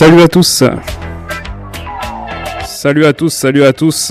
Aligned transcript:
Salut 0.00 0.22
à 0.22 0.28
tous. 0.28 0.64
Salut 2.64 3.04
à 3.04 3.12
tous, 3.12 3.28
salut 3.28 3.64
à 3.64 3.74
tous. 3.74 4.10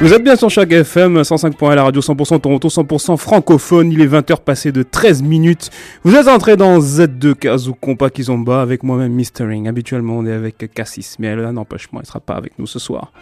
Vous 0.00 0.12
êtes 0.12 0.24
bien 0.24 0.34
sur 0.34 0.50
chaque 0.50 0.72
FM 0.72 1.20
105.1 1.20 1.76
la 1.76 1.84
radio 1.84 2.00
100% 2.00 2.40
Toronto 2.40 2.66
100% 2.66 3.16
francophone. 3.16 3.92
Il 3.92 4.00
est 4.00 4.08
20h 4.08 4.40
passé 4.40 4.72
de 4.72 4.82
13 4.82 5.22
minutes. 5.22 5.70
Vous 6.02 6.16
êtes 6.16 6.26
entré 6.26 6.56
dans 6.56 6.80
Z2 6.80 7.34
Kazu 7.34 7.74
Compa 7.80 8.10
Kizomba 8.10 8.60
avec 8.60 8.82
moi-même 8.82 9.12
Mistering. 9.12 9.68
Habituellement 9.68 10.18
on 10.18 10.26
est 10.26 10.32
avec 10.32 10.68
Cassis, 10.74 11.14
mais 11.20 11.36
là 11.36 11.52
n'empêche 11.52 11.92
moi, 11.92 12.02
il 12.04 12.08
sera 12.08 12.18
pas 12.18 12.34
avec 12.34 12.58
nous 12.58 12.66
ce 12.66 12.80
soir. 12.80 13.12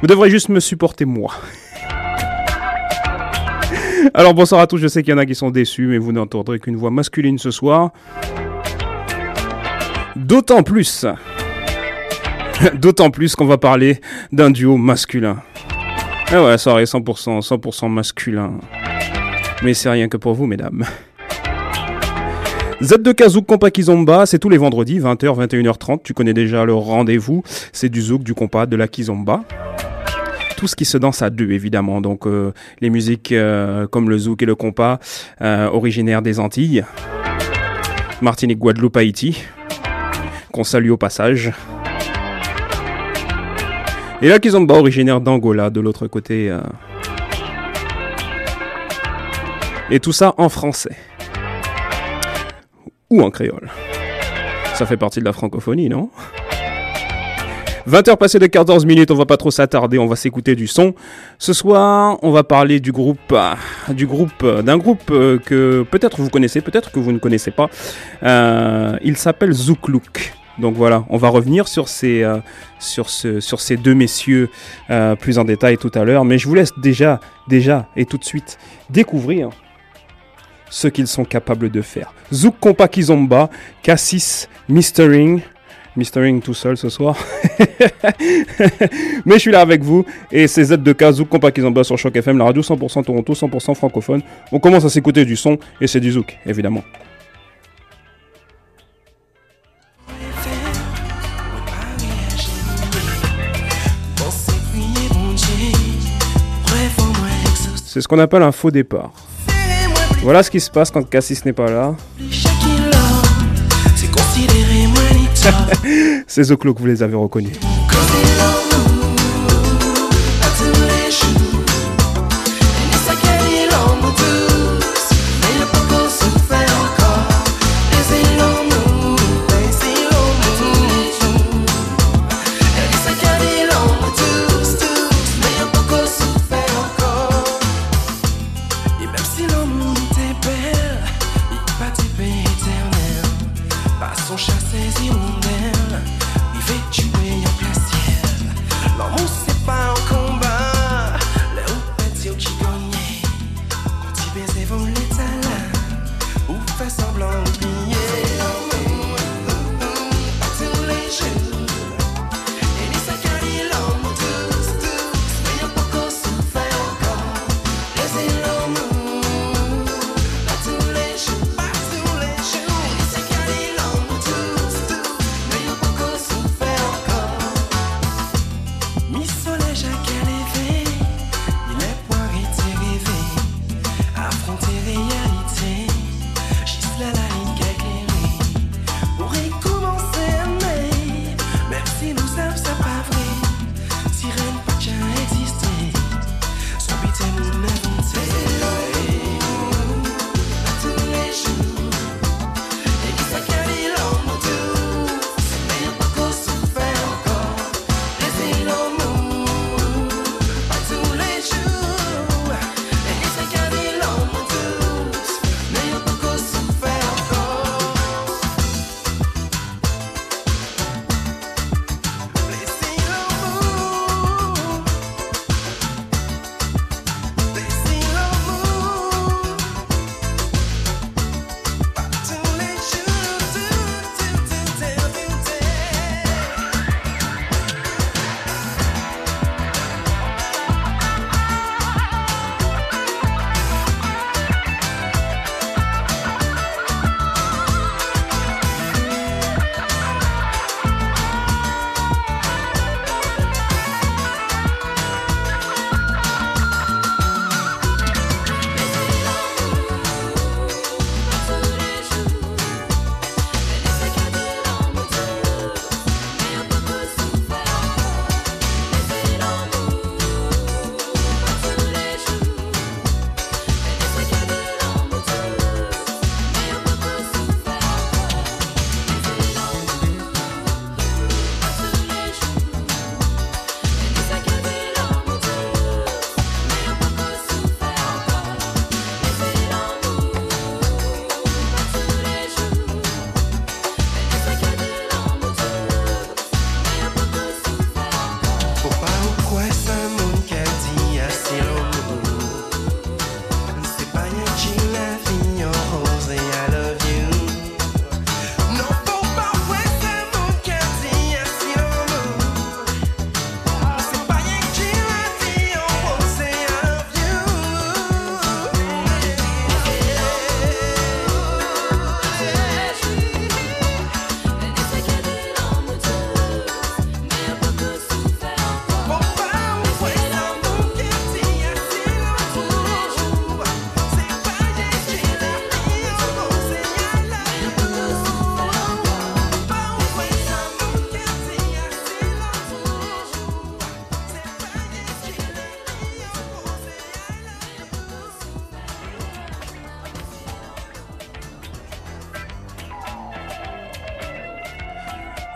Vous 0.00 0.06
devrez 0.06 0.30
juste 0.30 0.48
me 0.48 0.60
supporter 0.60 1.04
moi. 1.04 1.34
Alors 4.14 4.32
bonsoir 4.32 4.62
à 4.62 4.66
tous, 4.66 4.78
je 4.78 4.88
sais 4.88 5.02
qu'il 5.02 5.12
y 5.12 5.14
en 5.14 5.18
a 5.18 5.26
qui 5.26 5.34
sont 5.34 5.50
déçus, 5.50 5.86
mais 5.86 5.98
vous 5.98 6.12
n'entendrez 6.12 6.60
qu'une 6.60 6.76
voix 6.76 6.90
masculine 6.90 7.36
ce 7.36 7.50
soir. 7.50 7.90
D'autant 10.16 10.62
plus, 10.62 11.06
d'autant 12.74 13.10
plus 13.10 13.34
qu'on 13.34 13.46
va 13.46 13.58
parler 13.58 14.00
d'un 14.30 14.50
duo 14.50 14.76
masculin. 14.76 15.38
Ah 16.30 16.44
ouais, 16.44 16.58
soirée 16.58 16.84
100%, 16.84 17.46
100% 17.46 17.88
masculin. 17.90 18.52
Mais 19.62 19.74
c'est 19.74 19.90
rien 19.90 20.08
que 20.08 20.16
pour 20.16 20.34
vous, 20.34 20.46
mesdames. 20.46 20.84
Z2 22.82 23.14
Kazouk 23.14 23.46
Compa 23.46 23.70
Kizomba, 23.70 24.26
c'est 24.26 24.38
tous 24.40 24.48
les 24.48 24.58
vendredis, 24.58 24.98
20h, 24.98 25.46
21h30. 25.46 26.00
Tu 26.02 26.14
connais 26.14 26.34
déjà 26.34 26.64
le 26.64 26.74
rendez-vous. 26.74 27.42
C'est 27.72 27.88
du 27.88 28.02
zouk, 28.02 28.24
du 28.24 28.34
compas, 28.34 28.66
de 28.66 28.74
la 28.76 28.88
kizomba. 28.88 29.44
Tout 30.56 30.66
ce 30.66 30.74
qui 30.74 30.84
se 30.84 30.98
danse 30.98 31.22
à 31.22 31.30
deux, 31.30 31.52
évidemment. 31.52 32.00
Donc, 32.00 32.26
euh, 32.26 32.52
les 32.80 32.90
musiques 32.90 33.30
euh, 33.30 33.86
comme 33.86 34.10
le 34.10 34.18
zouk 34.18 34.42
et 34.42 34.46
le 34.46 34.56
compas, 34.56 34.98
euh, 35.42 35.68
originaires 35.68 36.22
des 36.22 36.40
Antilles. 36.40 36.84
Martinique, 38.20 38.58
Guadeloupe, 38.58 38.96
Haïti 38.96 39.44
qu'on 40.52 40.64
salue 40.64 40.90
au 40.90 40.96
passage. 40.96 41.52
Et 44.22 44.28
là, 44.28 44.38
Kizomba, 44.38 44.74
originaire 44.74 45.20
d'Angola, 45.20 45.68
de 45.68 45.80
l'autre 45.80 46.06
côté. 46.06 46.48
Euh. 46.48 46.60
Et 49.90 49.98
tout 49.98 50.12
ça 50.12 50.34
en 50.38 50.48
français. 50.48 50.96
Ou 53.10 53.20
en 53.20 53.30
créole. 53.30 53.68
Ça 54.74 54.86
fait 54.86 54.96
partie 54.96 55.18
de 55.18 55.24
la 55.24 55.32
francophonie, 55.32 55.88
non? 55.88 56.08
20h 57.88 58.16
passées 58.16 58.38
de 58.38 58.46
14 58.46 58.86
minutes, 58.86 59.10
on 59.10 59.16
va 59.16 59.26
pas 59.26 59.36
trop 59.36 59.50
s'attarder, 59.50 59.98
on 59.98 60.06
va 60.06 60.14
s'écouter 60.14 60.54
du 60.54 60.68
son. 60.68 60.94
Ce 61.38 61.52
soir, 61.52 62.16
on 62.22 62.30
va 62.30 62.44
parler 62.44 62.78
du 62.78 62.92
groupe, 62.92 63.18
euh, 63.32 63.54
du 63.92 64.06
groupe, 64.06 64.44
euh, 64.44 64.62
d'un 64.62 64.78
groupe 64.78 65.06
que 65.06 65.84
peut-être 65.90 66.20
vous 66.20 66.30
connaissez, 66.30 66.60
peut-être 66.60 66.92
que 66.92 67.00
vous 67.00 67.10
ne 67.10 67.18
connaissez 67.18 67.50
pas. 67.50 67.68
il 69.02 69.16
s'appelle 69.16 69.52
Zouklouk. 69.52 70.32
Donc 70.58 70.74
voilà, 70.74 71.04
on 71.08 71.16
va 71.16 71.28
revenir 71.28 71.66
sur 71.68 71.88
ces, 71.88 72.22
euh, 72.22 72.38
sur 72.78 73.08
ce, 73.08 73.40
sur 73.40 73.60
ces 73.60 73.76
deux 73.76 73.94
messieurs 73.94 74.50
euh, 74.90 75.16
plus 75.16 75.38
en 75.38 75.44
détail 75.44 75.78
tout 75.78 75.90
à 75.94 76.04
l'heure. 76.04 76.24
Mais 76.24 76.38
je 76.38 76.46
vous 76.46 76.54
laisse 76.54 76.72
déjà, 76.78 77.20
déjà 77.48 77.88
et 77.96 78.04
tout 78.04 78.18
de 78.18 78.24
suite 78.24 78.58
découvrir 78.90 79.50
ce 80.68 80.88
qu'ils 80.88 81.06
sont 81.06 81.24
capables 81.24 81.70
de 81.70 81.82
faire. 81.82 82.12
Zouk 82.32 82.58
Kompa 82.60 82.88
Kizomba, 82.88 83.50
Cassis, 83.82 84.48
Mistering. 84.68 85.40
Mistering 85.94 86.40
tout 86.40 86.54
seul 86.54 86.78
ce 86.78 86.88
soir. 86.88 87.16
Mais 89.26 89.34
je 89.34 89.38
suis 89.38 89.50
là 89.50 89.60
avec 89.60 89.82
vous 89.82 90.06
et 90.30 90.46
c'est 90.46 90.62
Z2K, 90.62 91.12
Zouk 91.12 91.28
Kompa 91.28 91.50
Kizomba 91.50 91.84
sur 91.84 91.98
Choc 91.98 92.16
FM, 92.16 92.38
la 92.38 92.44
radio 92.44 92.62
100% 92.62 93.04
Toronto, 93.04 93.34
100% 93.34 93.74
francophone. 93.74 94.22
On 94.50 94.58
commence 94.58 94.86
à 94.86 94.88
s'écouter 94.88 95.26
du 95.26 95.36
son 95.36 95.58
et 95.82 95.86
c'est 95.86 96.00
du 96.00 96.12
Zouk, 96.12 96.38
évidemment. 96.46 96.82
C'est 107.92 108.00
ce 108.00 108.08
qu'on 108.08 108.20
appelle 108.20 108.40
un 108.40 108.52
faux 108.52 108.70
départ. 108.70 109.12
Voilà 110.22 110.42
ce 110.42 110.50
qui 110.50 110.60
se 110.60 110.70
passe 110.70 110.90
quand 110.90 111.06
Cassis 111.06 111.44
n'est 111.44 111.52
pas 111.52 111.70
là. 111.70 111.94
C'est 116.26 116.44
Zoclo 116.44 116.72
que 116.72 116.80
vous 116.80 116.86
les 116.86 117.02
avez 117.02 117.16
reconnus. 117.16 117.52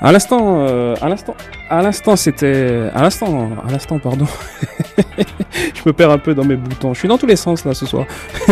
À 0.06 0.12
l'instant, 0.12 0.58
euh, 0.60 0.94
à 1.02 1.08
l'instant, 1.08 1.34
à 1.68 1.82
l'instant, 1.82 2.14
c'était, 2.14 2.90
à 2.94 3.02
l'instant, 3.02 3.50
à 3.66 3.72
l'instant, 3.72 3.98
pardon. 3.98 4.26
je 5.18 5.82
me 5.84 5.92
perds 5.92 6.12
un 6.12 6.18
peu 6.18 6.32
dans 6.32 6.44
mes 6.44 6.54
boutons. 6.54 6.94
Je 6.94 7.00
suis 7.00 7.08
dans 7.08 7.18
tous 7.18 7.26
les 7.26 7.34
sens 7.34 7.64
là 7.64 7.74
ce 7.74 7.86
soir. 7.86 8.06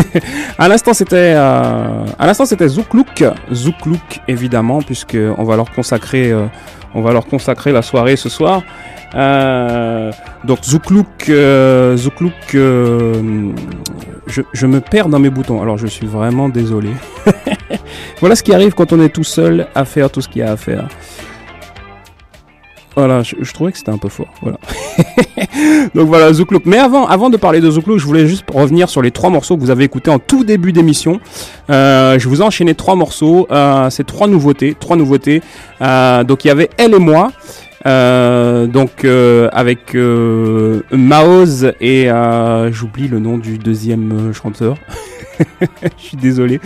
à 0.58 0.66
l'instant, 0.66 0.92
c'était, 0.94 1.34
euh, 1.36 2.06
à 2.18 2.26
l'instant, 2.26 2.44
c'était 2.44 2.66
Zouklouk, 2.66 3.22
Zouklouk 3.52 4.20
évidemment, 4.26 4.82
puisque 4.82 5.16
on 5.38 5.44
va 5.44 5.54
leur 5.54 5.70
consacrer, 5.70 6.32
euh, 6.32 6.46
on 6.92 7.02
va 7.02 7.12
leur 7.12 7.24
consacrer 7.24 7.70
la 7.70 7.82
soirée 7.82 8.16
ce 8.16 8.28
soir. 8.28 8.62
Donc 10.42 10.64
Zouklouk, 10.64 11.30
Zouklouk, 11.94 12.34
je 14.26 14.66
me 14.66 14.80
perds 14.80 15.08
dans 15.08 15.20
mes 15.20 15.30
boutons. 15.30 15.62
Alors 15.62 15.78
je 15.78 15.86
suis 15.86 16.08
vraiment 16.08 16.48
désolé. 16.48 16.90
voilà 18.18 18.34
ce 18.34 18.42
qui 18.42 18.52
arrive 18.52 18.74
quand 18.74 18.92
on 18.92 19.00
est 19.00 19.10
tout 19.10 19.22
seul 19.22 19.68
à 19.76 19.84
faire 19.84 20.10
tout 20.10 20.20
ce 20.20 20.28
qu'il 20.28 20.40
y 20.40 20.42
a 20.42 20.50
à 20.50 20.56
faire. 20.56 20.88
Voilà, 22.96 23.22
je, 23.22 23.34
je 23.40 23.52
trouvais 23.52 23.72
que 23.72 23.78
c'était 23.78 23.90
un 23.90 23.98
peu 23.98 24.08
fort. 24.08 24.28
Voilà. 24.40 24.58
Donc 25.94 26.06
voilà, 26.06 26.32
Zouklouk. 26.32 26.64
Mais 26.64 26.78
avant, 26.78 27.06
avant 27.06 27.28
de 27.30 27.36
parler 27.36 27.60
de 27.60 27.70
Zouklouk, 27.70 27.98
je 27.98 28.06
voulais 28.06 28.26
juste 28.26 28.44
revenir 28.52 28.88
sur 28.88 29.02
les 29.02 29.10
trois 29.10 29.30
morceaux 29.30 29.56
que 29.56 29.60
vous 29.62 29.70
avez 29.70 29.84
écoutés 29.84 30.10
en 30.10 30.18
tout 30.18 30.44
début 30.44 30.72
d'émission. 30.72 31.20
Euh, 31.70 32.18
je 32.18 32.28
vous 32.28 32.40
ai 32.40 32.44
enchaîné 32.44 32.74
trois 32.74 32.94
morceaux. 32.94 33.46
Euh, 33.50 33.90
c'est 33.90 34.04
trois 34.06 34.28
nouveautés. 34.28 34.76
Trois 34.78 34.96
nouveautés. 34.96 35.42
Euh, 35.80 36.22
donc 36.24 36.44
il 36.44 36.48
y 36.48 36.50
avait 36.50 36.70
Elle 36.76 36.94
et 36.94 36.98
moi. 36.98 37.32
Euh, 37.86 38.66
donc 38.66 39.04
euh, 39.04 39.48
avec 39.52 39.94
euh, 39.94 40.80
Maoz 40.90 41.72
et 41.82 42.10
euh, 42.10 42.72
j'oublie 42.72 43.08
le 43.08 43.18
nom 43.18 43.36
du 43.36 43.58
deuxième 43.58 44.12
euh, 44.12 44.32
chanteur. 44.32 44.76
Je 45.98 46.02
suis 46.02 46.16
désolé. 46.16 46.60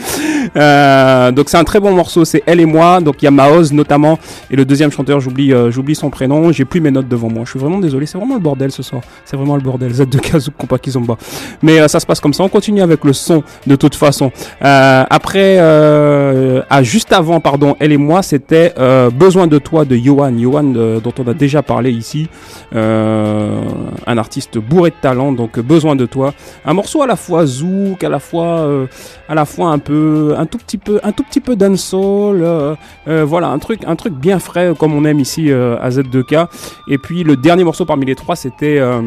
Euh, 0.57 1.31
donc 1.33 1.49
c'est 1.49 1.57
un 1.57 1.65
très 1.65 1.81
bon 1.81 1.93
morceau, 1.93 2.25
c'est 2.25 2.43
Elle 2.47 2.61
et 2.61 2.67
moi. 2.67 3.01
Donc 3.01 3.23
il 3.23 3.25
y 3.25 3.29
a 3.29 3.31
Maoz 3.31 3.73
notamment 3.73 4.19
et 4.51 4.57
le 4.57 4.65
deuxième 4.65 4.91
chanteur, 4.91 5.21
j'oublie 5.21 5.53
euh, 5.53 5.71
j'oublie 5.71 5.95
son 5.95 6.11
prénom. 6.11 6.53
J'ai 6.53 6.65
plus 6.65 6.81
mes 6.81 6.91
notes 6.91 7.09
devant 7.09 7.29
moi. 7.29 7.43
Je 7.45 7.51
suis 7.51 7.59
vraiment 7.59 7.79
désolé. 7.79 8.07
C'est 8.07 8.19
vraiment 8.19 8.35
le 8.35 8.41
bordel 8.41 8.71
ce 8.71 8.83
soir. 8.83 9.03
C'est 9.25 9.37
vraiment 9.37 9.57
le 9.57 9.63
bordel. 9.63 9.93
Z2K 9.93 10.39
Zouk 10.39 10.55
Compa 10.57 10.79
Kizomba. 10.79 11.17
Mais 11.63 11.81
euh, 11.81 11.89
ça 11.89 12.01
se 12.01 12.07
passe 12.07 12.21
comme 12.21 12.35
ça. 12.35 12.43
On 12.43 12.49
continue 12.49 12.83
avec 12.83 13.05
le 13.05 13.13
son 13.13 13.43
de 13.67 13.77
toute 13.77 13.95
façon. 13.95 14.31
Après, 14.61 15.59
ah, 15.59 16.83
juste 16.83 17.13
avant, 17.13 17.41
pardon, 17.41 17.77
Elle 17.81 17.93
et 17.93 17.97
moi, 17.97 18.23
c'était 18.23 18.75
Besoin 19.13 19.47
de 19.47 19.59
toi 19.59 19.85
de 19.85 19.97
Johan. 19.97 20.33
Johan 20.39 20.63
dont 20.63 21.13
on 21.19 21.29
a 21.29 21.35
déjà 21.35 21.63
parlé 21.63 21.91
ici. 21.91 22.29
Un 22.73 24.19
artiste 24.19 24.59
bourré 24.59 24.91
de 24.91 24.97
talent. 25.01 25.33
Donc 25.33 25.59
Besoin 25.59 25.97
de 25.97 26.07
toi. 26.07 26.35
Un 26.65 26.75
morceau 26.75 27.03
à 27.03 27.07
la 27.07 27.17
fois 27.17 27.47
zouk, 27.47 28.03
à 28.05 28.09
la 28.09 28.19
fois 28.19 28.58
euh, 28.59 28.87
à 29.29 29.35
la 29.35 29.45
fois 29.45 29.71
un 29.71 29.79
peu 29.79 30.35
un 30.37 30.47
tout 30.47 30.59
petit 30.59 30.79
peu 30.79 31.01
un 31.03 31.13
tout 31.13 31.23
petit 31.23 31.41
peu 31.41 31.57
dancehall 31.57 32.43
euh, 32.43 32.75
euh, 33.09 33.25
voilà 33.25 33.49
un 33.49 33.59
truc 33.59 33.81
un 33.87 33.97
truc 33.97 34.15
bien 34.15 34.39
frais 34.39 34.73
comme 34.79 34.95
on 34.95 35.05
aime 35.05 35.21
ici 35.21 35.51
euh, 35.51 35.77
à 35.81 35.91
Z2K 35.91 36.47
et 36.89 36.99
puis 36.99 37.25
le 37.25 37.37
dernier 37.37 37.65
morceau 37.65 37.85
parmi 37.85 38.07
les 38.07 38.15
trois 38.15 38.37
c'était 38.37 38.79
euh, 38.79 39.03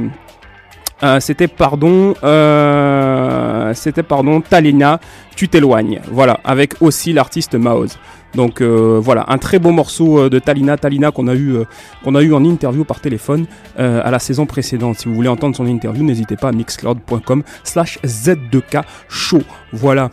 euh, 1.04 1.20
c'était 1.20 1.48
pardon 1.48 2.14
euh, 2.24 3.41
c'était 3.74 4.04
pardon 4.04 4.42
Talina 4.42 5.00
tu 5.36 5.48
t'éloignes. 5.48 6.02
Voilà 6.12 6.40
avec 6.44 6.82
aussi 6.82 7.14
l'artiste 7.14 7.56
Maoz. 7.56 7.98
Donc 8.36 8.62
euh, 8.62 9.00
voilà 9.02 9.26
un 9.28 9.38
très 9.38 9.60
beau 9.60 9.72
morceau 9.72 10.20
euh, 10.20 10.30
de 10.30 10.40
Talina 10.40 10.78
Talina 10.78 11.12
qu'on 11.12 11.28
a 11.28 11.34
eu 11.34 11.56
euh, 11.56 11.66
qu'on 12.04 12.16
a 12.16 12.22
eu 12.22 12.34
en 12.34 12.46
interview 12.46 12.86
par 12.86 13.02
téléphone 13.02 13.46
à 13.78 14.12
la 14.12 14.20
saison 14.20 14.46
précédente. 14.46 15.00
Si 15.00 15.08
vous 15.08 15.16
voulez 15.16 15.28
entendre 15.28 15.56
son 15.56 15.66
interview 15.66 16.04
n'hésitez 16.04 16.36
pas 16.36 16.50
à 16.50 16.52
mixcloud.com 16.52 17.44
slash 17.64 18.00
z2k 18.04 18.84
show. 19.10 19.42
Voilà. 19.74 20.12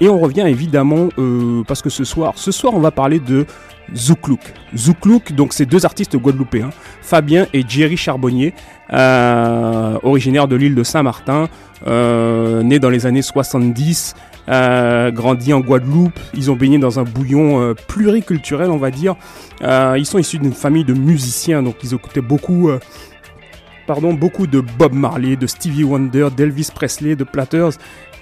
Et 0.00 0.08
on 0.08 0.18
revient 0.18 0.44
évidemment 0.46 1.08
parce 1.66 1.82
que 1.82 1.90
ce 1.90 2.04
soir 2.04 2.34
ce 2.36 2.52
soir 2.52 2.74
on 2.74 2.80
va 2.80 2.90
parler 2.90 3.20
de 3.20 3.46
Zouklouk. 3.94 4.40
Zouklouk, 4.76 5.32
donc 5.32 5.52
c'est 5.52 5.66
deux 5.66 5.84
artistes 5.84 6.16
guadeloupéens, 6.16 6.70
Fabien 7.02 7.46
et 7.52 7.64
Jerry 7.66 7.96
Charbonnier, 7.96 8.54
euh, 8.92 9.98
originaires 10.02 10.48
de 10.48 10.56
l'île 10.56 10.74
de 10.74 10.82
Saint-Martin, 10.82 11.48
euh, 11.86 12.62
nés 12.62 12.78
dans 12.78 12.90
les 12.90 13.06
années 13.06 13.22
70, 13.22 14.14
euh, 14.48 15.10
grandis 15.10 15.52
en 15.52 15.60
Guadeloupe. 15.60 16.18
Ils 16.34 16.50
ont 16.50 16.56
baigné 16.56 16.78
dans 16.78 16.98
un 16.98 17.04
bouillon 17.04 17.60
euh, 17.60 17.74
pluriculturel, 17.74 18.70
on 18.70 18.78
va 18.78 18.90
dire. 18.90 19.16
Ils 19.62 20.06
sont 20.06 20.18
issus 20.18 20.38
d'une 20.38 20.52
famille 20.52 20.84
de 20.84 20.94
musiciens, 20.94 21.62
donc 21.62 21.76
ils 21.82 21.94
écoutaient 21.94 22.20
beaucoup. 22.20 22.70
Pardon, 23.86 24.14
beaucoup 24.14 24.46
de 24.46 24.60
Bob 24.60 24.94
Marley, 24.94 25.36
de 25.36 25.46
Stevie 25.46 25.84
Wonder, 25.84 26.28
d'Elvis 26.34 26.68
Presley, 26.74 27.16
de 27.16 27.24
Platters. 27.24 27.72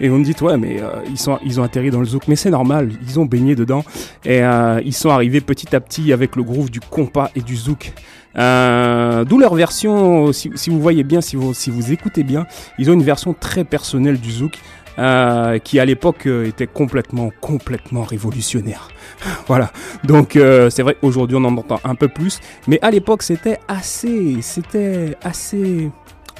Et 0.00 0.10
on 0.10 0.18
me 0.18 0.24
dit, 0.24 0.34
ouais, 0.40 0.56
mais 0.56 0.80
euh, 0.80 0.88
ils, 1.08 1.18
sont, 1.18 1.38
ils 1.44 1.60
ont 1.60 1.62
atterri 1.62 1.90
dans 1.90 2.00
le 2.00 2.06
zouk. 2.06 2.26
Mais 2.26 2.34
c'est 2.34 2.50
normal, 2.50 2.90
ils 3.06 3.20
ont 3.20 3.26
baigné 3.26 3.54
dedans. 3.54 3.84
Et 4.24 4.42
euh, 4.42 4.80
ils 4.84 4.92
sont 4.92 5.10
arrivés 5.10 5.40
petit 5.40 5.74
à 5.76 5.80
petit 5.80 6.12
avec 6.12 6.34
le 6.34 6.42
groove 6.42 6.70
du 6.70 6.80
compas 6.80 7.30
et 7.36 7.40
du 7.40 7.56
zouk. 7.56 7.92
Euh, 8.36 9.24
D'où 9.24 9.38
leur 9.38 9.54
version, 9.54 10.32
si, 10.32 10.50
si 10.56 10.70
vous 10.70 10.80
voyez 10.80 11.04
bien, 11.04 11.20
si 11.20 11.36
vous, 11.36 11.54
si 11.54 11.70
vous 11.70 11.92
écoutez 11.92 12.24
bien, 12.24 12.46
ils 12.78 12.90
ont 12.90 12.94
une 12.94 13.04
version 13.04 13.32
très 13.32 13.62
personnelle 13.62 14.18
du 14.18 14.32
zouk. 14.32 14.58
Euh, 14.98 15.58
qui 15.58 15.80
à 15.80 15.86
l'époque 15.86 16.26
euh, 16.26 16.44
était 16.44 16.66
complètement, 16.66 17.30
complètement 17.40 18.02
révolutionnaire. 18.02 18.88
voilà. 19.46 19.72
Donc 20.04 20.36
euh, 20.36 20.68
c'est 20.68 20.82
vrai 20.82 20.96
qu'aujourd'hui 21.00 21.36
on 21.36 21.44
en 21.44 21.56
entend 21.56 21.80
un 21.84 21.94
peu 21.94 22.08
plus, 22.08 22.40
mais 22.68 22.78
à 22.82 22.90
l'époque 22.90 23.22
c'était 23.22 23.58
assez, 23.68 24.42
c'était 24.42 25.16
assez 25.22 25.90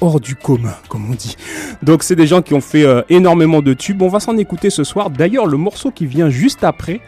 hors 0.01 0.19
du 0.19 0.35
commun, 0.35 0.75
comme 0.87 1.09
on 1.09 1.15
dit. 1.15 1.35
Donc 1.81 2.03
c'est 2.03 2.15
des 2.15 2.27
gens 2.27 2.43
qui 2.43 2.53
ont 2.53 2.61
fait 2.61 2.85
énormément 3.09 3.61
de 3.61 3.73
tubes. 3.73 4.01
On 4.01 4.09
va 4.09 4.19
s'en 4.19 4.37
écouter 4.37 4.69
ce 4.69 4.83
soir. 4.83 5.09
D'ailleurs, 5.09 5.47
le 5.47 5.57
morceau 5.57 5.91
qui 5.91 6.05
vient 6.05 6.29
juste 6.29 6.63
après, 6.63 6.99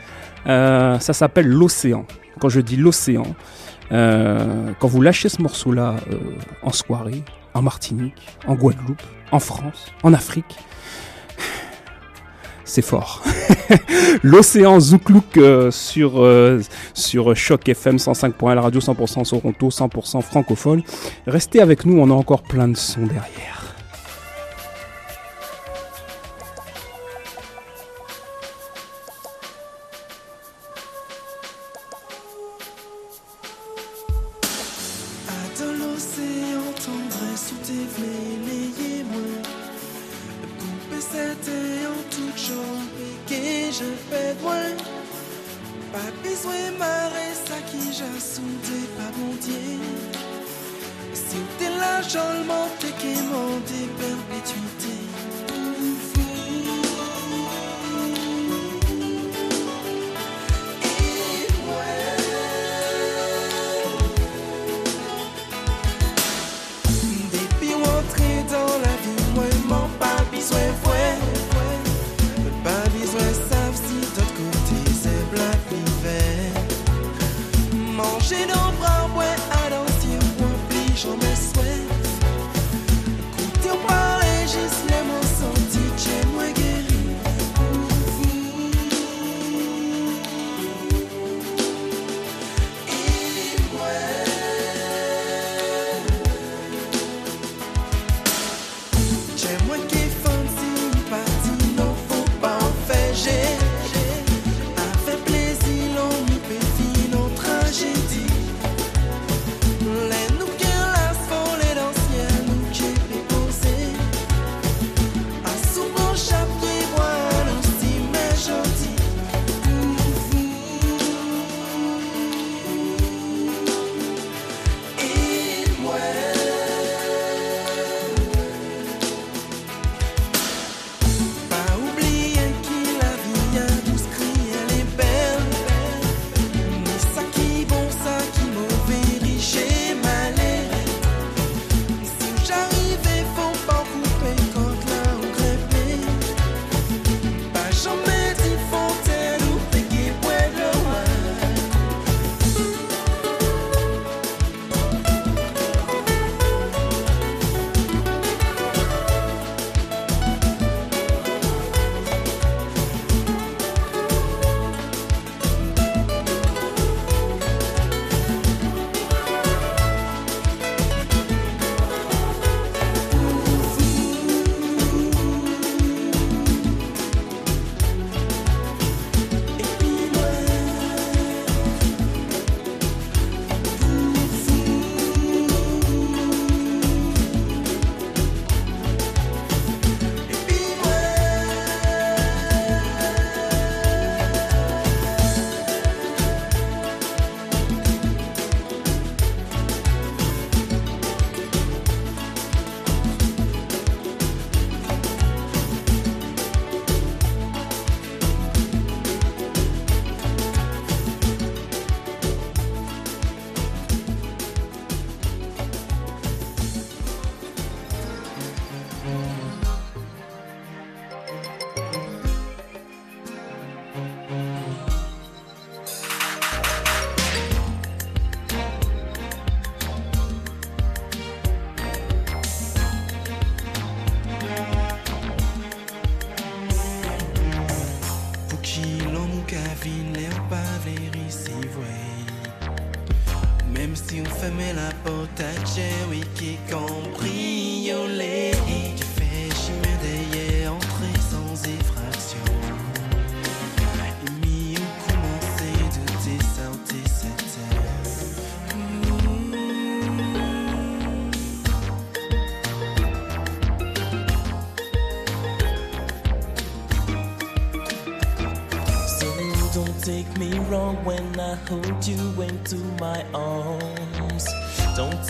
ça 0.45 0.99
s'appelle 0.99 1.47
L'Océan. 1.47 2.05
Quand 2.39 2.49
je 2.49 2.61
dis 2.61 2.75
l'océan, 2.77 3.25
quand 3.89 4.87
vous 4.87 5.01
lâchez 5.01 5.29
ce 5.29 5.41
morceau-là 5.41 5.95
en 6.61 6.71
soirée, 6.71 7.23
en 7.53 7.61
Martinique, 7.61 8.15
en 8.47 8.55
Guadeloupe, 8.55 9.01
en 9.31 9.39
France, 9.39 9.91
en 10.03 10.13
Afrique, 10.13 10.57
c'est 12.65 12.81
fort. 12.81 13.23
L'océan 14.23 14.79
Zouklouk 14.79 15.37
euh, 15.37 15.71
sur, 15.71 16.21
euh, 16.21 16.61
sur 16.93 17.35
Choc 17.35 17.67
FM 17.69 17.97
105.1, 17.97 18.55
la 18.55 18.61
radio 18.61 18.79
100% 18.81 19.29
Toronto, 19.29 19.69
100% 19.69 20.21
francophone. 20.21 20.83
Restez 21.27 21.61
avec 21.61 21.85
nous, 21.85 21.99
on 21.99 22.09
a 22.09 22.13
encore 22.13 22.41
plein 22.41 22.67
de 22.67 22.77
sons 22.77 23.05
derrière. 23.05 23.64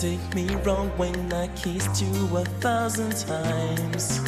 Take 0.06 0.34
me 0.36 0.46
wrong 0.64 0.88
when 0.96 1.32
I 1.32 1.48
kissed 1.48 2.00
you 2.00 2.36
a 2.36 2.44
thousand 2.62 3.10
times. 3.26 4.20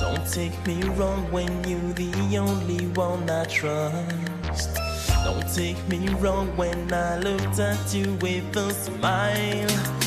Don't 0.00 0.26
take 0.26 0.56
me 0.66 0.82
wrong 0.96 1.30
when 1.30 1.52
you're 1.68 1.92
the 1.92 2.38
only 2.38 2.86
one 2.88 3.30
I 3.30 3.44
trust. 3.44 4.74
Don't 5.24 5.48
take 5.54 5.80
me 5.88 6.08
wrong 6.14 6.48
when 6.56 6.92
I 6.92 7.18
looked 7.20 7.60
at 7.60 7.94
you 7.94 8.14
with 8.20 8.56
a 8.56 8.70
smile. 8.72 10.03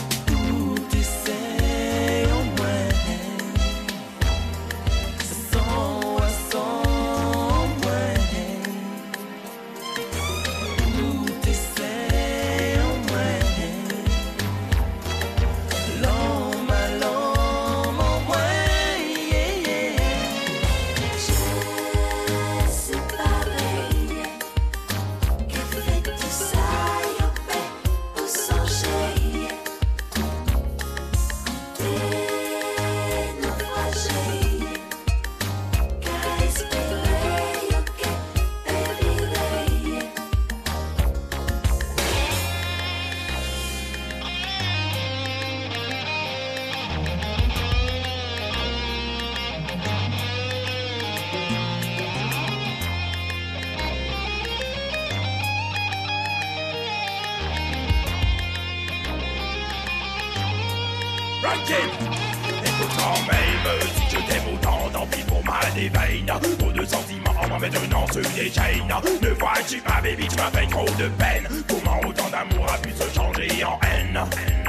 Maintenant 68.07 68.23
se 68.23 68.35
déchaînent 68.35 69.21
Ne 69.21 69.29
vois-tu 69.29 69.77
pas 69.81 70.01
baby 70.01 70.27
tu 70.27 70.35
m'as 70.35 70.51
fait 70.51 70.67
trop 70.67 70.85
de 70.85 71.07
peine. 71.09 71.47
Comment 71.67 71.99
autant 72.07 72.29
d'amour 72.29 72.67
a 72.71 72.77
pu 72.77 72.91
se 72.91 73.13
changer 73.13 73.63
en 73.63 73.79
haine? 73.85 74.66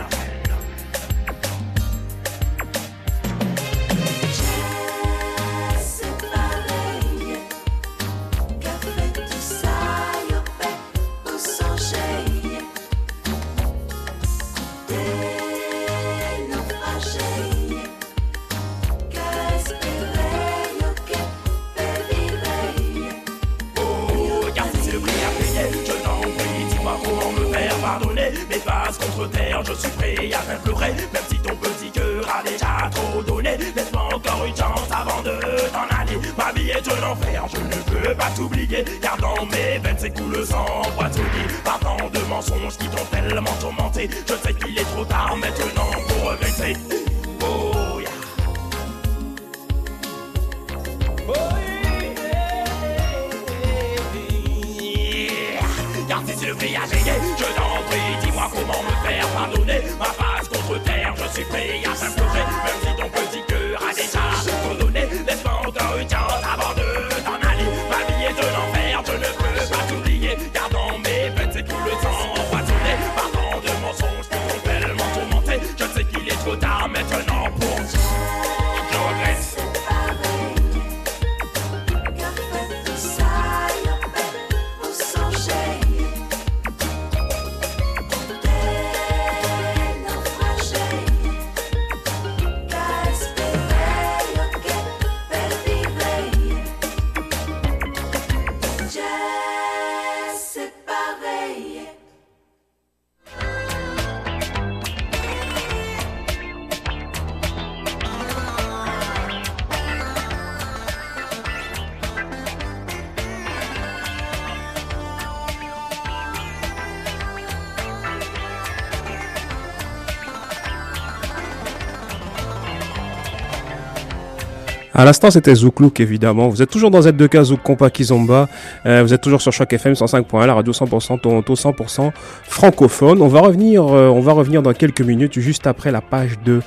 À 124.98 125.04
l'instant, 125.04 125.30
c'était 125.30 125.54
Zouklouk, 125.54 126.00
évidemment. 126.00 126.48
Vous 126.48 126.60
êtes 126.60 126.70
toujours 126.70 126.90
dans 126.90 126.98
Z2K 126.98 127.44
Zouk 127.44 127.62
Compa 127.62 127.88
Kizomba. 127.88 128.48
Euh, 128.84 129.04
vous 129.04 129.14
êtes 129.14 129.20
toujours 129.20 129.40
sur 129.40 129.52
Choc 129.52 129.72
FM 129.72 129.92
105.1, 129.92 130.44
la 130.44 130.54
radio 130.54 130.72
100% 130.72 131.20
Toronto, 131.20 131.54
100% 131.54 132.10
francophone. 132.42 133.22
On 133.22 133.28
va 133.28 133.38
revenir, 133.38 133.86
euh, 133.86 134.08
on 134.08 134.18
va 134.18 134.32
revenir 134.32 134.60
dans 134.60 134.72
quelques 134.72 135.02
minutes, 135.02 135.38
juste 135.38 135.68
après 135.68 135.92
la 135.92 136.00
page 136.00 136.40
de 136.44 136.62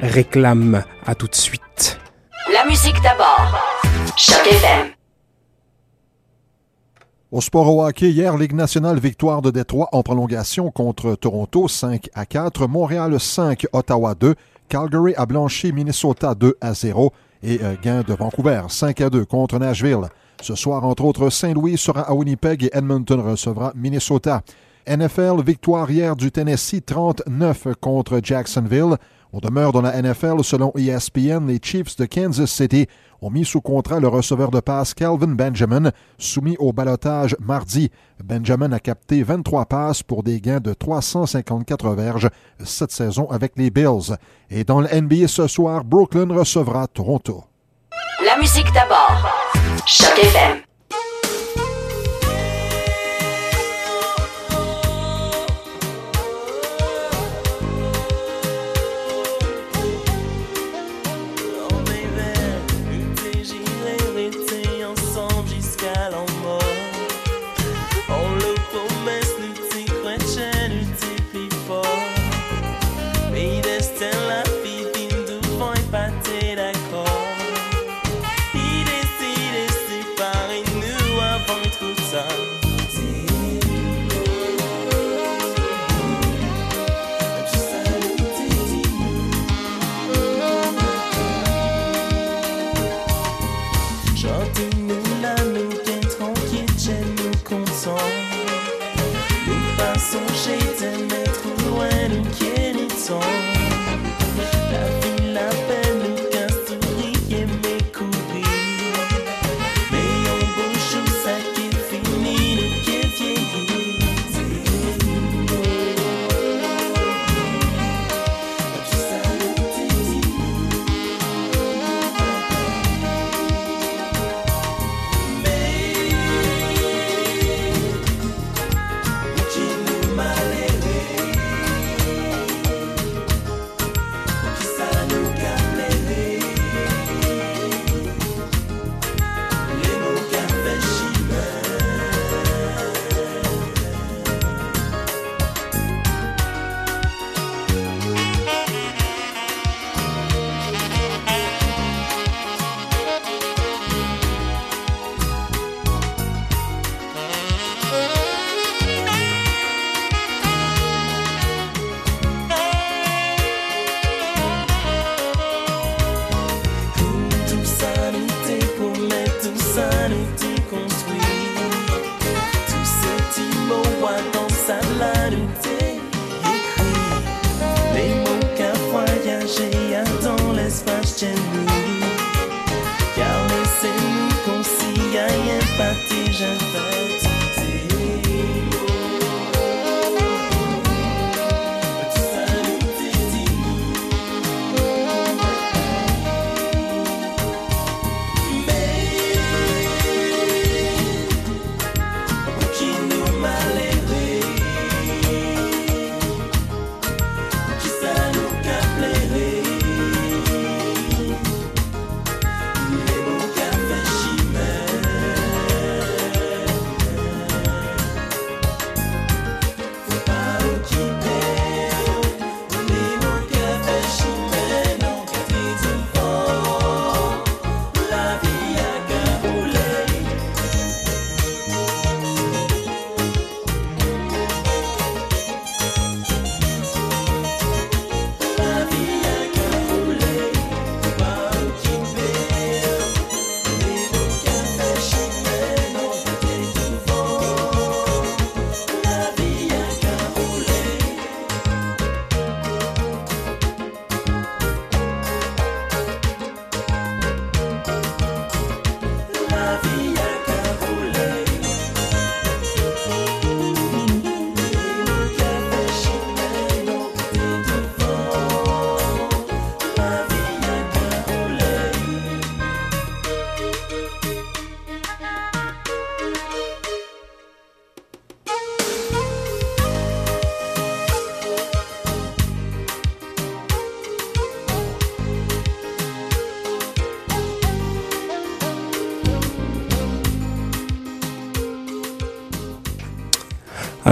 réclame. 0.00 0.82
À 1.04 1.14
tout 1.14 1.26
de 1.28 1.34
suite. 1.34 2.00
La 2.54 2.64
musique 2.64 2.96
d'abord. 3.02 3.52
Choc 4.16 4.46
FM. 4.46 4.86
Au 7.32 7.42
sport 7.42 7.68
au 7.68 7.84
hockey, 7.84 8.08
hier, 8.12 8.38
Ligue 8.38 8.54
nationale 8.54 8.98
victoire 8.98 9.42
de 9.42 9.50
Détroit 9.50 9.90
en 9.92 10.02
prolongation 10.02 10.70
contre 10.70 11.16
Toronto 11.16 11.68
5 11.68 12.08
à 12.14 12.24
4, 12.24 12.66
Montréal 12.66 13.20
5, 13.20 13.66
Ottawa 13.74 14.14
2, 14.14 14.36
Calgary 14.70 15.12
a 15.16 15.26
blanchi 15.26 15.70
Minnesota 15.72 16.34
2 16.34 16.56
à 16.62 16.72
0 16.72 17.12
et 17.44 17.60
euh, 17.62 17.74
gain 17.80 18.02
de 18.02 18.14
Vancouver 18.14 18.62
5 18.68 19.00
à 19.00 19.10
2 19.10 19.24
contre 19.24 19.58
Nashville. 19.58 20.08
Ce 20.42 20.54
soir, 20.54 20.84
entre 20.84 21.04
autres, 21.04 21.30
Saint-Louis 21.30 21.78
sera 21.78 22.00
à 22.00 22.14
Winnipeg 22.14 22.64
et 22.64 22.70
Edmonton 22.72 23.20
recevra 23.20 23.72
Minnesota. 23.76 24.42
NFL, 24.86 25.42
victoire 25.44 25.90
hier 25.90 26.16
du 26.16 26.30
Tennessee 26.30 26.84
39 26.84 27.68
contre 27.80 28.20
Jacksonville. 28.22 28.96
On 29.36 29.40
demeure 29.40 29.72
dans 29.72 29.80
la 29.80 30.00
NFL. 30.00 30.44
Selon 30.44 30.72
ESPN, 30.76 31.48
les 31.48 31.58
Chiefs 31.60 31.96
de 31.96 32.04
Kansas 32.04 32.48
City 32.48 32.86
ont 33.20 33.30
mis 33.30 33.44
sous 33.44 33.60
contrat 33.60 33.98
le 33.98 34.06
receveur 34.06 34.52
de 34.52 34.60
passe 34.60 34.94
Calvin 34.94 35.34
Benjamin, 35.34 35.90
soumis 36.18 36.56
au 36.60 36.72
balotage 36.72 37.34
mardi. 37.40 37.90
Benjamin 38.22 38.70
a 38.70 38.78
capté 38.78 39.24
23 39.24 39.66
passes 39.66 40.04
pour 40.04 40.22
des 40.22 40.40
gains 40.40 40.60
de 40.60 40.72
354 40.72 41.94
verges 41.96 42.30
cette 42.64 42.92
saison 42.92 43.28
avec 43.28 43.54
les 43.56 43.70
Bills. 43.70 44.14
Et 44.50 44.62
dans 44.62 44.80
le 44.80 44.86
NBA 44.86 45.26
ce 45.26 45.48
soir, 45.48 45.82
Brooklyn 45.82 46.32
recevra 46.32 46.86
Toronto. 46.86 47.42
La 48.24 48.38
musique 48.38 48.72
d'abord. 48.72 49.18
Choc 49.84 50.16
FM. 50.16 50.58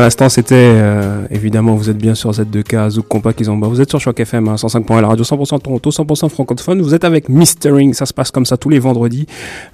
L'instant, 0.03 0.29
c'était 0.29 0.55
euh, 0.57 1.25
évidemment, 1.31 1.75
vous 1.75 1.91
êtes 1.91 1.99
bien 1.99 2.15
sur 2.15 2.31
Z2K, 2.31 2.91
Zouk 2.91 3.09
Compa 3.09 3.33
Kizomba. 3.33 3.67
Vous 3.69 3.81
êtes 3.81 3.91
sur 3.91 4.01
Choc 4.01 4.19
FM, 4.19 4.49
hein, 4.49 4.55
105.1 4.57 5.01
la 5.01 5.09
radio 5.09 5.25
100% 5.25 5.61
Toronto, 5.61 5.91
100% 5.91 6.29
francophone. 6.29 6.83
Vous 6.83 6.95
êtes 6.95 7.05
avec 7.05 7.29
Mistering, 7.29 7.95
ça 7.95 8.07
se 8.07 8.13
passe 8.13 8.31
comme 8.31 8.47
ça 8.47 8.57
tous 8.57 8.69
les 8.69 8.79
vendredis. 8.79 9.27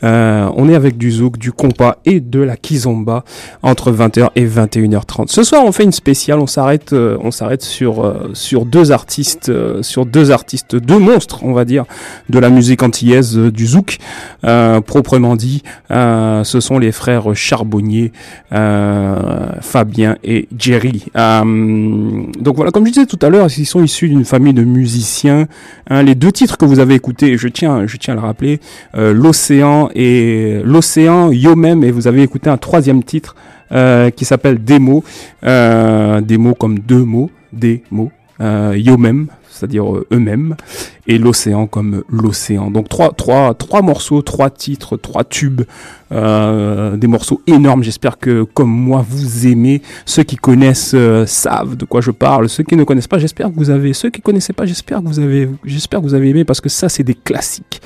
Euh, 0.04 0.48
on 0.56 0.68
est 0.68 0.74
avec 0.74 0.98
du 0.98 1.10
Zouk, 1.10 1.38
du 1.38 1.52
Compa 1.52 1.98
et 2.04 2.20
de 2.20 2.40
la 2.40 2.56
Kizomba 2.56 3.24
entre 3.62 3.92
20h 3.92 4.30
et 4.36 4.46
21h30. 4.46 5.28
Ce 5.28 5.42
soir, 5.42 5.62
on 5.64 5.72
fait 5.72 5.84
une 5.84 5.92
spéciale. 5.92 6.38
On 6.38 6.46
s'arrête, 6.46 6.92
euh, 6.92 7.16
on 7.22 7.30
s'arrête 7.30 7.62
sur 7.62 8.04
euh, 8.08 8.30
sur 8.34 8.64
deux 8.64 8.92
artistes, 8.92 9.48
euh, 9.48 9.82
sur 9.82 10.06
deux 10.06 10.30
artistes, 10.30 10.76
deux 10.76 10.98
monstres, 10.98 11.40
on 11.42 11.52
va 11.52 11.64
dire, 11.64 11.84
de 12.28 12.38
la 12.38 12.50
musique 12.50 12.82
antillaise 12.82 13.36
euh, 13.36 13.50
du 13.50 13.66
Zouk, 13.66 13.98
proprement 14.86 15.36
dit. 15.36 15.62
Ce 15.90 16.60
sont 16.60 16.78
les 16.78 16.92
frères 16.92 17.34
Charbonnier, 17.34 18.12
Fabien 18.50 20.16
et 20.24 20.48
Jerry. 20.57 21.07
Euh, 21.16 21.42
donc 22.40 22.57
voilà, 22.57 22.70
comme 22.70 22.87
je 22.87 22.92
disais 22.92 23.07
tout 23.07 23.18
à 23.22 23.28
l'heure, 23.28 23.48
ils 23.57 23.66
sont 23.66 23.83
issus 23.83 24.09
d'une 24.09 24.24
famille 24.24 24.52
de 24.52 24.64
musiciens. 24.64 25.46
Hein, 25.88 26.02
les 26.02 26.14
deux 26.14 26.33
titres 26.33 26.57
que 26.57 26.64
vous 26.64 26.81
avez 26.81 26.94
écoutés, 26.94 27.37
je 27.37 27.48
tiens, 27.48 27.87
je 27.87 27.96
tiens 27.96 28.14
à 28.14 28.16
le 28.16 28.22
rappeler, 28.22 28.61
euh, 28.96 29.12
l'océan 29.12 29.90
et 29.94 30.61
l'océan, 30.64 31.31
Yo 31.31 31.57
même, 31.57 31.85
et 31.85 31.90
vous 31.90 32.07
avez 32.07 32.22
écouté 32.22 32.50
un 32.50 32.57
troisième 32.57 33.02
titre 33.02 33.37
euh, 33.72 34.11
qui 34.11 34.24
s'appelle 34.24 34.62
Démo, 34.64 35.04
euh, 35.44 36.20
mots 36.38 36.54
comme 36.54 36.78
deux 36.78 37.04
mots, 37.04 37.31
mots, 37.90 38.11
euh, 38.40 38.74
Yo 38.76 38.96
même, 38.96 39.26
c'est-à-dire 39.58 39.92
euh, 39.92 40.06
eux-mêmes, 40.12 40.56
et 41.06 41.18
l'océan 41.18 41.66
comme 41.66 42.02
l'océan. 42.10 42.70
Donc 42.70 42.88
trois, 42.88 43.12
trois, 43.12 43.54
trois 43.54 43.82
morceaux, 43.82 44.22
trois 44.22 44.50
titres, 44.50 44.96
trois 44.96 45.24
tubes, 45.24 45.62
euh, 46.12 46.96
des 46.96 47.06
morceaux 47.06 47.40
énormes. 47.46 47.82
J'espère 47.82 48.18
que 48.18 48.44
comme 48.44 48.70
moi 48.70 49.04
vous 49.08 49.46
aimez. 49.46 49.82
Ceux 50.06 50.22
qui 50.22 50.36
connaissent 50.36 50.92
euh, 50.94 51.26
savent 51.26 51.76
de 51.76 51.84
quoi 51.84 52.00
je 52.00 52.10
parle. 52.10 52.48
Ceux 52.48 52.62
qui 52.62 52.76
ne 52.76 52.84
connaissent 52.84 53.08
pas, 53.08 53.18
j'espère 53.18 53.48
que 53.48 53.56
vous 53.56 53.70
avez. 53.70 53.92
Ceux 53.92 54.10
qui 54.10 54.20
connaissaient 54.20 54.52
pas, 54.52 54.66
j'espère 54.66 55.02
que 55.02 55.06
vous 55.06 55.18
avez. 55.18 55.48
J'espère 55.64 56.00
que 56.00 56.04
vous 56.04 56.14
avez 56.14 56.28
aimé 56.28 56.44
parce 56.44 56.60
que 56.60 56.68
ça 56.68 56.88
c'est 56.88 57.04
des 57.04 57.14
classiques. 57.14 57.80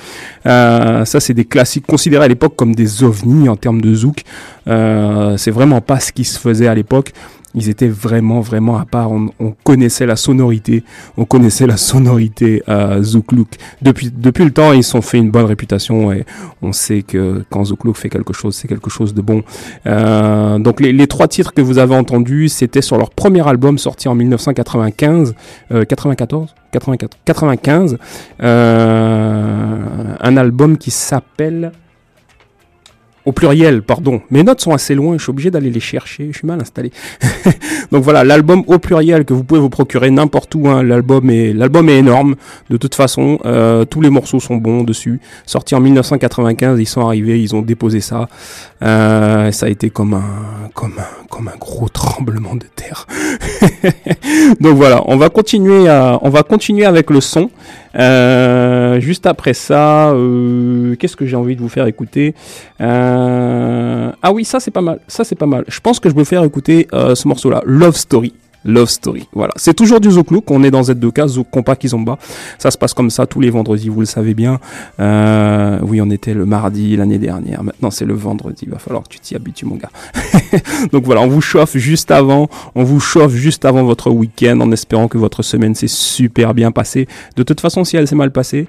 Ça 0.45 1.05
c'est 1.05 1.35
des 1.35 1.45
classiques 1.45 1.87
considérés 1.87 2.25
à 2.25 2.29
l'époque 2.29 2.55
comme 2.57 2.75
des 2.75 3.03
ovnis 3.03 3.49
en 3.49 3.57
termes 3.57 3.81
de 3.81 3.95
zouk. 3.95 4.23
C'est 4.67 5.51
vraiment 5.51 5.81
pas 5.81 6.01
ce 6.01 6.13
qui 6.13 6.25
se 6.25 6.39
faisait 6.39 6.67
à 6.69 6.75
l'époque 6.75 7.13
ils 7.55 7.69
étaient 7.69 7.89
vraiment 7.89 8.41
vraiment 8.41 8.79
à 8.79 8.85
part. 8.85 9.11
On, 9.11 9.31
on 9.41 9.55
connaissait 9.65 10.07
la 10.07 10.17
sonorité, 10.17 10.85
on 11.17 11.25
connaissait 11.25 11.67
la 11.67 11.77
sonorité 11.77 12.63
euh, 12.69 13.03
Zouklouk. 13.03 13.49
Depuis 13.81 14.11
depuis 14.11 14.45
le 14.45 14.51
temps, 14.51 14.73
ils 14.73 14.85
sont 14.85 15.03
fait 15.03 15.19
une 15.19 15.31
bonne 15.31 15.47
réputation 15.47 16.13
et 16.13 16.25
on 16.63 16.73
sait 16.73 17.03
que 17.03 17.45
quand 17.51 17.65
Zouklouk 17.65 17.97
fait 17.97 18.09
quelque 18.09 18.33
chose, 18.33 18.55
c'est 18.55 18.69
quelque 18.69 18.91
chose 18.91 19.15
de 19.15 19.23
bon. 19.23 19.43
Euh, 19.87 20.59
donc 20.59 20.81
les, 20.81 20.93
les 20.93 21.07
trois 21.07 21.29
titres 21.29 21.53
que 21.53 21.61
vous 21.61 21.79
avez 21.79 21.95
entendus, 21.95 22.49
c'était 22.49 22.83
sur 22.83 22.99
leur 22.99 23.11
premier 23.11 23.47
album 23.47 23.79
sorti 23.79 24.09
en 24.09 24.15
1995, 24.15 25.35
euh, 25.73 25.85
94. 25.85 26.55
84, 26.73 27.19
95, 27.25 27.99
euh, 28.43 29.79
un 30.21 30.37
album 30.37 30.79
qui 30.79 30.91
s'appelle 30.91 31.73
au 33.25 33.33
pluriel, 33.33 33.83
pardon. 33.83 34.21
Mes 34.31 34.43
notes 34.43 34.61
sont 34.61 34.73
assez 34.73 34.95
loin, 34.95 35.17
je 35.17 35.23
suis 35.23 35.31
obligé 35.31 35.51
d'aller 35.51 35.71
les 35.71 35.81
chercher, 35.81 36.29
je 36.33 36.39
suis 36.39 36.47
mal 36.47 36.61
installé. 36.61 36.91
Donc 37.93 38.03
voilà, 38.03 38.25
l'album 38.25 38.65
au 38.67 38.79
pluriel 38.79 39.25
que 39.25 39.33
vous 39.33 39.45
pouvez 39.45 39.61
vous 39.61 39.71
procurer 39.71 40.11
n'importe 40.11 40.55
où. 40.55 40.69
hein. 40.69 40.83
L'album 40.83 41.31
est 41.31 41.53
l'album 41.53 41.89
est 41.89 41.99
énorme. 41.99 42.35
De 42.71 42.77
toute 42.77 42.95
façon, 42.95 43.39
euh, 43.45 43.85
tous 43.85 44.01
les 44.01 44.11
morceaux 44.11 44.41
sont 44.41 44.57
bons 44.57 44.83
dessus. 44.83 45.21
Sorti 45.47 45.75
en 45.75 45.81
1995, 45.81 46.81
ils 46.81 46.87
sont 46.87 47.07
arrivés, 47.07 47.41
ils 47.41 47.55
ont 47.55 47.63
déposé 47.63 48.01
ça. 48.01 48.29
Euh, 48.83 49.53
ça 49.53 49.67
a 49.67 49.69
été 49.69 49.91
comme 49.91 50.15
un 50.15 50.71
comme 50.75 50.95
un 50.99 51.27
comme 51.29 51.49
un 51.49 51.57
gros 51.59 51.89
tremblement 51.89 52.57
de 52.57 52.67
terre. 52.75 53.07
Donc 54.61 54.77
voilà, 54.77 55.03
on 55.07 55.17
va 55.17 55.29
continuer 55.29 55.89
à 55.89 56.19
on 56.23 56.31
va 56.31 56.43
continuer 56.43 56.87
avec 56.87 57.11
le 57.11 57.21
son. 57.21 57.51
Euh, 57.95 58.82
juste 59.01 59.27
après 59.27 59.55
ça, 59.55 60.11
euh, 60.11 60.95
qu'est-ce 60.97 61.17
que 61.17 61.27
j'ai 61.27 61.37
envie 61.37 61.57
de 61.57 61.61
vous 61.61 61.69
faire 61.69 61.87
écouter 61.87 62.35
Euh, 62.81 64.11
Ah 64.23 64.33
oui, 64.33 64.45
ça 64.45 64.61
c'est 64.61 64.71
pas 64.71 64.81
mal. 64.81 65.01
Ça 65.09 65.25
c'est 65.25 65.35
pas 65.37 65.47
mal. 65.47 65.65
Je 65.69 65.81
pense 65.81 66.01
que 66.01 66.09
je 66.11 66.15
vais 66.15 66.25
faire 66.25 66.45
écouter 66.45 66.89
euh, 66.93 67.15
ce 67.15 67.27
morceau-là, 67.29 67.63
Love 67.67 67.97
Story. 67.97 68.33
Love 68.65 68.89
Story. 68.89 69.29
Voilà. 69.33 69.53
C'est 69.57 69.75
toujours 69.75 70.01
du 70.01 70.11
Zouk 70.11 70.29
On 70.51 70.63
est 70.63 70.71
dans 70.71 70.83
Z2K, 70.83 71.27
Zouk 71.29 71.49
Compa 71.51 71.77
Kizomba. 71.77 72.19
Ça 72.59 72.71
se 72.71 72.79
passe 72.79 72.95
comme 72.95 73.11
ça 73.11 73.27
tous 73.27 73.41
les 73.41 73.51
vendredis, 73.51 73.89
vous 73.89 74.01
le 74.01 74.07
savez 74.07 74.35
bien. 74.35 74.61
Euh, 75.01 75.79
oui, 75.83 76.01
on 76.01 76.11
était 76.11 76.35
le 76.35 76.47
mardi 76.47 76.97
l'année 76.97 77.19
dernière. 77.19 77.63
Maintenant, 77.63 77.91
c'est 77.91 78.05
le 78.05 78.15
vendredi. 78.15 78.65
Il 78.65 78.71
va 78.71 78.79
falloir 78.79 79.03
que 79.03 79.09
tu 79.09 79.21
t'y 79.21 79.35
habitues, 79.35 79.67
mon 79.67 79.77
gars. 79.77 79.91
Donc 80.93 81.05
voilà, 81.05 81.21
on 81.23 81.29
vous 81.29 81.41
chauffe 81.41 81.77
juste 81.77 82.11
avant. 82.11 82.49
On 82.75 82.85
vous 82.85 83.01
chauffe 83.01 83.33
juste 83.33 83.65
avant 83.65 83.83
votre 83.85 84.11
week-end 84.11 84.61
en 84.61 84.71
espérant 84.73 85.09
que 85.09 85.19
votre 85.19 85.43
semaine 85.43 85.75
s'est 85.75 85.89
super 85.89 86.55
bien 86.55 86.71
passée. 86.71 87.09
De 87.37 87.43
toute 87.43 87.61
façon, 87.61 87.85
si 87.85 87.97
elle 87.97 88.07
s'est 88.09 88.15
mal 88.15 88.31
passée, 88.31 88.69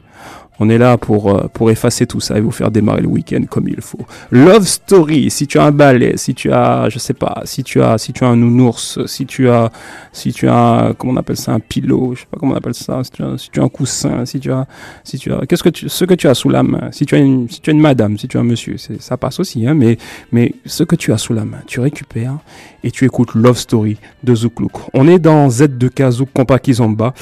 on 0.60 0.70
est 0.70 0.78
là 0.78 0.98
pour, 0.98 1.34
euh, 1.34 1.48
pour 1.54 1.72
effacer 1.72 2.06
tout 2.06 2.20
ça 2.20 2.38
et 2.38 2.42
vous 2.42 2.52
faire 2.52 2.72
démarrer 2.72 3.02
le 3.02 3.08
week-end 3.08 3.44
comme 3.50 3.68
il 3.68 3.82
faut. 3.82 4.00
Love 4.32 4.66
Story, 4.66 5.30
si 5.30 5.48
tu 5.48 5.58
as 5.58 5.64
un 5.66 5.72
balai, 5.72 6.18
si 6.18 6.36
tu 6.36 6.52
as, 6.52 6.90
je 6.90 7.00
sais 7.00 7.14
pas, 7.14 7.42
si 7.46 7.64
tu 7.64 7.82
as, 7.82 7.98
si 7.98 8.14
tu 8.14 8.24
as 8.24 8.28
un 8.28 8.36
nounours, 8.36 9.06
si 9.06 9.26
tu 9.26 9.50
as, 9.50 9.72
si 10.12 10.32
tu 10.32 10.48
as, 10.48 10.94
comment 10.98 11.14
on 11.14 11.18
appelle 11.18 11.38
ça, 11.38 11.54
un 11.54 11.60
pilot, 11.60 12.16
je 12.16 12.20
sais 12.22 12.28
pas 12.30 12.38
comment 12.40 12.54
on 12.54 12.58
appelle 12.58 12.74
ça, 12.74 13.04
si 13.04 13.12
tu 13.12 13.24
as, 13.24 13.38
si 13.38 13.50
tu 13.50 13.60
as 13.60 13.64
un 13.64 13.70
coussin, 13.70 14.26
si 14.26 14.40
tu 14.40 14.52
as, 14.52 14.68
si 15.04 15.18
tu 15.18 15.34
as, 15.34 15.46
qu'est-ce 15.48 15.64
que 15.64 15.70
tu, 15.70 15.90
ce 15.90 16.06
que 16.06 16.14
tu 16.14 16.28
as 16.28 16.34
sous 16.34 16.50
la 16.50 16.64
main, 16.64 16.90
si 16.92 17.06
tu 17.06 17.16
as 17.16 17.20
une, 17.20 17.50
si 17.50 17.60
tu 17.60 17.70
as 17.70 17.74
une 17.74 17.82
madame, 17.82 18.18
si 18.18 18.28
tu 18.28 18.38
as 18.38 18.42
un 18.42 18.46
monsieur, 18.46 18.76
ça 18.78 19.18
passe 19.18 19.40
aussi, 19.40 19.66
hein, 19.68 19.74
mais, 19.74 19.98
mais 20.32 20.54
ce 20.66 20.84
que 20.84 20.96
tu 20.96 21.12
as 21.12 21.18
sous 21.18 21.34
la 21.34 21.46
main, 21.46 21.60
tu 21.66 21.80
récupères 21.80 22.38
et 22.84 22.92
tu 22.92 23.06
écoutes 23.06 23.34
Love 23.36 23.58
Story 23.58 23.98
de 24.24 24.36
Zouklouk. 24.36 24.74
On 24.94 25.08
est 25.08 25.20
dans 25.20 25.48
Z2K 25.48 26.12
Zouk 26.12 26.30
Compa 26.34 26.60
Kizomba. 26.60 27.14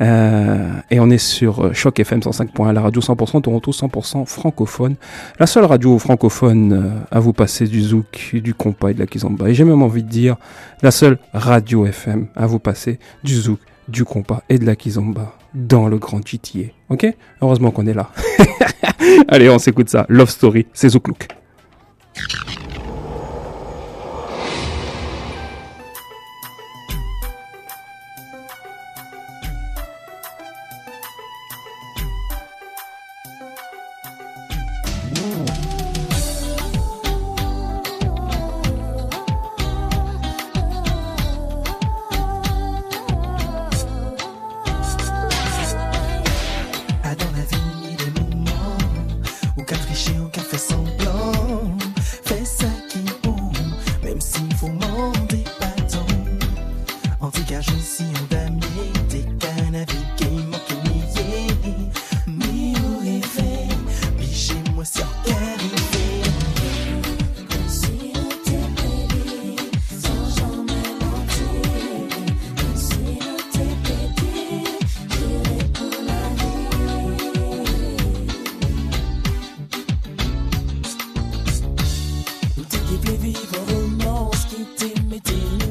Euh, 0.00 0.72
et 0.90 0.98
on 0.98 1.08
est 1.10 1.18
sur 1.18 1.66
euh, 1.66 1.72
Choc 1.72 2.00
FM 2.00 2.20
105.1, 2.20 2.72
la 2.72 2.80
radio 2.80 3.00
100% 3.00 3.42
Toronto, 3.42 3.70
100% 3.70 4.26
francophone. 4.26 4.96
La 5.38 5.46
seule 5.46 5.64
radio 5.64 5.98
francophone 5.98 6.72
euh, 6.72 7.16
à 7.16 7.20
vous 7.20 7.32
passer 7.32 7.66
du 7.66 7.80
zouk, 7.80 8.30
du 8.34 8.54
compas 8.54 8.90
et 8.90 8.94
de 8.94 9.00
la 9.00 9.06
kizomba. 9.06 9.48
Et 9.48 9.54
j'ai 9.54 9.64
même 9.64 9.82
envie 9.82 10.02
de 10.02 10.08
dire 10.08 10.36
la 10.82 10.90
seule 10.90 11.18
radio 11.32 11.86
FM 11.86 12.26
à 12.34 12.46
vous 12.46 12.58
passer 12.58 12.98
du 13.22 13.34
zouk, 13.34 13.60
du 13.88 14.04
compas 14.04 14.42
et 14.48 14.58
de 14.58 14.66
la 14.66 14.76
kizomba 14.76 15.36
dans 15.54 15.86
le 15.86 15.98
grand 15.98 16.26
GTA. 16.26 16.70
Ok? 16.88 17.06
Heureusement 17.40 17.70
qu'on 17.70 17.86
est 17.86 17.94
là. 17.94 18.10
Allez, 19.28 19.48
on 19.48 19.58
s'écoute 19.58 19.88
ça. 19.88 20.06
Love 20.08 20.30
Story, 20.30 20.66
c'est 20.72 20.88
Zouklouk. 20.88 21.28
D. 85.24 85.63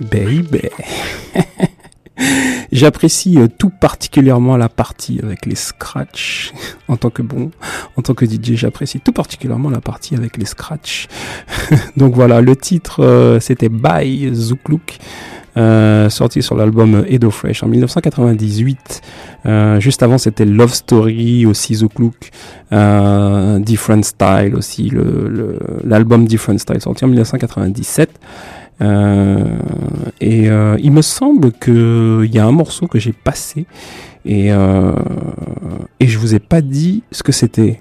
Baby. 0.00 0.68
J'apprécie 2.72 3.38
euh, 3.38 3.46
tout 3.46 3.70
particulièrement 3.70 4.56
la 4.56 4.68
partie 4.68 5.20
avec 5.22 5.46
les 5.46 5.54
scratchs. 5.54 6.52
En 6.88 6.96
tant 6.96 7.10
que 7.10 7.22
bon, 7.22 7.50
en 7.96 8.02
tant 8.02 8.14
que 8.14 8.26
DJ, 8.26 8.54
j'apprécie 8.54 9.00
tout 9.00 9.12
particulièrement 9.12 9.70
la 9.70 9.80
partie 9.80 10.14
avec 10.14 10.36
les 10.36 10.44
scratchs. 10.44 11.08
Donc 11.96 12.14
voilà, 12.14 12.40
le 12.40 12.56
titre, 12.56 13.02
euh, 13.02 13.40
c'était 13.40 13.68
Bye 13.68 14.34
Zouklouk. 14.34 14.98
Euh, 15.56 16.08
sorti 16.08 16.42
sur 16.42 16.56
l'album 16.56 17.04
Edo 17.08 17.30
Fresh 17.30 17.62
en 17.62 17.68
1998. 17.68 19.00
Euh, 19.46 19.80
juste 19.80 20.02
avant, 20.02 20.18
c'était 20.18 20.44
Love 20.44 20.72
Story, 20.72 21.46
aussi 21.46 21.76
The 21.76 21.92
Clook, 21.92 22.30
euh, 22.72 23.58
Different 23.58 24.04
Style 24.04 24.54
aussi, 24.54 24.92
l'album 25.84 26.26
Different 26.26 26.58
Style 26.58 26.80
sorti 26.80 27.04
en 27.04 27.08
1997. 27.08 28.10
et 30.20 30.44
il 30.80 30.92
me 30.92 31.02
semble 31.02 31.52
qu'il 31.52 32.30
y 32.32 32.38
a 32.38 32.46
un 32.46 32.52
morceau 32.52 32.86
que 32.86 32.98
j'ai 32.98 33.12
passé 33.12 33.66
et, 34.24 34.48
et 34.48 36.06
je 36.06 36.18
vous 36.18 36.34
ai 36.34 36.38
pas 36.38 36.60
dit 36.60 37.02
ce 37.10 37.22
que 37.22 37.32
c'était. 37.32 37.80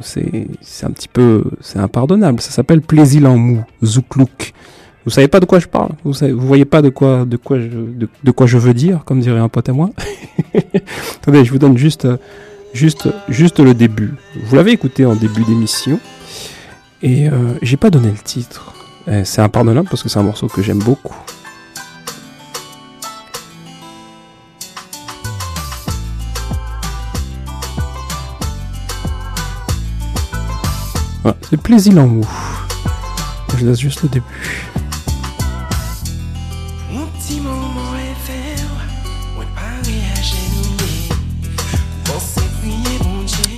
C'est 0.00 0.84
un 0.84 0.90
petit 0.90 1.08
peu, 1.08 1.44
c'est 1.60 1.78
impardonnable. 1.78 2.40
Ça 2.40 2.50
s'appelle 2.50 2.80
Plaisir 2.80 3.30
en 3.30 3.38
mou, 3.38 3.64
Zouklouk. 3.82 4.52
Vous 5.04 5.10
savez 5.10 5.28
pas 5.28 5.40
de 5.40 5.44
quoi 5.44 5.58
je 5.58 5.66
parle. 5.66 5.90
Vous 6.02 6.14
savez, 6.14 6.32
voyez 6.32 6.64
pas 6.64 6.80
de 6.80 6.88
quoi, 6.88 7.26
de 7.26 7.36
quoi 7.36 7.60
je, 7.60 7.66
de, 7.68 8.30
quoi 8.30 8.46
je 8.46 8.56
veux 8.56 8.72
dire, 8.72 9.04
comme 9.04 9.20
dirait 9.20 9.38
un 9.38 9.50
pote 9.50 9.68
à 9.68 9.72
moi. 9.72 9.90
Attendez, 11.22 11.44
je 11.44 11.50
vous 11.52 11.58
donne 11.58 11.76
juste, 11.76 12.08
juste, 12.72 13.08
juste 13.28 13.60
le 13.60 13.74
début. 13.74 14.14
Vous 14.44 14.56
l'avez 14.56 14.72
écouté 14.72 15.04
en 15.04 15.14
début 15.14 15.44
d'émission. 15.44 16.00
Et 17.02 17.28
euh, 17.28 17.54
j'ai 17.60 17.76
pas 17.76 17.90
donné 17.90 18.08
le 18.08 18.16
titre. 18.16 18.72
Eh, 19.06 19.24
c'est 19.26 19.42
un 19.42 19.44
impardonnable 19.44 19.88
parce 19.90 20.02
que 20.02 20.08
c'est 20.08 20.18
un 20.18 20.22
morceau 20.22 20.48
que 20.48 20.62
j'aime 20.62 20.78
beaucoup. 20.78 21.14
C'est 31.50 31.60
plaisir 31.60 31.98
en 31.98 32.06
mou. 32.06 32.26
Je 33.58 33.66
laisse 33.66 33.78
juste 33.78 34.02
le 34.02 34.08
début. 34.08 34.24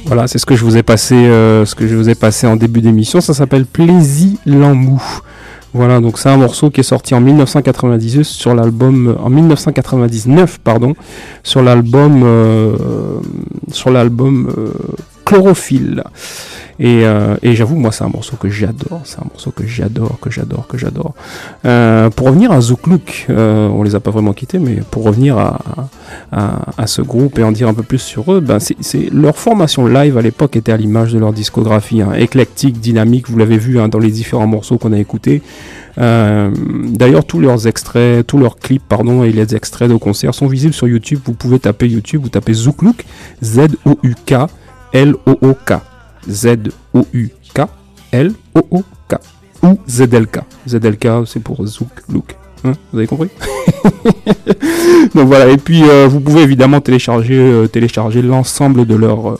Voilà, 0.07 0.29
c'est 0.29 0.39
ce 0.39 0.47
que 0.47 0.55
je 0.55 0.65
vous 0.65 0.77
ai 0.77 0.85
passé, 0.85 1.17
euh, 1.17 1.65
ce 1.65 1.75
que 1.75 1.89
je 1.89 1.97
vous 1.97 2.09
ai 2.09 2.15
passé 2.15 2.47
en 2.47 2.55
début 2.55 2.81
d'émission. 2.81 3.21
Ça 3.21 3.35
s'appelle 3.35 3.67
Plaisir 3.67 4.39
Lamou. 4.47 5.03
Voilà, 5.75 6.01
donc 6.01 6.19
c'est 6.19 6.29
un 6.29 6.37
morceau 6.37 6.71
qui 6.71 6.81
est 6.81 6.85
sorti 6.85 7.13
en 7.15 7.21
1998 7.21 8.25
sur 8.25 8.55
l'album, 8.55 9.09
euh, 9.09 9.15
en 9.23 9.29
1999 9.29 10.59
pardon, 10.63 10.95
sur 11.43 11.61
l'album, 11.61 12.23
euh, 12.25 12.77
sur 13.73 13.91
l'album 13.91 14.49
euh, 14.57 14.73
Chlorophylle. 15.25 16.05
Et, 16.79 17.05
euh, 17.05 17.37
et 17.43 17.55
j'avoue, 17.55 17.77
moi, 17.77 17.93
c'est 17.93 18.05
un 18.05 18.09
morceau 18.09 18.37
que 18.37 18.49
j'adore. 18.49 19.01
C'est 19.05 19.18
un 19.18 19.27
morceau 19.31 19.51
que 19.51 19.66
j'adore, 19.66 20.18
que 20.20 20.31
j'adore, 20.31 20.66
que 20.66 20.79
j'adore. 20.79 21.14
Euh, 21.64 22.11
pour 22.11 22.27
revenir 22.27 22.53
à 22.53 22.61
Zouk 22.61 22.87
Look, 22.87 23.27
euh, 23.31 23.68
on 23.68 23.83
les 23.83 23.95
a 23.95 24.01
pas 24.01 24.11
vraiment 24.11 24.33
quittés, 24.33 24.59
mais 24.59 24.81
pour 24.91 25.05
revenir 25.05 25.39
à, 25.39 26.87
ce 26.87 27.03
groupe 27.03 27.39
et 27.39 27.45
en 27.45 27.53
dire 27.53 27.68
un 27.68 27.74
peu 27.74 27.83
plus 27.83 27.99
sur 27.99 28.33
eux, 28.33 28.41
ben 28.41 28.59
leur 29.12 29.37
formation 29.37 29.87
live 29.87 30.18
à 30.18 30.22
l'époque 30.22 30.57
était 30.57 30.72
à 30.72 30.77
l'image 30.77 31.12
de 31.12 31.18
leur 31.18 31.33
discographie, 31.33 32.03
hein, 32.03 32.12
éclectique, 32.14 32.79
dynamique. 32.79 33.29
Vous 33.29 33.39
l'avez 33.39 33.59
vu 33.59 33.81
hein, 33.81 33.89
dans 33.89 33.99
les 33.99 34.11
différents 34.11 34.47
morceaux 34.47 34.79
qu'on 34.79 34.93
a 34.93 34.99
écoutés. 34.99 35.43
Euh, 35.99 36.51
D'ailleurs, 36.87 37.24
tous 37.24 37.41
leurs 37.41 37.66
extraits, 37.66 38.27
tous 38.27 38.39
leurs 38.39 38.59
clips, 38.59 38.83
pardon, 38.87 39.24
et 39.24 39.33
les 39.33 39.55
extraits 39.55 39.91
de 39.91 39.97
concerts 39.97 40.35
sont 40.35 40.47
visibles 40.47 40.74
sur 40.74 40.89
YouTube. 40.89 41.20
Vous 41.24 41.33
pouvez 41.33 41.59
taper 41.59 41.89
YouTube, 41.89 42.22
vous 42.22 42.29
tapez 42.29 42.53
Zouk 42.53 42.83
Look, 42.83 43.05
Z-O-U-K, 43.43 44.35
L-O-O-K. 44.93 45.72
Z-O-U-K, 46.29 47.61
L-O-O-K. 48.12 49.14
Ou 49.62 49.79
ZLK. 49.89 50.41
ZLK, 50.68 51.09
c'est 51.27 51.41
pour 51.41 51.64
Zouk 51.66 51.89
Look. 52.12 52.37
Hein, 52.64 52.72
vous 52.93 52.99
avez 52.99 53.07
compris? 53.07 53.29
Donc 55.14 55.27
voilà, 55.27 55.49
et 55.49 55.57
puis 55.57 55.83
euh, 55.85 56.07
vous 56.09 56.20
pouvez 56.20 56.43
évidemment 56.43 56.81
télécharger, 56.81 57.39
euh, 57.39 57.66
télécharger 57.66 58.22
l'ensemble 58.22 58.87
de 58.87 58.95
leur, 58.95 59.31
euh, 59.31 59.39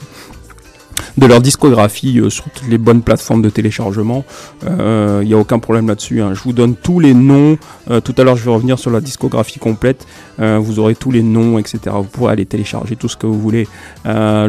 de 1.17 1.25
leur 1.25 1.41
discographie 1.41 2.19
euh, 2.19 2.29
sur 2.29 2.45
toutes 2.45 2.69
les 2.69 2.77
bonnes 2.77 3.01
plateformes 3.01 3.41
de 3.41 3.49
téléchargement. 3.49 4.23
Il 4.63 5.27
n'y 5.27 5.33
a 5.33 5.37
aucun 5.37 5.59
problème 5.59 5.87
là-dessus. 5.87 6.21
hein. 6.21 6.33
Je 6.33 6.41
vous 6.41 6.53
donne 6.53 6.75
tous 6.75 6.99
les 6.99 7.13
noms. 7.13 7.57
Euh, 7.89 8.01
tout 8.01 8.13
à 8.17 8.23
l'heure, 8.23 8.35
je 8.35 8.43
vais 8.45 8.51
revenir 8.51 8.77
sur 8.77 8.91
la 8.91 9.01
discographie 9.01 9.59
complète. 9.59 10.05
Euh, 10.39 10.59
vous 10.61 10.79
aurez 10.79 10.95
tous 10.95 11.11
les 11.11 11.23
noms, 11.23 11.57
etc. 11.57 11.79
Vous 11.95 12.03
pourrez 12.03 12.33
aller 12.33 12.45
télécharger 12.45 12.95
tout 12.95 13.07
ce 13.07 13.17
que 13.17 13.25
vous 13.25 13.39
voulez. 13.39 13.67
Euh, 14.05 14.47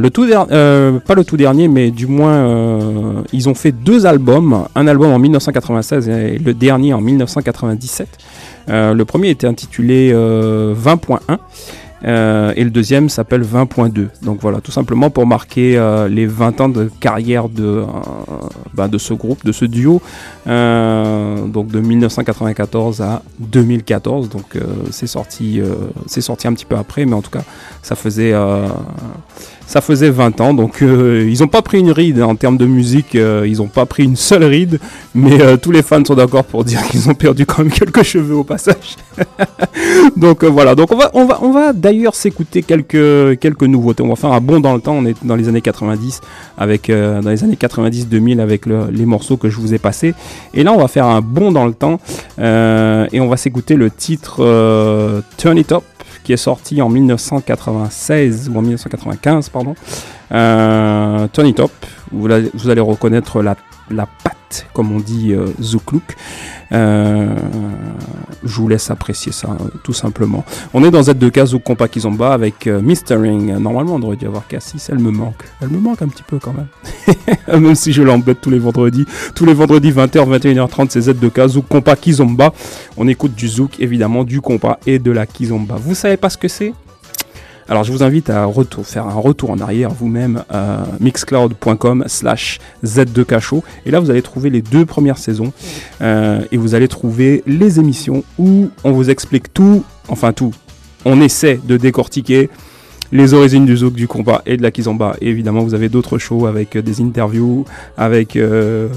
euh, 0.51 0.99
pas 1.01 1.15
le 1.15 1.25
tout 1.25 1.37
dernier, 1.37 1.69
mais 1.69 1.91
du 1.91 2.07
moins, 2.07 2.33
euh, 2.33 3.23
ils 3.33 3.49
ont 3.49 3.55
fait 3.55 3.73
deux 3.73 4.07
albums. 4.07 4.67
Un 4.75 4.87
album 4.87 5.13
en 5.13 5.19
1996 5.19 6.09
et 6.09 6.39
le 6.39 6.55
dernier 6.55 6.93
en 6.93 7.01
1997. 7.01 8.09
Euh, 8.69 8.93
le 8.93 9.05
premier 9.05 9.31
était 9.31 9.47
intitulé 9.47 10.11
euh, 10.13 10.75
20.1. 10.75 11.39
euh, 12.05 12.53
et 12.57 12.65
le 12.65 12.71
deuxième 12.71 13.09
s'appelle 13.09 13.43
20.2. 13.43 14.09
Donc 14.23 14.39
voilà, 14.41 14.61
tout 14.61 14.71
simplement 14.71 15.11
pour 15.11 15.27
marquer 15.27 15.77
euh, 15.77 16.09
les 16.09 16.27
20 16.27 16.61
ans 16.61 16.69
de 16.69 16.91
carrière 17.01 17.49
de, 17.49 17.65
euh, 17.65 17.85
bah, 18.75 18.89
de 18.89 18.99
ce 18.99 19.15
groupe, 19.15 19.45
de 19.45 19.53
ce 19.53 19.65
duo, 19.65 20.01
donc 20.47 21.69
de 21.69 21.81
1994 21.81 23.03
à 23.03 23.23
2014. 23.41 24.29
Donc 24.29 24.57
c'est 24.91 25.07
sorti, 25.07 25.61
c'est 26.07 26.21
sorti 26.21 26.49
un 26.49 26.53
petit 26.53 26.65
peu 26.67 26.77
après, 26.77 27.05
mais 27.05 27.15
en 27.15 27.23
tout 27.23 27.31
cas, 27.31 27.45
ça 27.83 27.97
faisait, 27.97 28.33
ça 29.69 29.83
faisait 29.83 30.09
20 30.11 30.41
ans. 30.41 30.55
Donc 30.55 30.81
euh, 30.83 31.29
ils 31.31 31.41
n'ont 31.41 31.47
pas 31.47 31.61
pris 31.63 31.79
une 31.79 31.93
ride 31.93 32.19
hein, 32.21 32.25
en 32.27 32.35
termes 32.37 32.57
de 32.57 32.65
musique, 32.67 33.15
euh, 33.15 33.45
ils 33.47 33.59
n'ont 33.59 33.69
pas 33.69 33.85
pris 33.87 34.03
une 34.05 34.17
seule 34.17 34.43
ride, 34.45 34.81
mais 35.15 35.41
euh, 35.43 35.57
tous 35.59 35.71
les 35.71 35.83
fans 35.83 36.03
sont 36.05 36.15
d'accord 36.15 36.45
pour 36.45 36.65
dire 36.65 36.83
qu'ils 36.89 37.09
ont 37.11 37.15
perdu 37.15 37.45
quand 37.45 37.59
même 37.63 37.71
quelques 37.71 38.03
cheveux 38.03 38.35
au 38.35 38.45
passage. 38.45 38.97
donc 40.17 40.43
voilà, 40.45 40.75
donc 40.75 40.91
on 40.91 40.97
va, 40.97 41.11
on 41.13 41.27
va, 41.27 41.39
on 41.43 41.53
va 41.53 41.73
d'ailleurs 41.75 42.15
s'écouter 42.15 42.63
quelques, 42.63 43.39
quelques 43.39 43.63
nouveautés. 43.65 44.03
On 44.03 44.09
va 44.09 44.17
faire 44.17 44.33
un 44.33 44.41
bond 44.41 44.59
dans 44.59 44.75
le 44.75 44.81
temps. 44.81 44.95
On 44.95 45.05
est 45.05 45.15
dans 45.23 45.37
les 45.37 45.49
années 45.49 45.61
90 45.61 46.21
avec, 46.57 46.91
dans 46.91 47.29
les 47.29 47.45
années 47.45 47.57
90-2000 47.61 48.41
avec 48.41 48.65
le- 48.65 48.89
les 48.91 49.05
morceaux 49.05 49.37
que 49.37 49.51
je 49.51 49.57
vous 49.59 49.75
ai 49.75 49.79
passés. 49.79 50.15
Et 50.55 50.65
là, 50.65 50.73
on 50.73 50.79
va 50.79 50.89
faire 50.89 51.05
un 51.07 51.21
bond 51.21 51.53
dans 51.53 51.67
le 51.67 51.75
temps 51.75 52.01
et 52.39 53.21
on 53.21 53.29
va 53.29 53.37
s'écouter 53.37 53.75
le 53.75 53.91
titre 53.91 55.23
Turn 55.37 55.59
It 55.59 55.73
Up 55.73 55.83
qui 56.29 56.35
est 56.35 56.37
sorti 56.37 56.83
en 56.83 56.91
1996 56.91 58.51
ou 58.51 58.59
en 58.59 58.61
1995, 58.61 59.49
pardon. 59.49 59.75
Euh, 60.31 61.27
Turn 61.33 61.47
It 61.47 61.59
Up, 61.59 61.71
vous, 62.13 62.31
allez 62.71 62.81
reconnaître 62.81 63.43
la, 63.43 63.57
la 63.91 64.07
patte, 64.07 64.67
comme 64.73 64.93
on 64.93 65.01
dit 65.01 65.33
euh, 65.33 65.47
Zouk 65.61 65.93
Look. 65.93 66.17
Euh, 66.73 67.35
je 68.45 68.55
vous 68.55 68.69
laisse 68.69 68.91
apprécier 68.91 69.33
ça, 69.33 69.49
euh, 69.49 69.69
tout 69.83 69.93
simplement. 69.93 70.45
On 70.75 70.85
est 70.85 70.91
dans 70.91 71.01
Z2K 71.01 71.47
Zouk 71.47 71.63
Compa 71.63 71.89
Kizomba 71.89 72.33
avec 72.33 72.67
euh, 72.67 72.81
Mistering. 72.81 73.57
Normalement, 73.59 73.95
on 73.95 73.99
devrait 73.99 74.17
dû 74.17 74.27
avoir 74.27 74.47
Cassis, 74.47 74.89
elle 74.91 74.99
me 74.99 75.11
manque. 75.11 75.45
Elle 75.63 75.69
me 75.69 75.79
manque 75.79 76.03
un 76.03 76.09
petit 76.09 76.23
peu 76.23 76.39
quand 76.39 76.53
même. 76.53 76.69
même 77.61 77.75
si 77.75 77.93
je 77.93 78.03
l'embête 78.03 78.41
tous 78.41 78.51
les 78.51 78.59
vendredis. 78.59 79.07
Tous 79.35 79.47
les 79.47 79.55
vendredis 79.55 79.93
20h, 79.93 80.39
21h30, 80.39 80.89
c'est 80.91 81.01
Z2K 81.01 81.49
Zouk 81.49 81.69
Compa 81.69 81.97
Kizomba. 81.97 82.53
On 82.97 83.09
écoute 83.09 83.35
du 83.35 83.49
Zouk, 83.49 83.81
évidemment, 83.81 84.25
du 84.25 84.41
compas 84.41 84.79
et 84.87 84.99
de 84.99 85.11
la 85.11 85.27
Kizomba. 85.27 85.77
Vous 85.77 85.95
savez 85.95 86.17
pas 86.17 86.31
ce 86.31 86.39
que 86.39 86.49
c'est? 86.49 86.75
Alors 87.69 87.85
je 87.85 87.93
vous 87.93 88.03
invite 88.03 88.31
à 88.31 88.49
faire 88.83 89.07
un 89.07 89.15
retour 89.15 89.51
en 89.51 89.59
arrière 89.59 89.91
vous-même 89.91 90.43
à 90.49 90.85
mixcloud.com 91.01 92.05
slash 92.07 92.61
Z2K 92.85 93.41
Show. 93.41 93.63
Et 93.85 93.91
là 93.91 94.01
vous 94.01 94.11
allez 94.11 94.23
trouver 94.23 94.49
les 94.49 94.63
deux 94.63 94.87
premières 94.87 95.19
saisons 95.19 95.53
euh, 96.01 96.41
et 96.51 96.57
vous 96.57 96.75
allez 96.75 96.89
trouver 96.89 97.43
les 97.47 97.79
émissions 97.79 98.25
où 98.39 98.71
on 98.85 98.93
vous 98.93 99.11
explique 99.11 99.53
tout, 99.53 99.85
enfin 100.09 100.33
tout. 100.33 100.55
On 101.05 101.21
essaie 101.21 101.61
de 101.63 101.77
décortiquer 101.77 102.49
les 103.13 103.35
origines 103.35 103.65
du 103.65 103.77
zouk, 103.77 103.95
du 103.95 104.07
combat 104.07 104.43
et 104.47 104.57
de 104.57 104.63
la 104.63 104.71
kizomba. 104.71 105.17
Évidemment, 105.21 105.61
vous 105.61 105.75
avez 105.75 105.89
d'autres 105.89 106.19
shows 106.19 106.47
avec 106.47 106.77
euh, 106.77 106.83
des 106.83 107.01
interviews, 107.01 107.65
avec 107.97 108.37
euh, 108.37 108.89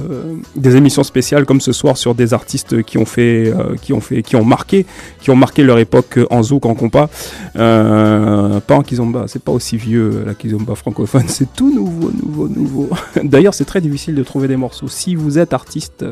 des 0.55 0.76
émissions 0.76 1.03
spéciales 1.03 1.45
comme 1.45 1.62
ce 1.62 1.72
soir 1.72 1.97
sur 1.97 2.16
des 2.16 2.34
artistes 2.34 2.84
qui 2.84 2.97
ont 2.97 3.05
fait, 3.05 3.47
euh, 3.47 3.76
qui 3.82 3.93
ont 3.93 4.01
fait, 4.01 4.22
qui 4.22 4.36
ont 4.36 4.43
marqué, 4.43 4.86
qui 5.22 5.30
ont 5.30 5.36
marqué 5.36 5.64
leur 5.64 5.80
époque 5.80 6.20
en 6.30 6.43
zouk, 6.43 6.66
en 6.66 6.76
compas. 6.76 7.09
Euh, 7.55 8.59
pas 8.59 8.76
en 8.76 8.82
kizomba, 8.82 9.26
c'est 9.28 9.43
pas 9.43 9.51
aussi 9.51 9.78
vieux 9.78 10.24
la 10.26 10.34
kizomba 10.34 10.76
francophone, 10.76 11.24
c'est 11.28 11.53
tout 11.53 11.74
nouveau, 11.74 12.12
nouveau, 12.12 12.47
nouveau. 12.47 12.89
D'ailleurs, 13.24 13.53
c'est 13.53 13.66
très 13.66 13.82
difficile 13.82 14.16
de 14.16 14.24
trouver 14.24 14.47
des 14.47 14.57
morceaux. 14.57 14.88
Si 14.88 15.16
vous 15.16 15.39
êtes 15.39 15.53
artiste 15.53 16.05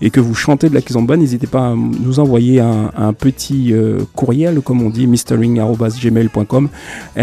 et 0.00 0.10
que 0.10 0.20
vous 0.20 0.34
chantez 0.34 0.68
de 0.68 0.74
la 0.74 0.80
kizomba, 0.80 1.16
n'hésitez 1.16 1.46
pas 1.46 1.68
à 1.68 1.74
nous 1.74 2.20
envoyer 2.20 2.60
un, 2.60 3.12
petit 3.12 3.72
courriel, 4.14 4.60
comme 4.60 4.82
on 4.82 4.90
dit, 4.90 5.06
mistering@gmail.com, 5.06 6.68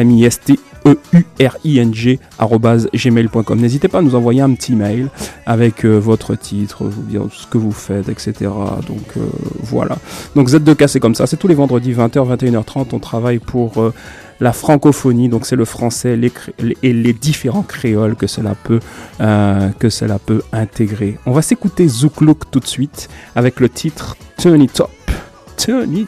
m 0.04 0.12
i 0.12 0.26
s 0.26 0.40
t 0.40 0.54
e 0.54 0.58
u 0.86 0.98
r 1.40 1.58
i 1.64 1.80
n 1.80 1.94
g 1.94 2.20
arobase 2.38 2.90
gmail.com. 2.94 3.60
N'hésitez 3.60 3.88
pas 3.88 4.00
à 4.00 4.02
nous 4.02 4.16
envoyer 4.16 4.42
un 4.42 4.54
petit 4.54 4.76
mail 4.76 5.10
avec 5.46 5.86
euh, 5.86 5.98
votre 5.98 6.36
titre, 6.36 6.86
vous 6.86 7.04
dire 7.04 7.24
ce 7.32 7.48
que 7.48 7.58
vous 7.58 7.72
faites, 7.72 8.10
etc. 8.10 8.34
Donc 8.88 9.18
euh, 9.18 9.22
voilà. 9.62 9.98
Donc 10.36 10.50
Z2K 10.50 10.88
c'est 10.88 11.00
comme 11.00 11.16
ça, 11.16 11.28
c'est 11.28 11.38
tous 11.38 11.48
les 11.48 11.56
vendredis 11.56 11.94
20h, 11.94 12.38
21h30, 12.38 12.88
on 12.94 13.00
travaille 13.00 13.40
pour 13.40 13.82
euh, 13.82 13.94
la 14.40 14.52
francophonie, 14.52 15.30
donc 15.30 15.46
c'est 15.46 15.56
le 15.56 15.66
français 15.66 16.20
et 16.82 16.94
les 16.94 17.14
différents 17.14 17.62
créoles 17.62 18.16
que 18.16 18.28
cela 18.28 18.56
peut 18.56 18.80
que 19.20 19.90
cela 19.90 20.20
peut 20.20 20.42
intégrer. 20.52 21.18
On 21.26 21.32
va 21.32 21.42
s'écouter 21.42 21.88
Zouk 21.88 22.20
Look 22.20 22.52
tout 22.52 22.60
de 22.60 22.68
suite 22.68 23.10
avec 23.36 23.60
le 23.60 23.70
titre 23.70 24.18
Turn 24.38 24.62
It 24.62 24.82
Up. 24.82 24.90
Turn. 25.56 26.08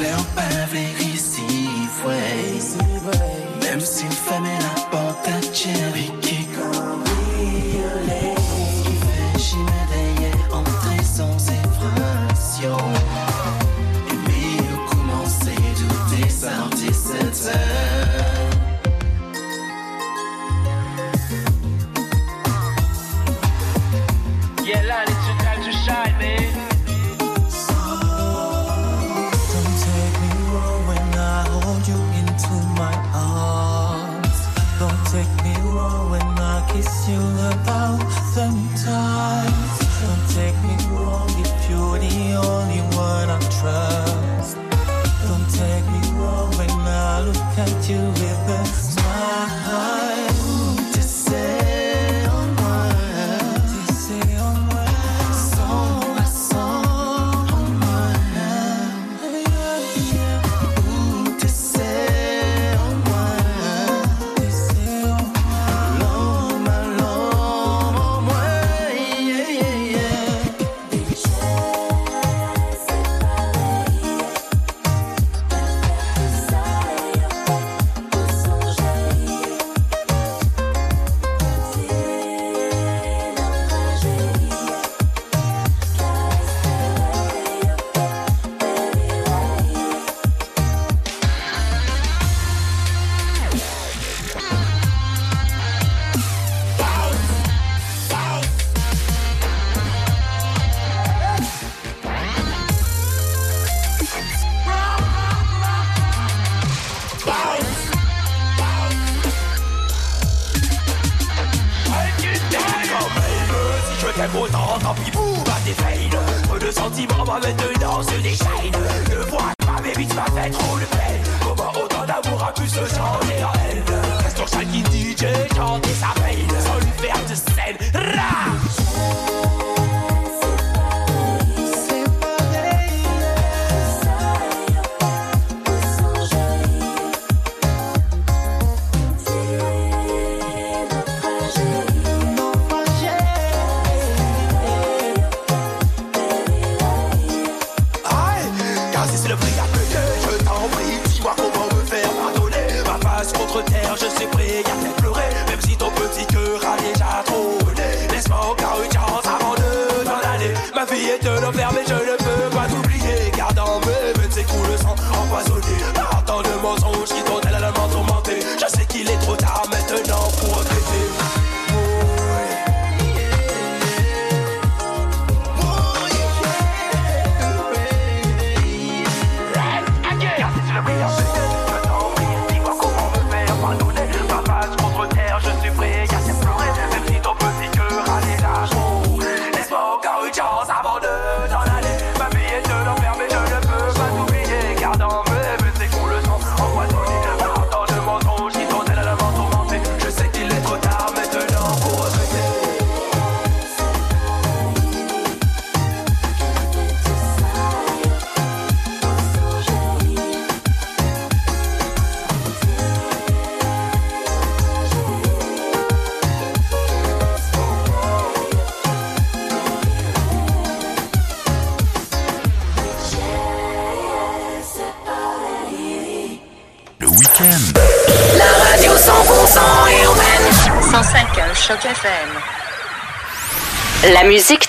Leur 0.00 0.24
peuvent 0.26 0.74
les 0.74 1.06
ici, 1.14 1.68
ouais. 2.06 2.58
Même 3.62 3.80
si 3.80 4.04
une 4.04 4.12
femme 4.12 4.44
est 4.46 4.62
la 4.62 4.80
porte 4.90 5.28
à 5.28 5.40
Thierry. 5.40 6.17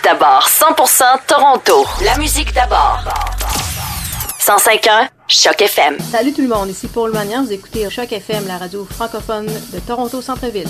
D'abord, 0.09 0.47
100% 0.47 1.03
Toronto. 1.27 1.85
La 2.03 2.17
musique 2.17 2.51
d'abord. 2.53 3.03
105.1 4.39 5.07
Choc 5.27 5.61
FM. 5.61 5.97
Salut 6.11 6.33
tout 6.33 6.41
le 6.41 6.47
monde, 6.47 6.69
ici 6.69 6.87
Paul 6.87 7.11
Magnan, 7.11 7.43
vous 7.43 7.53
écoutez 7.53 7.87
Choc 7.91 8.11
FM, 8.11 8.47
la 8.47 8.57
radio 8.57 8.87
francophone 8.89 9.45
de 9.45 9.79
Toronto 9.79 10.19
Centre-Ville. 10.19 10.67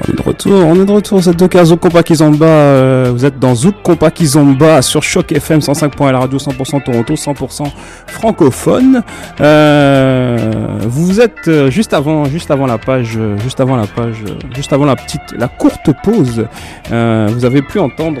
On 0.00 0.12
est 0.12 0.16
de 0.16 0.22
retour, 0.22 0.52
on 0.52 0.74
est 0.74 0.84
de 0.84 0.90
retour, 0.90 1.20
deux 1.20 1.48
cas 1.48 1.64
Zouk 1.64 1.80
Compa 1.80 2.02
Kizomba, 2.02 2.46
euh, 2.46 3.10
vous 3.12 3.24
êtes 3.24 3.38
dans 3.38 3.54
Zouk 3.54 3.76
Compa 3.82 4.10
Kizomba 4.10 4.82
sur 4.82 5.02
Choc 5.02 5.30
FM 5.30 5.60
105.1 5.60 6.10
la 6.10 6.18
radio 6.18 6.38
100% 6.38 6.82
Toronto, 6.82 7.14
100% 7.14 7.64
francophone. 8.08 9.02
Euh, 9.40 10.78
vous 10.80 11.20
êtes 11.20 11.46
euh, 11.48 11.70
juste 11.70 11.94
avant, 11.94 12.24
juste 12.24 12.50
avant 12.50 12.66
la 12.66 12.78
page, 12.78 13.14
euh, 13.16 13.38
juste 13.38 13.60
avant 13.60 13.76
la 13.76 13.86
page, 13.86 14.24
juste 14.54 14.72
avant 14.72 14.84
la 14.84 14.96
petite, 14.96 15.32
la 15.38 15.48
courte 15.48 15.90
pause, 16.02 16.46
vous 16.90 17.44
avez 17.44 17.62
pu 17.62 17.78
entendre 17.78 18.20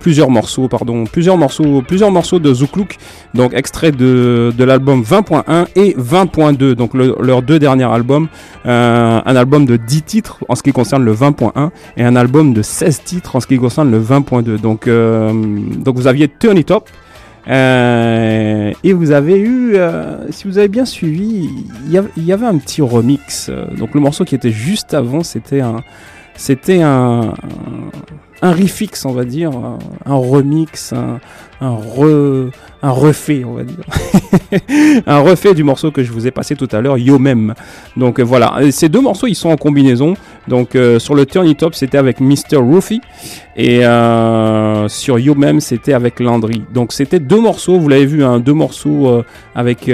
plusieurs 0.00 0.30
morceaux, 0.30 0.66
pardon, 0.66 1.04
plusieurs 1.04 1.36
morceaux, 1.36 1.82
plusieurs 1.86 2.10
morceaux 2.10 2.38
de 2.40 2.52
Zouklouk, 2.52 2.96
donc 3.34 3.54
extrait 3.54 3.92
de, 3.92 4.52
de 4.56 4.64
l'album 4.64 5.02
20.1 5.02 5.66
et 5.76 5.94
20.2, 5.96 6.72
donc 6.74 6.94
le- 6.94 7.14
leurs 7.20 7.42
deux 7.42 7.58
derniers 7.60 7.84
albums, 7.84 8.26
euh, 8.66 9.20
un 9.24 9.36
album 9.36 9.66
de 9.66 9.76
10 9.76 10.02
titres 10.02 10.38
en 10.48 10.54
ce 10.56 10.62
qui 10.62 10.72
concerne 10.72 11.04
le 11.04 11.12
20.1 11.14 11.70
et 11.96 12.02
un 12.04 12.16
album 12.16 12.52
de 12.54 12.62
16 12.62 13.02
titres 13.04 13.36
en 13.36 13.40
ce 13.40 13.46
qui 13.46 13.58
concerne 13.58 13.90
le 13.90 14.00
20.2. 14.00 14.56
Donc, 14.58 14.86
euh, 14.88 15.32
donc 15.84 15.96
vous 15.96 16.06
aviez 16.08 16.28
Turn 16.28 16.56
It 16.58 16.70
Up. 16.72 16.84
euh, 17.48 18.72
et 18.84 18.92
vous 18.92 19.10
avez 19.12 19.38
eu, 19.38 19.72
euh, 19.74 20.26
si 20.30 20.46
vous 20.46 20.58
avez 20.58 20.68
bien 20.68 20.84
suivi, 20.84 21.48
il 22.16 22.24
y 22.24 22.32
avait 22.32 22.46
un 22.46 22.58
petit 22.58 22.82
remix. 22.82 23.48
euh, 23.48 23.64
donc 23.76 23.94
le 23.94 24.00
morceau 24.00 24.24
qui 24.24 24.34
était 24.34 24.50
juste 24.50 24.94
avant, 24.94 25.22
c'était 25.22 25.60
un, 25.60 25.76
c'était 26.36 26.82
un 26.82 27.32
refix, 28.42 29.04
on 29.04 29.12
va 29.12 29.24
dire, 29.24 29.50
un, 29.50 29.78
un 30.06 30.14
remix, 30.14 30.92
un, 30.92 31.20
un, 31.60 31.70
re, 31.70 32.50
un 32.82 32.90
refait, 32.90 33.44
on 33.44 33.54
va 33.54 33.64
dire. 33.64 33.84
un 35.06 35.20
refait 35.20 35.54
du 35.54 35.62
morceau 35.62 35.90
que 35.90 36.02
je 36.02 36.10
vous 36.10 36.26
ai 36.26 36.30
passé 36.30 36.56
tout 36.56 36.68
à 36.72 36.80
l'heure, 36.80 36.96
Yo 36.96 37.18
Même. 37.18 37.54
Donc 37.96 38.18
euh, 38.18 38.22
voilà, 38.22 38.58
ces 38.70 38.88
deux 38.88 39.00
morceaux, 39.00 39.26
ils 39.26 39.34
sont 39.34 39.50
en 39.50 39.56
combinaison. 39.56 40.14
Donc 40.48 40.74
euh, 40.74 40.98
sur 40.98 41.14
le 41.14 41.26
Turn 41.26 41.46
It 41.46 41.62
Up, 41.62 41.74
c'était 41.74 41.98
avec 41.98 42.20
Mr. 42.20 42.56
Roofy. 42.56 43.00
Et 43.56 43.84
euh, 43.84 44.88
sur 44.88 45.18
Yo 45.18 45.34
Même, 45.34 45.60
c'était 45.60 45.92
avec 45.92 46.18
Landry. 46.18 46.62
Donc 46.72 46.92
c'était 46.92 47.20
deux 47.20 47.40
morceaux, 47.40 47.78
vous 47.78 47.88
l'avez 47.88 48.06
vu, 48.06 48.24
hein, 48.24 48.40
deux 48.40 48.54
morceaux 48.54 49.22
avec, 49.54 49.90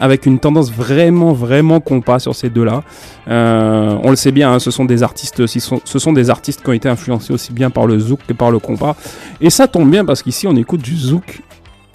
avec 0.00 0.26
une 0.26 0.38
tendance 0.38 0.70
vraiment, 0.70 1.32
vraiment 1.32 1.80
compas 1.80 2.18
sur 2.18 2.34
ces 2.34 2.50
deux-là. 2.50 2.82
On 3.26 4.10
le 4.10 4.16
sait 4.16 4.32
bien, 4.32 4.52
hein, 4.52 4.58
ce 4.58 4.70
sont 4.70 4.84
des 4.84 5.02
artistes, 5.02 5.46
ce 5.46 5.98
sont 5.98 6.12
des 6.12 6.28
artistes 6.28 6.62
qui 6.62 6.68
ont 6.68 6.74
été 6.74 6.90
influencés 6.90 7.32
aussi 7.38 7.52
bien 7.52 7.70
par 7.70 7.86
le 7.86 7.98
zouk 7.98 8.20
que 8.26 8.32
par 8.32 8.50
le 8.50 8.58
compas. 8.58 8.96
Et 9.40 9.50
ça 9.50 9.68
tombe 9.68 9.90
bien 9.90 10.04
parce 10.04 10.22
qu'ici 10.22 10.46
on 10.48 10.56
écoute 10.56 10.82
du 10.82 10.96
zouk 10.96 11.40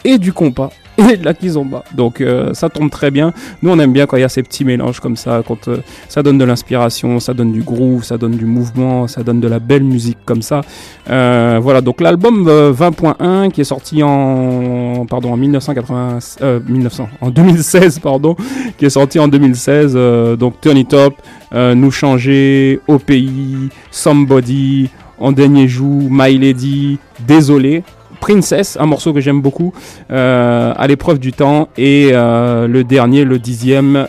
et 0.06 0.18
du 0.18 0.34
compas 0.34 0.72
et 0.98 1.18
de 1.18 1.26
la 1.26 1.34
kizomba. 1.34 1.84
Donc 1.96 2.22
euh, 2.22 2.54
ça 2.54 2.70
tombe 2.70 2.90
très 2.90 3.12
bien. 3.12 3.34
Nous 3.62 3.72
on 3.72 3.80
aime 3.80 3.94
bien 3.94 4.06
quand 4.06 4.18
il 4.18 4.22
y 4.22 4.26
a 4.26 4.30
ces 4.30 4.44
petits 4.44 4.66
mélanges 4.66 5.00
comme 5.00 5.16
ça, 5.16 5.42
quand 5.46 5.68
euh, 5.68 5.78
ça 6.08 6.22
donne 6.22 6.38
de 6.38 6.46
l'inspiration, 6.46 7.20
ça 7.20 7.34
donne 7.34 7.52
du 7.52 7.62
groove, 7.62 8.04
ça 8.04 8.18
donne 8.18 8.36
du 8.36 8.46
mouvement, 8.46 9.08
ça 9.08 9.24
donne 9.24 9.40
de 9.40 9.48
la 9.48 9.60
belle 9.60 9.84
musique 9.84 10.20
comme 10.26 10.42
ça. 10.42 10.62
Euh, 11.10 11.60
voilà, 11.62 11.82
donc 11.82 12.02
l'album 12.02 12.48
euh, 12.48 12.72
20.1 12.74 13.52
qui 13.52 13.62
est 13.62 13.66
sorti 13.66 14.04
en 14.04 15.06
pardon 15.10 15.34
en 15.34 15.38
1980 15.38 16.20
euh, 16.42 16.60
1900 16.68 17.10
en 17.22 17.30
2016 17.30 18.00
pardon, 18.00 18.36
qui 18.78 18.86
est 18.86 18.92
sorti 18.92 19.20
en 19.20 19.28
2016 19.28 19.94
euh, 19.96 20.36
donc 20.36 20.62
Turn 20.62 20.78
It 20.78 20.94
Up, 20.94 21.14
Nous 21.54 21.92
changer, 21.92 22.80
Au 22.88 23.00
pays, 23.00 23.70
Somebody, 23.92 24.90
En 25.24 25.32
dernier 25.32 25.70
joue, 25.70 26.10
My 26.12 26.38
Lady, 26.38 27.00
Désolé. 27.26 27.84
Princess, 28.20 28.78
un 28.78 28.86
morceau 28.86 29.14
que 29.14 29.22
j'aime 29.22 29.42
beaucoup, 29.42 29.72
euh, 30.12 30.74
à 30.76 30.86
l'épreuve 30.86 31.18
du 31.18 31.32
temps, 31.32 31.70
et 31.78 32.10
euh, 32.12 32.68
le 32.68 32.84
dernier, 32.84 33.24
le 33.24 33.40
dixième, 33.40 34.08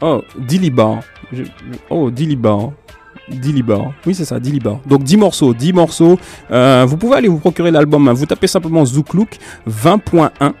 oh, 0.00 0.22
Dilibar, 0.38 1.00
oh, 1.88 2.10
Dilibar, 2.10 2.72
Dilibar, 3.28 3.92
oui 4.06 4.14
c'est 4.14 4.24
ça, 4.24 4.40
Dilibar. 4.40 4.80
Donc 4.86 5.04
10 5.04 5.18
morceaux, 5.18 5.54
10 5.54 5.72
morceaux, 5.72 6.18
Euh, 6.50 6.84
vous 6.86 6.96
pouvez 6.96 7.16
aller 7.16 7.28
vous 7.28 7.38
procurer 7.38 7.70
l'album, 7.70 8.08
hein. 8.08 8.12
vous 8.12 8.26
tapez 8.26 8.48
simplement 8.48 8.84
Zouklouk 8.84 9.38
20.1, 9.68 10.52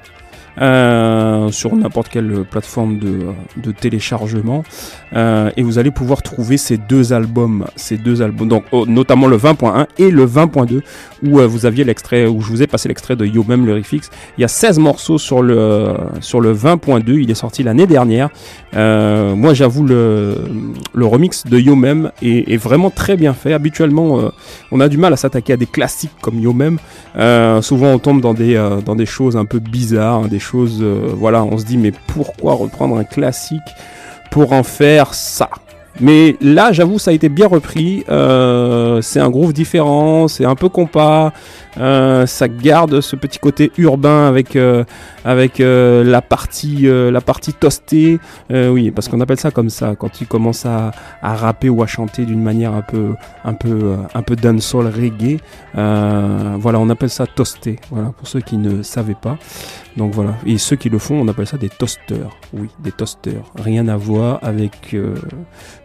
euh, 0.60 1.50
sur 1.50 1.74
n'importe 1.74 2.08
quelle 2.08 2.44
plateforme 2.48 2.98
de, 2.98 3.72
téléchargement. 3.72 4.62
Euh, 5.14 5.50
et 5.56 5.62
vous 5.62 5.78
allez 5.78 5.90
pouvoir 5.90 6.22
trouver 6.22 6.56
ces 6.56 6.76
deux 6.76 7.12
albums 7.12 7.64
ces 7.76 7.96
deux 7.96 8.22
albums. 8.22 8.48
Donc 8.48 8.64
oh, 8.72 8.84
notamment 8.86 9.26
le 9.26 9.36
20.1 9.36 9.86
et 9.98 10.10
le 10.10 10.26
20.2 10.26 10.80
où 11.22 11.38
euh, 11.38 11.46
vous 11.46 11.66
aviez 11.66 11.84
l'extrait 11.84 12.26
où 12.26 12.40
je 12.40 12.48
vous 12.48 12.62
ai 12.62 12.66
passé 12.66 12.88
l'extrait 12.88 13.16
de 13.16 13.24
Yo 13.26 13.44
Même 13.46 13.66
le 13.66 13.74
Refix. 13.74 14.10
Il 14.38 14.42
y 14.42 14.44
a 14.44 14.48
16 14.48 14.78
morceaux 14.78 15.18
sur 15.18 15.42
le 15.42 15.94
sur 16.20 16.40
le 16.40 16.54
20.2 16.54 17.20
il 17.22 17.30
est 17.30 17.34
sorti 17.34 17.62
l'année 17.62 17.86
dernière. 17.86 18.28
Euh, 18.74 19.34
moi 19.34 19.54
j'avoue 19.54 19.84
le 19.84 20.36
le 20.94 21.06
remix 21.06 21.44
de 21.44 21.58
Yo 21.58 21.76
Même 21.76 22.10
est, 22.22 22.56
vraiment 22.56 22.90
très 22.90 23.16
bien 23.16 23.34
fait. 23.34 23.52
Habituellement 23.52 24.30
on 24.70 24.80
a 24.80 24.88
du 24.88 24.98
mal 24.98 25.12
à 25.12 25.16
s'attaquer 25.16 25.52
à 25.54 25.56
des 25.56 25.66
classiques 25.66 26.10
comme 26.20 26.38
Yo 26.40 26.52
Même. 26.52 26.78
Souvent 27.62 27.92
on 27.92 27.98
tombe 27.98 28.20
dans 28.20 28.34
des 28.34 28.54
dans 28.84 28.96
des 28.96 29.06
choses 29.06 29.36
un 29.36 29.44
peu 29.44 29.58
bizarres, 29.58 30.24
hein, 30.24 30.28
euh, 30.54 31.12
voilà, 31.16 31.44
on 31.44 31.58
se 31.58 31.64
dit 31.64 31.76
mais 31.76 31.92
pourquoi 32.06 32.54
reprendre 32.54 32.96
un 32.96 33.04
classique 33.04 33.60
pour 34.30 34.52
en 34.52 34.62
faire 34.62 35.14
ça? 35.14 35.50
Mais 36.00 36.36
là, 36.40 36.72
j'avoue, 36.72 36.98
ça 36.98 37.12
a 37.12 37.14
été 37.14 37.28
bien 37.28 37.46
repris. 37.46 38.04
Euh, 38.08 39.00
c'est 39.00 39.20
un 39.20 39.30
groove 39.30 39.52
différent, 39.52 40.26
c'est 40.26 40.44
un 40.44 40.56
peu 40.56 40.68
compas. 40.68 41.32
euh, 41.78 42.26
ça 42.26 42.48
garde 42.48 43.00
ce 43.00 43.16
petit 43.16 43.38
côté 43.38 43.70
urbain 43.78 44.26
avec 44.26 44.54
la 44.54 46.22
partie 46.22 46.88
la 46.88 47.20
partie 47.20 47.52
toastée. 47.52 48.18
Oui, 48.50 48.90
parce 48.90 49.08
qu'on 49.08 49.20
appelle 49.20 49.38
ça 49.38 49.52
comme 49.52 49.70
ça 49.70 49.94
quand 49.96 50.10
tu 50.10 50.26
commences 50.26 50.66
à, 50.66 50.90
rapper 51.22 51.68
ou 51.68 51.82
à 51.82 51.86
chanter 51.86 52.24
d'une 52.24 52.42
manière 52.42 52.72
un 52.72 52.82
peu 52.82 53.14
un 53.44 53.54
peu 53.54 53.94
un 54.14 54.22
peu 54.22 54.34
reggae. 54.34 55.38
Voilà, 55.74 56.80
on 56.80 56.90
appelle 56.90 57.10
ça 57.10 57.26
toasté. 57.26 57.78
Voilà, 57.90 58.08
pour 58.18 58.26
ceux 58.26 58.40
qui 58.40 58.56
ne 58.56 58.82
savaient 58.82 59.14
pas. 59.14 59.38
Donc 59.96 60.12
voilà, 60.12 60.34
et 60.44 60.58
ceux 60.58 60.76
qui 60.76 60.88
le 60.88 60.98
font, 60.98 61.20
on 61.20 61.28
appelle 61.28 61.46
ça 61.46 61.56
des 61.56 61.68
toasters. 61.68 62.30
Oui, 62.52 62.68
des 62.80 62.90
toasters. 62.90 63.44
Rien 63.54 63.86
à 63.86 63.96
voir 63.96 64.40
avec 64.42 64.92
euh, 64.94 65.14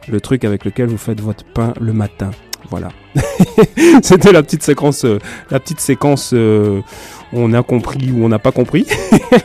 le 0.08 0.20
truc 0.20 0.44
avec 0.46 0.66
lequel 0.66 0.88
vous 0.88 0.98
faites 0.98 1.22
votre 1.22 1.46
pain 1.46 1.74
le 1.80 1.94
matin. 1.94 2.32
Voilà. 2.70 2.90
C'était 4.04 4.32
la 4.32 4.44
petite 4.44 4.64
séquence, 4.64 5.06
euh, 5.06 5.20
la 5.50 5.60
petite 5.60 5.80
séquence. 5.80 6.32
euh, 6.34 6.82
on 7.34 7.54
a 7.54 7.64
compris 7.64 8.12
ou 8.12 8.26
on 8.26 8.30
n'a 8.30 8.40
pas 8.40 8.52
compris. 8.52 8.86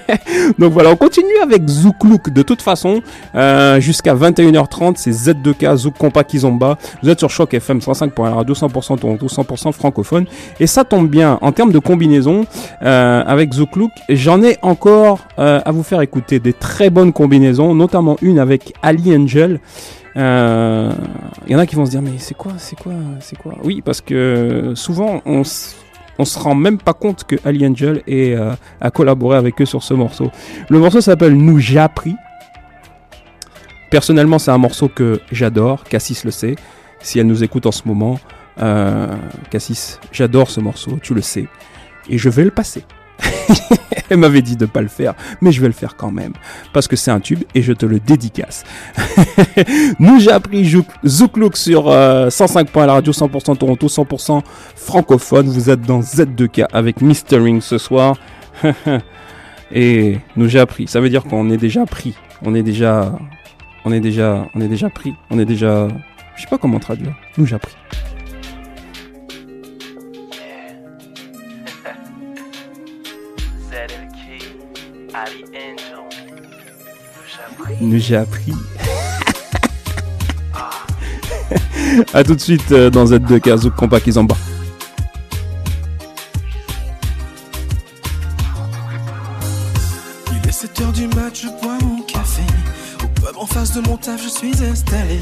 Donc 0.59 0.73
voilà, 0.73 0.91
on 0.91 0.97
continue 0.97 1.37
avec 1.43 1.69
Zouklouk 1.69 2.31
de 2.31 2.43
toute 2.43 2.63
façon 2.63 3.03
euh, 3.35 3.81
jusqu'à 3.81 4.15
21h30. 4.15 4.95
C'est 4.97 5.11
Z2K 5.11 5.77
Zouk 5.77 5.99
Compa 5.99 6.25
Kizomba. 6.25 6.79
Vous 7.03 7.09
êtes 7.11 7.19
sur 7.19 7.31
Choc 7.31 7.53
FM 7.55 7.79
105.1 7.79 8.33
radio 8.33 8.55
100% 8.55 8.99
Toronto, 8.99 9.27
100% 9.27 9.73
francophone. 9.73 10.27
Et 10.61 10.67
ça 10.67 10.85
tombe 10.85 11.09
bien 11.09 11.39
en 11.41 11.53
termes 11.53 11.73
de 11.73 11.79
combinaison 11.79 12.47
euh, 12.83 13.23
avec 13.27 13.53
Zouklouk. 13.53 13.91
J'en 14.09 14.43
ai 14.43 14.57
encore 14.63 15.27
à 15.37 15.71
vous 15.73 15.83
faire 15.83 16.01
écouter 16.01 16.39
des 16.39 16.53
très 16.53 16.91
bonnes 16.91 17.13
combinaisons, 17.13 17.75
notamment 17.75 18.17
une 18.23 18.39
avec 18.39 18.73
Ali 18.83 19.15
Angel. 19.15 19.61
Euh, 20.17 20.93
Il 21.47 21.53
y 21.53 21.57
en 21.57 21.59
a 21.59 21.67
qui 21.67 21.75
vont 21.75 21.87
se 21.87 21.91
dire 21.91 22.03
mais 22.03 22.19
c'est 22.19 22.35
quoi, 22.35 22.53
c'est 22.59 22.79
quoi, 22.79 22.93
c'est 23.21 23.37
quoi? 23.37 23.55
Oui, 23.63 23.83
parce 23.85 24.01
que 24.01 24.73
souvent 24.75 25.21
on 25.27 25.43
on 26.19 26.25
se 26.25 26.39
rend 26.39 26.55
même 26.55 26.79
pas 26.79 26.93
compte 26.93 27.25
que 27.25 27.37
Ali 27.45 27.67
Angel 27.67 28.03
est, 28.07 28.35
euh, 28.35 28.53
a 28.81 28.91
collaboré 28.91 29.37
avec 29.37 29.61
eux 29.61 29.65
sur 29.65 29.83
ce 29.83 29.95
morceau. 29.95 30.31
Le 30.69 30.79
morceau 30.79 31.01
s'appelle 31.01 31.37
Nous 31.37 31.59
j'ai 31.59 31.79
appris. 31.79 32.15
Personnellement, 33.91 34.39
c'est 34.39 34.51
un 34.51 34.59
morceau 34.59 34.89
que 34.89 35.21
j'adore. 35.31 35.85
Cassis 35.85 36.25
le 36.25 36.31
sait. 36.31 36.57
Si 37.01 37.19
elle 37.19 37.27
nous 37.27 37.45
écoute 37.45 37.67
en 37.67 37.73
ce 37.73 37.83
moment, 37.87 38.19
euh, 38.61 39.07
Cassis, 39.51 40.01
j'adore 40.11 40.51
ce 40.51 40.61
morceau. 40.61 40.99
Tu 41.03 41.15
le 41.15 41.21
sais. 41.23 41.47
Et 42.09 42.19
je 42.19 42.29
vais 42.29 42.45
le 42.45 42.51
passer. 42.51 42.85
Elle 44.11 44.19
m'avait 44.19 44.43
dit 44.43 44.57
de 44.57 44.67
pas 44.67 44.83
le 44.83 44.89
faire, 44.89 45.15
mais 45.41 45.51
je 45.51 45.61
vais 45.61 45.67
le 45.67 45.73
faire 45.73 45.97
quand 45.97 46.11
même. 46.11 46.33
Parce 46.73 46.87
que 46.89 46.95
c'est 46.97 47.11
un 47.11 47.21
tube 47.21 47.43
et 47.55 47.63
je 47.63 47.73
te 47.73 47.87
le 47.87 47.99
dédicace. 48.01 48.65
Nous, 49.99 50.21
j'ai 50.21 50.31
appris 50.31 50.63
Zouk- 50.65 50.85
Zouklouk 51.07 51.57
sur 51.57 51.89
euh, 51.89 52.29
105 52.31 52.69
points 52.69 52.83
à 52.85 52.87
la 52.87 52.93
radio 52.95 53.13
100% 53.13 53.57
Toronto, 53.57 53.87
100% 53.89 54.43
francophone. 54.77 55.47
Vous 55.49 55.71
êtes 55.71 55.81
dans 55.83 56.01
Z2K 56.01 56.67
avec 56.73 57.01
Mistering 57.01 57.61
ce 57.61 57.79
soir. 57.79 58.17
et 59.73 60.19
nous, 60.37 60.49
j'ai 60.49 60.61
appris. 60.61 60.87
Ça 60.87 61.01
veut 61.01 61.09
dire 61.09 61.25
qu'on 61.25 61.51
est 61.51 61.57
déjà 61.57 61.87
pris. 61.87 62.15
On 62.43 62.55
est 62.55 62.63
déjà. 62.63 63.13
On 63.85 63.93
est 63.93 64.01
déjà. 64.01 64.47
On 64.55 64.61
est 64.61 64.69
déjà 64.69 64.91
pris. 64.91 65.15
On 65.31 65.39
est 65.39 65.45
déjà. 65.47 65.89
Je 66.37 66.43
sais 66.43 66.49
pas 66.49 66.59
comment 66.59 66.79
traduire. 66.79 67.15
Nous, 67.39 67.47
j'ai 67.47 67.55
appris. 67.57 67.75
J'ai 77.97 78.17
appris. 78.17 78.53
A 82.15 82.25
tout 82.25 82.35
de 82.35 82.41
suite 82.41 82.73
euh, 82.73 82.91
dans 82.91 83.05
Z2K 83.05 83.57
Zouk 83.57 83.77
Compa 83.77 84.01
Kizomba. 84.01 84.35
Il 90.33 90.49
est 90.49 90.53
7 90.53 90.81
heures 90.81 90.93
du 90.93 91.07
match, 91.09 91.43
je 91.43 91.49
bois 91.63 91.79
mon 91.83 92.03
café. 92.03 92.43
Au 93.03 93.07
pub 93.09 93.37
en 93.37 93.47
face 93.47 93.73
de 93.73 93.81
mon 93.89 93.97
taf, 93.97 94.23
je 94.23 94.29
suis 94.29 94.53
installé. 94.65 95.19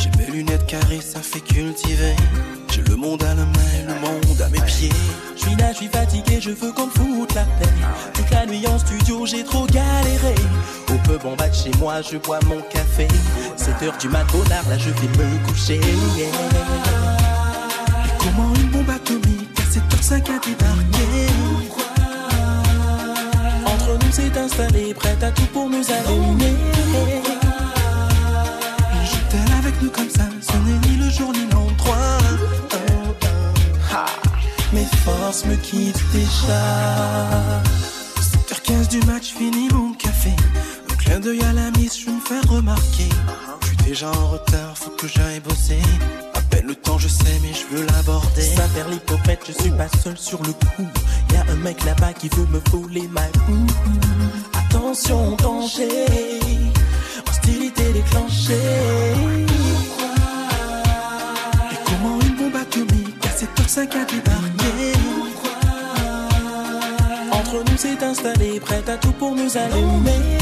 J'ai 0.00 0.10
mes 0.18 0.30
lunettes 0.32 0.66
carrées, 0.66 1.00
ça 1.00 1.20
fait 1.20 1.40
cultiver. 1.40 2.14
J'ai 2.70 2.82
le 2.82 2.96
monde 2.96 3.22
à 3.22 3.34
la 3.34 3.44
main 3.44 3.68
le 3.88 3.94
monde 4.00 4.40
à 4.40 4.48
mes 4.48 4.60
pieds. 4.60 4.90
Je 5.36 5.40
suis 5.42 5.56
là, 5.56 5.72
je 5.72 5.78
suis 5.78 5.88
fatigué, 5.88 6.40
je 6.40 6.50
veux 6.50 6.72
qu'on 6.72 6.86
me 6.86 6.90
foute 6.90 7.34
la 7.34 7.44
paix. 7.44 7.70
Toute 8.14 8.30
la 8.30 8.46
nuit 8.46 8.66
en 8.66 8.78
studio, 8.78 9.26
j'ai 9.26 9.44
trop 9.44 9.66
galéré. 9.66 10.34
En 11.10 11.36
bas 11.36 11.48
de 11.48 11.54
chez 11.54 11.70
moi, 11.78 12.00
je 12.00 12.16
bois 12.16 12.38
mon 12.46 12.60
café. 12.70 13.08
7 13.56 13.82
heures 13.82 13.98
du 13.98 14.08
mat, 14.08 14.24
bonnard, 14.32 14.66
là 14.68 14.78
je 14.78 14.90
vais 14.90 15.08
me 15.18 15.46
coucher. 15.46 15.80
Comment 18.18 18.54
une 18.54 18.68
bombe 18.68 18.88
atomique 18.88 19.58
à 19.58 19.62
7h05 19.62 20.14
a 20.14 20.38
débarqué? 20.38 21.26
Entre 23.66 24.04
nous, 24.04 24.12
c'est 24.12 24.36
installé, 24.38 24.94
prête 24.94 25.22
à 25.22 25.30
tout 25.32 25.46
pour 25.52 25.68
nous 25.68 25.84
allumer. 25.90 26.56
Là 29.32 29.56
avec 29.58 29.82
nous 29.82 29.90
comme 29.90 30.10
ça, 30.10 30.28
ce 30.40 30.56
n'est 30.56 30.78
ni 30.88 30.96
le 30.96 31.10
jour 31.10 31.32
ni 31.32 31.46
l'endroit. 31.52 32.18
Mes 34.72 34.86
forces 35.04 35.44
me 35.44 35.56
quittent 35.56 36.10
déjà. 36.12 37.62
7h15 38.20 38.88
du 38.88 39.00
match, 39.06 39.34
fini 39.36 39.68
mon 39.72 39.92
café. 39.94 40.07
Clin 41.18 41.24
d'œil 41.24 41.42
à 41.42 41.52
la 41.52 41.70
mise, 41.72 41.98
je 41.98 42.10
me 42.10 42.20
fais 42.20 42.40
remarquer. 42.48 43.08
Je 43.62 43.66
suis 43.66 43.76
déjà 43.78 44.08
en 44.08 44.28
retard, 44.28 44.76
faut 44.76 44.90
que 44.90 45.08
j'aille 45.08 45.40
bosser. 45.40 45.80
À 46.34 46.40
peine 46.42 46.66
le 46.66 46.74
temps, 46.74 46.98
je 46.98 47.08
sais, 47.08 47.40
mais 47.42 47.52
je 47.52 47.66
veux 47.74 47.84
l'aborder. 47.86 48.42
Ça 48.42 48.68
faire 48.68 48.88
l'hypocrite, 48.88 49.40
je 49.48 49.52
suis 49.52 49.70
pas 49.70 49.88
seul 50.02 50.16
sur 50.16 50.40
le 50.42 50.52
coup. 50.52 50.86
Y 51.32 51.36
a 51.36 51.44
un 51.52 51.56
mec 51.56 51.84
là-bas 51.84 52.12
qui 52.12 52.28
veut 52.28 52.46
me 52.46 52.60
voler 52.70 53.08
ma 53.08 53.22
boue. 53.46 53.66
Attention, 54.54 55.36
danger. 55.36 56.06
Hostilité 57.28 57.92
déclenchée. 57.92 58.52
Et 61.72 61.78
comment 61.86 62.20
une 62.20 62.36
bombe 62.36 62.56
atomique 62.56 63.24
à 63.24 63.28
7h05 63.28 63.80
a 63.80 64.04
débarqué? 64.04 64.92
Entre 67.32 67.64
nous, 67.70 67.76
c'est 67.76 68.02
installé, 68.02 68.60
prête 68.60 68.88
à 68.88 68.96
tout 68.96 69.12
pour 69.12 69.34
nous 69.34 69.56
allumer. 69.56 70.38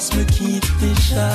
Forces 0.00 0.16
me 0.16 0.24
quittent 0.24 0.78
déjà. 0.78 1.28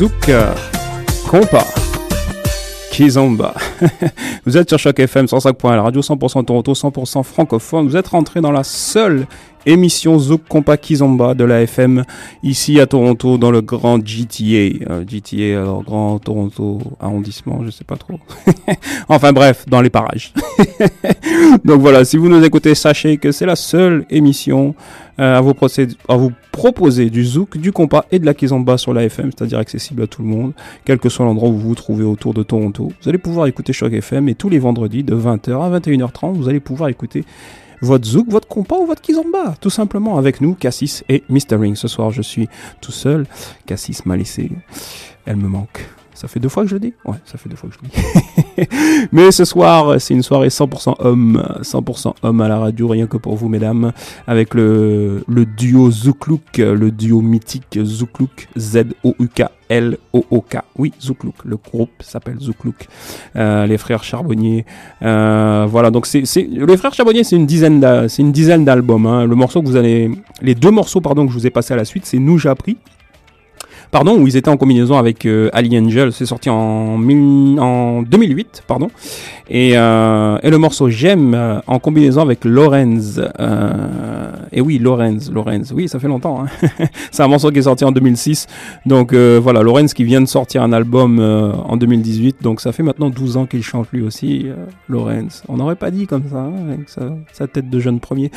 Zouk, 0.00 0.30
Compa, 1.28 1.62
Kizomba. 2.90 3.52
Vous 4.46 4.56
êtes 4.56 4.70
sur 4.70 4.78
Choc 4.78 4.98
FM 4.98 5.26
105.1, 5.26 5.76
la 5.76 5.82
radio 5.82 6.00
100% 6.00 6.42
Toronto, 6.46 6.72
100% 6.72 7.22
francophone. 7.22 7.86
Vous 7.86 7.96
êtes 7.98 8.08
rentré 8.08 8.40
dans 8.40 8.50
la 8.50 8.64
seule 8.64 9.26
émission 9.66 10.18
Zouk 10.18 10.40
Compa 10.48 10.78
Kizomba 10.78 11.34
de 11.34 11.44
la 11.44 11.60
FM 11.60 12.04
ici 12.42 12.80
à 12.80 12.86
Toronto 12.86 13.36
dans 13.36 13.50
le 13.50 13.60
grand 13.60 13.98
GTA. 14.02 14.90
Euh, 14.90 15.04
GTA, 15.06 15.60
alors 15.60 15.82
Grand 15.82 16.18
Toronto 16.18 16.80
arrondissement, 16.98 17.60
je 17.66 17.70
sais 17.70 17.84
pas 17.84 17.96
trop. 17.96 18.18
enfin 19.10 19.34
bref, 19.34 19.66
dans 19.68 19.82
les 19.82 19.90
parages. 19.90 20.32
Donc 21.64 21.80
voilà, 21.80 22.04
si 22.04 22.16
vous 22.16 22.28
nous 22.28 22.42
écoutez, 22.44 22.74
sachez 22.74 23.16
que 23.18 23.32
c'est 23.32 23.46
la 23.46 23.56
seule 23.56 24.04
émission 24.10 24.74
euh, 25.18 25.36
à, 25.36 25.40
vous 25.40 25.54
à 26.08 26.16
vous 26.16 26.32
proposer 26.52 27.10
du 27.10 27.24
zouk, 27.24 27.58
du 27.58 27.72
compas 27.72 28.04
et 28.10 28.18
de 28.18 28.26
la 28.26 28.34
kizomba 28.34 28.78
sur 28.78 28.92
la 28.92 29.04
FM, 29.04 29.30
c'est-à-dire 29.36 29.58
accessible 29.58 30.02
à 30.02 30.06
tout 30.06 30.22
le 30.22 30.28
monde, 30.28 30.52
quel 30.84 30.98
que 30.98 31.08
soit 31.08 31.24
l'endroit 31.24 31.48
où 31.48 31.52
vous 31.52 31.68
vous 31.68 31.74
trouvez 31.74 32.04
autour 32.04 32.34
de 32.34 32.42
Toronto. 32.42 32.92
Vous 33.02 33.08
allez 33.08 33.18
pouvoir 33.18 33.46
écouter 33.46 33.72
Choc 33.72 33.92
FM 33.92 34.28
et 34.28 34.34
tous 34.34 34.48
les 34.48 34.58
vendredis 34.58 35.02
de 35.02 35.14
20h 35.14 35.60
à 35.60 35.78
21h30, 35.78 36.34
vous 36.34 36.48
allez 36.48 36.60
pouvoir 36.60 36.88
écouter 36.88 37.24
votre 37.82 38.06
zouk, 38.06 38.28
votre 38.28 38.48
compas 38.48 38.76
ou 38.76 38.86
votre 38.86 39.00
kizomba, 39.00 39.54
tout 39.60 39.70
simplement 39.70 40.18
avec 40.18 40.40
nous, 40.40 40.54
Cassis 40.54 41.02
et 41.08 41.22
Mr. 41.28 41.56
Ring. 41.56 41.76
Ce 41.76 41.88
soir, 41.88 42.10
je 42.10 42.22
suis 42.22 42.48
tout 42.80 42.92
seul. 42.92 43.26
Cassis 43.66 44.04
m'a 44.04 44.16
laissé. 44.16 44.50
Elle 45.24 45.36
me 45.36 45.48
manque. 45.48 45.88
Ça 46.20 46.28
fait 46.28 46.38
deux 46.38 46.50
fois 46.50 46.64
que 46.64 46.68
je 46.68 46.74
le 46.74 46.80
dis? 46.80 46.92
Ouais, 47.06 47.16
ça 47.24 47.38
fait 47.38 47.48
deux 47.48 47.56
fois 47.56 47.70
que 47.70 47.76
je 47.76 47.80
le 47.82 47.88
dis. 47.88 48.68
Mais 49.12 49.30
ce 49.30 49.46
soir, 49.46 49.98
c'est 49.98 50.12
une 50.12 50.22
soirée 50.22 50.48
100% 50.48 50.96
homme, 50.98 51.42
100% 51.62 52.12
homme 52.22 52.40
à 52.42 52.48
la 52.48 52.58
radio, 52.58 52.88
rien 52.88 53.06
que 53.06 53.16
pour 53.16 53.36
vous, 53.36 53.48
mesdames, 53.48 53.92
avec 54.26 54.52
le, 54.52 55.24
duo 55.56 55.90
Zouklouk, 55.90 56.58
le 56.58 56.90
duo 56.90 57.22
mythique 57.22 57.78
Zouklouk, 57.82 58.48
Z-O-U-K. 58.54 59.44
L-O-O-K. 59.70 60.58
Oui, 60.76 60.92
Zouklouk. 61.00 61.36
Le 61.46 61.56
groupe 61.56 61.90
s'appelle 62.00 62.38
Zouklouk. 62.38 62.86
Euh, 63.36 63.64
les 63.64 63.78
frères 63.78 64.04
Charbonnier. 64.04 64.66
Euh, 65.00 65.66
voilà, 65.70 65.90
donc 65.90 66.04
c'est, 66.04 66.24
les 66.36 66.76
frères 66.76 66.92
Charbonnier, 66.92 67.24
c'est 67.24 67.36
une 67.36 67.46
dizaine, 67.46 68.08
c'est 68.10 68.20
une 68.20 68.32
dizaine 68.32 68.66
d'albums. 68.66 69.06
hein. 69.06 69.24
Le 69.24 69.34
morceau 69.36 69.62
que 69.62 69.66
vous 69.66 69.76
allez, 69.76 70.10
les 70.42 70.54
deux 70.54 70.70
morceaux, 70.70 71.00
pardon, 71.00 71.24
que 71.24 71.32
je 71.32 71.38
vous 71.38 71.46
ai 71.46 71.50
passé 71.50 71.72
à 71.72 71.78
la 71.78 71.86
suite, 71.86 72.04
c'est 72.04 72.18
Nous 72.18 72.36
j'ai 72.36 72.50
appris 72.50 72.76
pardon, 73.90 74.16
où 74.16 74.26
ils 74.26 74.36
étaient 74.36 74.48
en 74.48 74.56
combinaison 74.56 74.96
avec 74.96 75.26
euh, 75.26 75.50
Ali 75.52 75.78
Angel. 75.78 76.12
C'est 76.12 76.26
sorti 76.26 76.50
en, 76.50 76.98
en 77.58 78.02
2008, 78.02 78.62
pardon. 78.66 78.88
Et, 79.48 79.72
euh, 79.74 80.38
et 80.42 80.50
le 80.50 80.58
morceau 80.58 80.88
J'aime 80.88 81.34
euh, 81.34 81.58
en 81.66 81.78
combinaison 81.78 82.20
avec 82.20 82.44
Lorenz. 82.44 83.20
Et 84.52 84.60
oui, 84.60 84.78
Lorenz, 84.78 85.30
Lorenz. 85.32 85.72
Oui, 85.74 85.88
ça 85.88 85.98
fait 85.98 86.08
longtemps. 86.08 86.44
Hein. 86.44 86.68
c'est 87.10 87.22
un 87.22 87.28
morceau 87.28 87.50
qui 87.50 87.58
est 87.58 87.62
sorti 87.62 87.84
en 87.84 87.92
2006. 87.92 88.46
Donc 88.86 89.14
voilà, 89.14 89.62
Lorenz 89.62 89.94
qui 89.94 90.04
vient 90.04 90.20
de 90.20 90.26
sortir 90.26 90.62
un 90.62 90.72
album 90.72 91.18
en 91.20 91.76
2018. 91.76 92.42
Donc 92.42 92.60
ça 92.60 92.72
fait 92.72 92.82
maintenant 92.82 93.10
12 93.10 93.36
ans 93.36 93.46
qu'il 93.46 93.62
chante 93.62 93.88
lui 93.92 94.02
aussi, 94.02 94.46
Lorenz. 94.88 95.42
On 95.48 95.56
n'aurait 95.56 95.76
pas 95.76 95.90
dit 95.90 96.06
comme 96.06 96.24
ça, 96.30 96.38
hein, 96.38 96.52
avec 96.68 96.88
sa, 96.88 97.02
sa 97.32 97.46
tête 97.46 97.70
de 97.70 97.80
jeune 97.80 98.00
premier. 98.00 98.30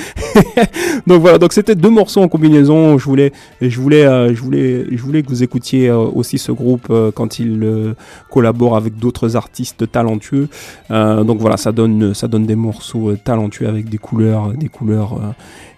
donc 1.07 1.21
voilà, 1.21 1.37
donc 1.37 1.53
c'était 1.53 1.75
deux 1.75 1.89
morceaux 1.89 2.21
en 2.21 2.27
combinaison. 2.27 2.97
Je 2.97 3.05
voulais, 3.05 3.31
je 3.61 3.79
voulais, 3.79 4.33
je 4.33 4.41
voulais, 4.41 4.85
je 4.91 5.01
voulais 5.01 5.23
que 5.23 5.29
vous 5.29 5.42
vous 5.43 5.45
écoutiez 5.45 5.89
euh, 5.89 5.97
aussi 5.97 6.37
ce 6.37 6.53
groupe 6.53 6.87
euh, 6.89 7.11
quand 7.11 7.37
il 7.37 7.63
euh, 7.63 7.95
collabore 8.29 8.77
avec 8.77 8.97
d'autres 8.97 9.35
artistes 9.35 9.91
talentueux. 9.91 10.47
Donc 10.89 11.39
voilà, 11.39 11.57
ça 11.57 11.71
donne, 11.73 12.13
ça 12.13 12.27
donne 12.29 12.45
des 12.45 12.55
morceaux 12.55 13.15
talentueux 13.17 13.67
avec 13.67 13.89
des 13.89 13.97
couleurs, 13.97 14.53
des 14.53 14.69
couleurs, 14.69 15.19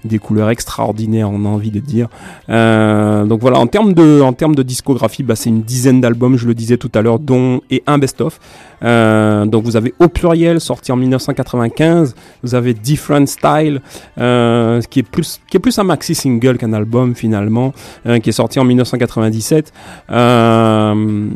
des 0.05 0.19
couleurs 0.19 0.49
extraordinaires, 0.49 1.29
on 1.31 1.45
a 1.45 1.49
envie 1.49 1.71
de 1.71 1.79
dire. 1.79 2.07
Euh, 2.49 3.25
donc 3.25 3.41
voilà, 3.41 3.59
en 3.59 3.67
termes 3.67 3.93
de, 3.93 4.63
discographie, 4.63 5.23
bah, 5.23 5.35
c'est 5.35 5.49
une 5.49 5.61
dizaine 5.61 6.01
d'albums, 6.01 6.37
je 6.37 6.47
le 6.47 6.53
disais 6.53 6.77
tout 6.77 6.91
à 6.93 7.01
l'heure, 7.01 7.19
dont 7.19 7.61
et 7.69 7.83
un 7.87 7.97
best-of. 7.97 8.39
Euh, 8.83 9.45
donc 9.45 9.63
vous 9.63 9.75
avez 9.75 9.93
au 9.99 10.07
pluriel 10.07 10.59
sorti 10.61 10.91
en 10.91 10.95
1995, 10.95 12.15
vous 12.43 12.55
avez 12.55 12.73
Different 12.73 13.25
Style 13.25 13.81
euh, 14.17 14.81
qui 14.81 14.99
est 14.99 15.03
plus 15.03 15.41
qui 15.49 15.57
est 15.57 15.79
un 15.79 15.83
maxi 15.83 16.13
single 16.13 16.57
qu'un 16.57 16.73
album 16.73 17.15
finalement, 17.15 17.73
qui 18.21 18.29
est 18.29 18.33
sorti 18.33 18.59
en 18.59 18.65
1997. 18.65 19.73
Euh, 20.11 21.29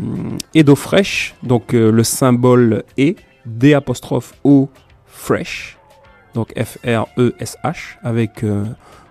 Edo 0.54 0.76
Fresh, 0.76 1.36
donc 1.44 1.74
le 1.74 2.04
symbole 2.04 2.84
E 3.00 3.16
D 3.46 3.74
apostrophe 3.74 4.34
O 4.44 4.70
Fresh, 5.08 5.79
donc 6.40 6.54
F 6.58 6.78
R 6.86 7.06
E 7.18 7.34
S 7.40 7.58
H 7.66 7.98
avec 8.02 8.46
euh, 8.46 8.64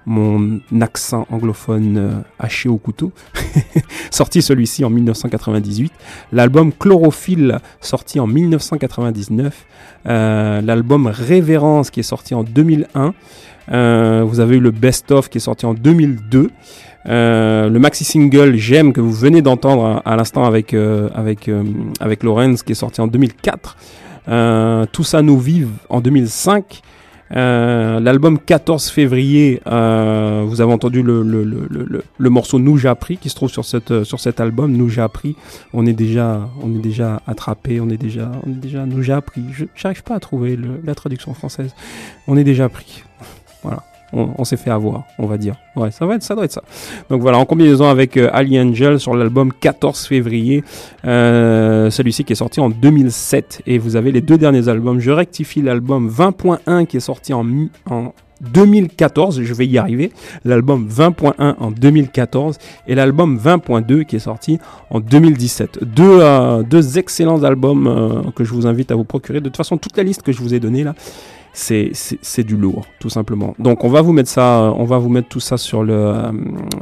mon 0.06 0.60
accent 0.80 1.26
anglophone 1.30 1.96
euh, 1.98 2.10
haché 2.38 2.70
au 2.70 2.78
couteau. 2.78 3.12
sorti 4.10 4.40
celui-ci 4.40 4.82
en 4.82 4.88
1998. 4.88 5.92
L'album 6.32 6.72
Chlorophylle, 6.72 7.58
sorti 7.82 8.18
en 8.18 8.26
1999. 8.26 9.66
Euh, 10.06 10.62
L'album 10.62 11.06
Révérence, 11.06 11.90
qui 11.90 12.00
est 12.00 12.02
sorti 12.14 12.34
en 12.34 12.44
2001. 12.44 13.12
Euh, 13.70 14.24
vous 14.26 14.40
avez 14.40 14.56
eu 14.56 14.60
le 14.60 14.70
Best 14.70 15.10
Of, 15.12 15.28
qui 15.28 15.36
est 15.36 15.42
sorti 15.42 15.66
en 15.66 15.74
2002. 15.74 16.50
Euh, 17.06 17.68
le 17.68 17.78
maxi 17.78 18.04
single 18.04 18.56
J'aime 18.56 18.94
que 18.94 19.02
vous 19.02 19.12
venez 19.12 19.42
d'entendre 19.42 19.84
à, 19.84 20.12
à 20.12 20.16
l'instant 20.16 20.44
avec 20.44 20.74
avec 20.74 21.50
avec 22.00 22.22
Lorenz 22.22 22.62
qui 22.62 22.72
est 22.72 22.74
sorti 22.74 23.02
en 23.02 23.06
2004. 23.06 23.76
Euh, 24.28 24.86
Tout 24.92 25.04
ça 25.04 25.22
nous 25.22 25.38
vive 25.38 25.70
en 25.88 26.00
2005. 26.00 26.82
Euh, 27.36 28.00
L'album 28.00 28.38
14 28.38 28.88
février, 28.88 29.60
euh, 29.66 30.44
vous 30.46 30.60
avez 30.60 30.72
entendu 30.72 31.02
le, 31.02 31.22
le, 31.22 31.44
le, 31.44 32.02
le, 32.16 32.30
morceau 32.30 32.58
Nous 32.58 32.78
j'ai 32.78 32.88
appris 32.88 33.18
qui 33.18 33.28
se 33.28 33.34
trouve 33.34 33.50
sur, 33.50 33.64
cette, 33.64 34.04
sur 34.04 34.20
cet 34.20 34.40
album. 34.40 34.72
Nous 34.72 34.88
j'ai 34.88 35.02
appris. 35.02 35.36
On 35.72 35.86
est 35.86 35.92
déjà, 35.92 36.48
on 36.62 36.74
est 36.74 36.80
déjà 36.80 37.20
attrapé. 37.26 37.80
On 37.80 37.88
est 37.90 37.96
déjà, 37.96 38.30
on 38.46 38.50
est 38.50 38.54
déjà. 38.54 38.86
Nous 38.86 39.02
j'ai 39.02 39.12
appris. 39.12 39.42
Je 39.52 39.66
j'arrive 39.74 40.02
pas 40.02 40.14
à 40.14 40.20
trouver 40.20 40.58
la 40.84 40.94
traduction 40.94 41.34
française. 41.34 41.74
On 42.26 42.36
est 42.36 42.44
déjà 42.44 42.68
pris. 42.68 43.04
On, 44.12 44.42
s'est 44.44 44.56
fait 44.56 44.70
avoir, 44.70 45.04
on 45.18 45.26
va 45.26 45.36
dire. 45.36 45.56
Ouais, 45.76 45.90
ça 45.90 46.06
va 46.06 46.14
être, 46.14 46.22
ça 46.22 46.34
doit 46.34 46.44
être 46.46 46.52
ça. 46.52 46.62
Donc 47.10 47.20
voilà, 47.20 47.36
en 47.38 47.44
combinaison 47.44 47.88
avec 47.88 48.16
euh, 48.16 48.30
Ali 48.32 48.58
Angel 48.58 48.98
sur 48.98 49.14
l'album 49.14 49.52
14 49.52 50.06
février, 50.06 50.64
euh, 51.04 51.90
celui-ci 51.90 52.24
qui 52.24 52.32
est 52.32 52.36
sorti 52.36 52.60
en 52.60 52.70
2007. 52.70 53.62
Et 53.66 53.78
vous 53.78 53.96
avez 53.96 54.10
les 54.12 54.20
deux 54.22 54.38
derniers 54.38 54.68
albums. 54.68 54.98
Je 55.00 55.10
rectifie 55.10 55.60
l'album 55.62 56.08
20.1 56.08 56.86
qui 56.86 56.96
est 56.96 57.00
sorti 57.00 57.34
en, 57.34 57.44
mi- 57.44 57.70
en 57.90 58.12
2014, 58.40 59.42
je 59.42 59.52
vais 59.54 59.66
y 59.66 59.78
arriver. 59.78 60.12
L'album 60.44 60.88
20.1 60.88 61.54
en 61.58 61.70
2014 61.70 62.56
et 62.86 62.94
l'album 62.94 63.38
20.2 63.38 64.04
qui 64.04 64.16
est 64.16 64.20
sorti 64.20 64.58
en 64.90 65.00
2017. 65.00 65.84
Deux, 65.84 66.20
euh, 66.22 66.62
deux 66.62 66.98
excellents 66.98 67.42
albums 67.44 67.86
euh, 67.86 68.30
que 68.34 68.44
je 68.44 68.52
vous 68.54 68.66
invite 68.66 68.90
à 68.90 68.94
vous 68.94 69.04
procurer. 69.04 69.40
De 69.40 69.44
toute 69.48 69.56
façon, 69.56 69.76
toute 69.76 69.96
la 69.96 70.02
liste 70.02 70.22
que 70.22 70.32
je 70.32 70.40
vous 70.40 70.54
ai 70.54 70.60
donnée 70.60 70.84
là, 70.84 70.94
c'est 71.58 72.44
du 72.44 72.56
lourd 72.56 72.86
tout 73.00 73.10
simplement 73.10 73.54
donc 73.58 73.82
on 73.82 73.88
va 73.88 74.00
vous 74.00 74.12
mettre 74.12 74.30
ça 74.30 74.60
euh, 74.60 74.72
on 74.76 74.84
va 74.84 74.98
vous 74.98 75.08
mettre 75.08 75.28
tout 75.28 75.40
ça 75.40 75.56
sur 75.56 75.82
le 75.82 75.92
euh, 75.92 76.32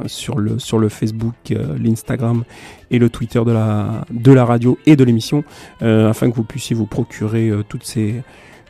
sur 0.05 0.37
le 0.37 0.59
sur 0.59 0.77
le 0.77 0.87
Facebook 0.87 1.33
euh, 1.51 1.75
l'Instagram 1.79 2.43
et 2.91 2.99
le 2.99 3.09
Twitter 3.09 3.41
de 3.43 3.51
la 3.51 4.05
de 4.11 4.31
la 4.31 4.45
radio 4.45 4.77
et 4.85 4.95
de 4.95 5.03
l'émission 5.03 5.43
afin 5.81 6.29
que 6.29 6.35
vous 6.35 6.43
puissiez 6.43 6.75
vous 6.75 6.85
procurer 6.85 7.51
toutes 7.67 7.83
ces 7.83 8.21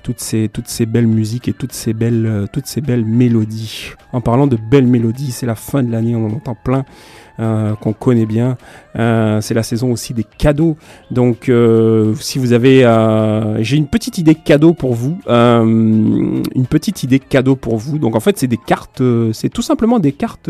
toutes 0.01 0.21
ces 0.21 0.49
toutes 0.49 0.69
ces 0.69 0.85
belles 0.85 1.07
musiques 1.07 1.49
et 1.49 1.53
toutes 1.53 1.73
ces 1.73 1.93
belles 1.93 2.47
toutes 2.53 2.67
ces 2.67 2.81
belles 2.81 3.05
mélodies 3.05 3.91
en 4.13 4.21
parlant 4.21 4.47
de 4.47 4.57
belles 4.57 4.87
mélodies 4.87 5.31
c'est 5.31 5.45
la 5.45 5.55
fin 5.55 5.83
de 5.83 5.91
l'année 5.91 6.15
on 6.15 6.25
en 6.25 6.31
entend 6.31 6.55
plein 6.55 6.85
qu'on 7.37 7.93
connaît 7.93 8.25
bien. 8.25 8.57
Euh, 8.97 9.41
c'est 9.41 9.53
la 9.53 9.63
saison 9.63 9.91
aussi 9.91 10.13
des 10.13 10.23
cadeaux. 10.23 10.75
Donc, 11.11 11.49
euh, 11.49 12.13
si 12.19 12.39
vous 12.39 12.53
avez, 12.53 12.83
euh, 12.83 13.61
j'ai 13.61 13.77
une 13.77 13.87
petite 13.87 14.17
idée 14.17 14.35
cadeau 14.35 14.73
pour 14.73 14.93
vous. 14.93 15.19
Une 15.27 16.43
petite 16.69 17.03
idée 17.03 17.19
cadeau 17.19 17.55
pour 17.55 17.77
vous. 17.77 17.99
Donc, 17.99 18.15
en 18.15 18.19
fait, 18.19 18.37
c'est 18.37 18.47
des 18.47 18.57
cartes. 18.57 19.01
c'est 19.33 19.49
tout 19.49 19.61
simplement 19.61 19.99
des 19.99 20.11
cartes, 20.11 20.49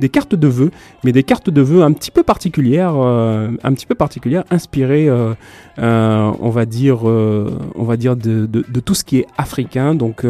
des 0.00 0.08
cartes 0.08 0.34
de 0.34 0.48
vœux, 0.48 0.70
mais 1.04 1.12
des 1.12 1.22
cartes 1.22 1.50
de 1.50 1.60
vœux 1.62 1.82
un 1.82 1.92
petit 1.92 2.10
peu 2.10 2.22
particulières, 2.22 2.94
un 2.94 3.72
petit 3.72 3.86
peu 3.86 3.94
particulières, 3.94 4.44
inspirées, 4.50 5.08
on 5.78 6.50
va 6.50 6.66
dire, 6.66 7.04
on 7.04 7.84
va 7.84 7.96
dire 7.96 8.16
de, 8.16 8.80
tout 8.80 8.94
ce 8.94 9.04
qui 9.04 9.18
est 9.18 9.26
africain. 9.36 9.94
Donc, 9.94 10.24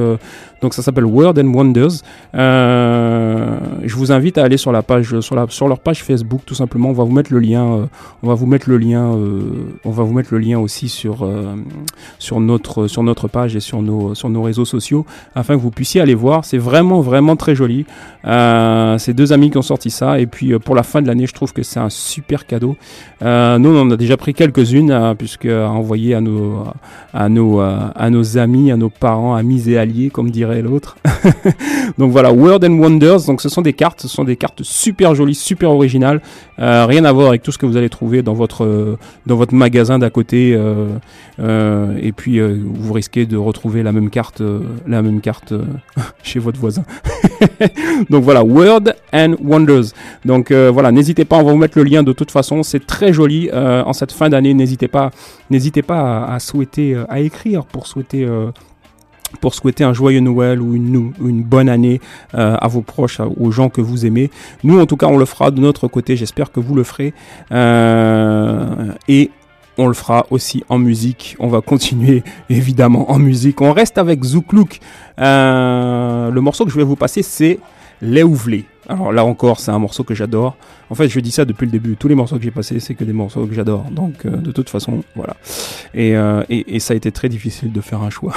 donc 0.62 0.74
ça 0.74 0.82
s'appelle 0.82 1.06
World 1.06 1.38
and 1.38 1.52
Wonders. 1.52 2.02
Je 2.34 3.94
vous 3.94 4.12
invite 4.12 4.38
à 4.38 4.44
aller 4.44 4.56
sur 4.56 4.72
la 4.72 4.82
page, 4.82 5.18
sur 5.20 5.68
leur 5.68 5.80
page 5.80 6.04
Facebook, 6.04 6.42
tout 6.46 6.54
simplement. 6.54 6.90
On 6.90 6.94
va 6.94 7.04
vous 7.04 7.12
mettre 7.12 7.32
le 7.32 7.40
lien. 7.40 7.47
Euh, 7.57 7.86
on 8.22 8.28
va 8.28 8.34
vous 8.34 8.46
mettre 8.46 8.68
le 8.68 8.78
lien. 8.78 9.14
euh, 9.14 9.40
on 9.84 9.90
va 9.90 10.03
vous 10.03 10.12
mettre 10.12 10.32
le 10.32 10.38
lien 10.38 10.59
aussi 10.59 10.88
sur 10.88 11.22
euh, 11.22 11.55
sur 12.18 12.40
notre 12.40 12.86
sur 12.86 13.03
notre 13.03 13.28
page 13.28 13.57
et 13.57 13.61
sur 13.61 13.82
nos 13.82 14.14
sur 14.14 14.28
nos 14.28 14.42
réseaux 14.42 14.64
sociaux, 14.64 15.07
afin 15.34 15.57
que 15.57 15.61
vous 15.61 15.70
puissiez 15.70 16.01
aller 16.01 16.14
voir. 16.14 16.44
C'est 16.44 16.59
vraiment 16.59 17.01
vraiment 17.01 17.36
très 17.36 17.55
joli. 17.55 17.86
C'est 18.24 19.14
deux 19.14 19.32
amis 19.32 19.51
qui 19.51 19.59
ont 19.59 19.62
sorti 19.62 19.90
ça. 19.90 20.20
Et 20.20 20.26
puis 20.26 20.59
pour 20.59 20.74
la 20.74 20.82
fin 20.82 21.01
de 21.03 21.07
l'année, 21.07 21.26
je 21.26 21.32
trouve 21.32 21.53
que 21.53 21.62
c'est 21.62 21.80
un 21.80 21.90
super 21.90 22.46
cadeau. 22.46 22.76
Nous, 23.20 23.26
on 23.26 23.80
en 23.80 23.90
a 23.90 23.96
déjà 23.96 24.16
pris 24.16 24.34
quelques-unes, 24.34 24.90
euh, 24.90 25.14
puisque 25.14 25.46
à 25.46 25.70
envoyer 25.70 26.14
à 26.14 26.20
nos 26.20 26.64
à 27.12 27.28
nos 27.28 27.61
à 27.61 28.11
nos 28.11 28.38
amis, 28.38 28.70
à 28.70 28.76
nos 28.76 28.90
parents, 28.90 29.34
amis 29.34 29.70
et 29.70 29.78
alliés, 29.78 30.11
comme 30.11 30.30
dirait 30.30 30.62
l'autre. 30.62 30.96
donc 31.99 32.12
voilà, 32.12 32.32
World 32.32 32.64
and 32.64 32.78
Wonders. 32.78 33.26
Donc 33.26 33.40
ce 33.40 33.49
sont 33.49 33.62
des 33.62 33.72
cartes, 33.72 34.03
ce 34.03 34.09
sont 34.09 34.24
des 34.24 34.36
cartes 34.36 34.62
super 34.62 35.14
jolies, 35.14 35.34
super 35.34 35.70
originales. 35.70 36.20
Rien 36.59 37.05
à 37.05 37.12
voir 37.12 37.28
avec 37.28 37.38
tout 37.39 37.53
ce 37.53 37.59
que 37.59 37.66
vous 37.66 37.76
allez 37.76 37.89
trouver 37.89 38.22
dans 38.22 38.34
votre 38.34 38.64
euh, 38.64 38.99
dans 39.26 39.36
votre 39.36 39.55
magasin 39.55 39.99
d'à 39.99 40.11
côté. 40.11 40.55
euh, 40.55 40.89
euh, 41.41 41.97
et 42.01 42.12
puis 42.12 42.41
vous 42.41 42.93
risquez 42.93 43.26
de 43.26 43.36
retrouver 43.36 43.82
la 43.82 43.93
même 43.93 44.11
carte, 44.11 44.43
la 44.86 45.03
même 45.03 45.20
carte 45.20 45.53
chez 46.22 46.39
votre 46.39 46.59
voisin. 46.59 46.84
donc 48.11 48.24
voilà, 48.24 48.45
World 48.45 48.95
and 49.12 49.34
Wonders. 49.43 49.93
Donc 50.24 50.53
voilà, 50.53 50.93
n'hésitez 50.93 51.24
pas, 51.24 51.36
on 51.39 51.45
va 51.45 51.53
vous 51.53 51.59
mettre 51.59 51.78
le 51.78 51.84
lien 51.84 52.03
de 52.03 52.12
toute 52.12 52.30
façon. 52.30 52.62
C'est 52.62 52.86
très 52.86 53.12
joli 53.12 53.51
en 53.53 53.93
cette 53.93 54.12
fin 54.12 54.28
d'année. 54.28 54.55
N'hésitez 54.55 54.89
pas, 54.89 55.11
n'hésitez 55.51 55.82
pas 55.82 56.24
à, 56.24 56.39
souhaiter, 56.41 56.97
à 57.09 57.20
écrire 57.20 57.64
pour 57.64 57.86
souhaiter. 57.86 58.26
Pour 59.40 59.54
souhaiter 59.54 59.84
un 59.84 59.92
joyeux 59.92 60.20
Noël 60.20 60.60
ou 60.60 60.74
une, 60.74 61.42
bonne 61.42 61.68
année 61.68 62.00
euh, 62.34 62.56
à 62.60 62.68
vos 62.68 62.82
proches, 62.82 63.20
aux 63.20 63.50
gens 63.50 63.68
que 63.68 63.80
vous 63.80 64.06
aimez. 64.06 64.30
Nous, 64.64 64.80
en 64.80 64.86
tout 64.86 64.96
cas, 64.96 65.06
on 65.06 65.18
le 65.18 65.24
fera 65.24 65.50
de 65.50 65.60
notre 65.60 65.88
côté. 65.88 66.16
J'espère 66.16 66.52
que 66.52 66.60
vous 66.60 66.74
le 66.74 66.84
ferez. 66.84 67.12
Euh, 67.52 68.92
et 69.08 69.30
on 69.76 69.86
le 69.86 69.94
fera 69.94 70.26
aussi 70.30 70.64
en 70.68 70.78
musique. 70.78 71.36
On 71.38 71.48
va 71.48 71.60
continuer 71.60 72.22
évidemment 72.50 73.10
en 73.10 73.18
musique. 73.18 73.60
On 73.60 73.72
reste 73.72 73.98
avec 73.98 74.24
Zouklouk. 74.24 74.80
Euh, 75.20 76.30
le 76.30 76.40
morceau 76.40 76.64
que 76.64 76.70
je 76.70 76.76
vais 76.76 76.84
vous 76.84 76.96
passer, 76.96 77.22
c'est 77.22 77.58
Les 78.02 78.22
Ouvlés. 78.22 78.64
Alors 78.89 79.12
là 79.12 79.24
encore, 79.24 79.61
c'est 79.61 79.70
un 79.70 79.78
morceau 79.78 80.03
que 80.03 80.14
j'adore. 80.14 80.57
En 80.89 80.95
fait, 80.95 81.09
je 81.09 81.20
dis 81.20 81.30
ça 81.30 81.45
depuis 81.45 81.66
le 81.66 81.72
début. 81.72 81.97
Tous 81.97 82.09
les 82.09 82.14
morceaux 82.14 82.36
que 82.36 82.43
j'ai 82.43 82.51
passés, 82.51 82.80
c'est 82.80 82.95
que 82.95 83.05
des 83.05 83.12
morceaux 83.12 83.45
que 83.47 83.55
j'adore. 83.55 83.84
Donc, 83.91 84.24
euh, 84.24 84.30
de 84.30 84.51
toute 84.51 84.70
façon, 84.70 85.05
voilà. 85.14 85.36
Et, 85.93 86.16
euh, 86.16 86.43
et, 86.49 86.80
ça 86.80 86.95
a 86.95 86.97
été 86.97 87.12
très 87.12 87.28
difficile 87.28 87.70
de 87.70 87.80
faire 87.82 88.03
un 88.03 88.09
choix. 88.09 88.32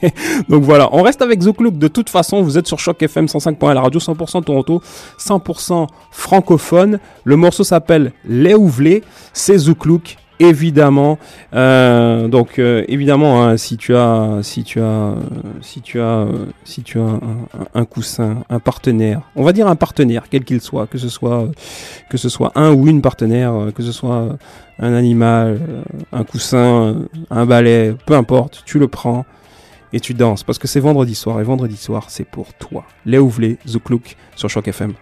Donc 0.50 0.62
voilà, 0.64 0.90
on 0.92 1.02
reste 1.02 1.22
avec 1.22 1.40
Zouklouk. 1.40 1.78
De 1.78 1.88
toute 1.88 2.10
façon, 2.10 2.42
vous 2.42 2.58
êtes 2.58 2.66
sur 2.66 2.78
Choc 2.78 3.02
FM 3.02 3.24
105.1, 3.26 3.72
la 3.72 3.80
radio 3.80 3.98
100% 3.98 4.44
Toronto, 4.44 4.82
100% 5.18 5.86
francophone. 6.10 6.98
Le 7.24 7.36
morceau 7.36 7.64
s'appelle 7.64 8.12
Les 8.26 8.54
Ouvlés. 8.54 9.02
C'est 9.32 9.56
Zouklouk 9.56 10.18
évidemment 10.38 11.18
Euh, 11.54 12.28
donc 12.28 12.58
euh, 12.58 12.84
évidemment 12.88 13.42
hein, 13.44 13.56
si 13.56 13.76
tu 13.76 13.94
as 13.94 14.40
si 14.42 14.62
tu 14.64 14.80
as 14.80 15.14
si 15.62 15.80
tu 15.80 16.00
as 16.00 16.26
si 16.64 16.82
tu 16.82 16.98
as 16.98 17.02
un, 17.02 17.20
un- 17.74 17.84
coussin 17.84 18.42
un 18.50 18.58
partenaire 18.58 19.22
on 19.36 19.42
va 19.44 19.52
dire 19.52 19.66
un 19.68 19.76
partenaire 19.76 20.24
quel 20.30 20.44
qu'il 20.44 20.60
soit 20.60 20.86
que 20.86 20.98
ce 20.98 21.08
soit 21.08 21.48
que 22.10 22.16
ce 22.18 22.28
soit 22.28 22.52
un 22.56 22.72
ou 22.72 22.86
une 22.88 23.00
partenaire 23.00 23.54
euh, 23.54 23.70
que 23.70 23.82
ce 23.82 23.92
soit 23.92 24.36
un 24.78 24.92
animal 24.94 25.58
euh, 25.68 25.82
un 26.12 26.24
coussin 26.24 26.96
un 27.30 27.46
balai 27.46 27.94
peu 28.06 28.14
importe 28.14 28.62
tu 28.66 28.78
le 28.78 28.88
prends 28.88 29.24
et 29.92 30.00
tu 30.00 30.12
danses 30.14 30.42
parce 30.42 30.58
que 30.58 30.66
c'est 30.68 30.80
vendredi 30.80 31.14
soir 31.14 31.40
et 31.40 31.44
vendredi 31.44 31.76
soir 31.76 32.06
c'est 32.08 32.24
pour 32.28 32.52
toi. 32.54 32.84
Les 33.06 33.18
Ouvlés 33.18 33.56
The 33.72 33.78
Clouk 33.82 34.16
sur 34.34 34.50
Choc 34.50 34.66
FM 34.68 34.92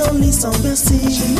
only 0.00 0.30
some 0.30 0.52
blessing. 0.62 1.36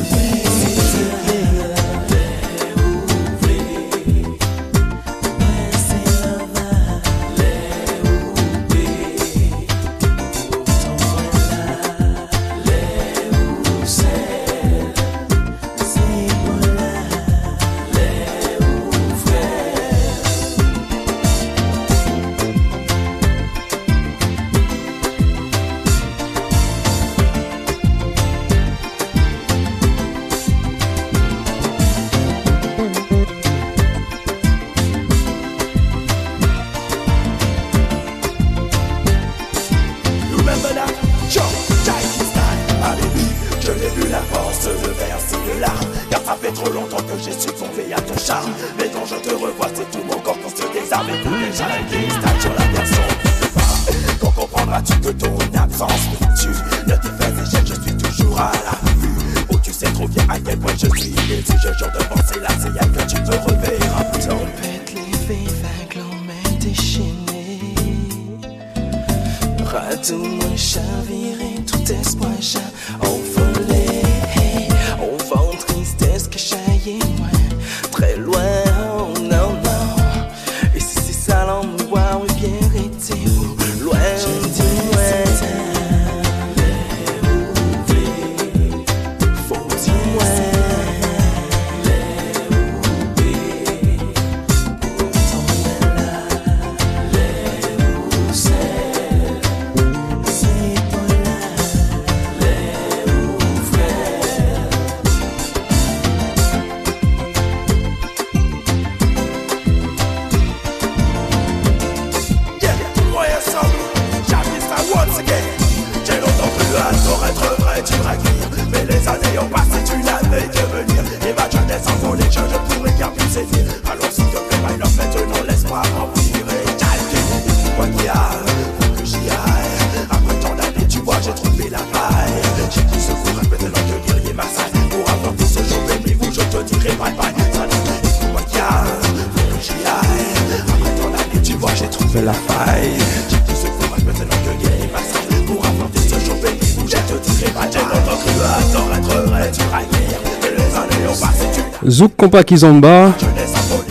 Zouk 151.89 152.17
Compa 152.17 152.43
Kizomba, 152.43 153.13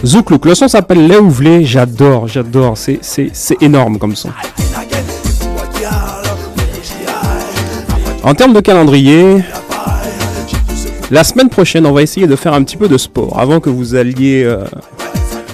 Zouk 0.05 0.29
Look. 0.29 0.45
Le 0.45 0.53
son 0.53 0.67
s'appelle 0.67 1.07
Les 1.07 1.17
Ouvelé. 1.17 1.63
J'adore, 1.63 2.27
j'adore. 2.27 2.77
C'est, 2.77 2.99
énorme 3.61 3.97
comme 3.97 4.15
son. 4.15 4.29
En 8.23 8.33
termes 8.33 8.53
de 8.53 8.59
calendrier, 8.59 9.43
la 11.09 11.23
semaine 11.23 11.47
prochaine, 11.47 11.85
on 11.85 11.93
va 11.93 12.01
essayer 12.01 12.27
de 12.27 12.35
faire 12.35 12.53
un 12.53 12.63
petit 12.63 12.75
peu 12.75 12.89
de 12.89 12.97
sport 12.97 13.39
avant 13.39 13.61
que 13.61 13.69
vous 13.69 13.95
alliez 13.95 14.43
euh, 14.43 14.65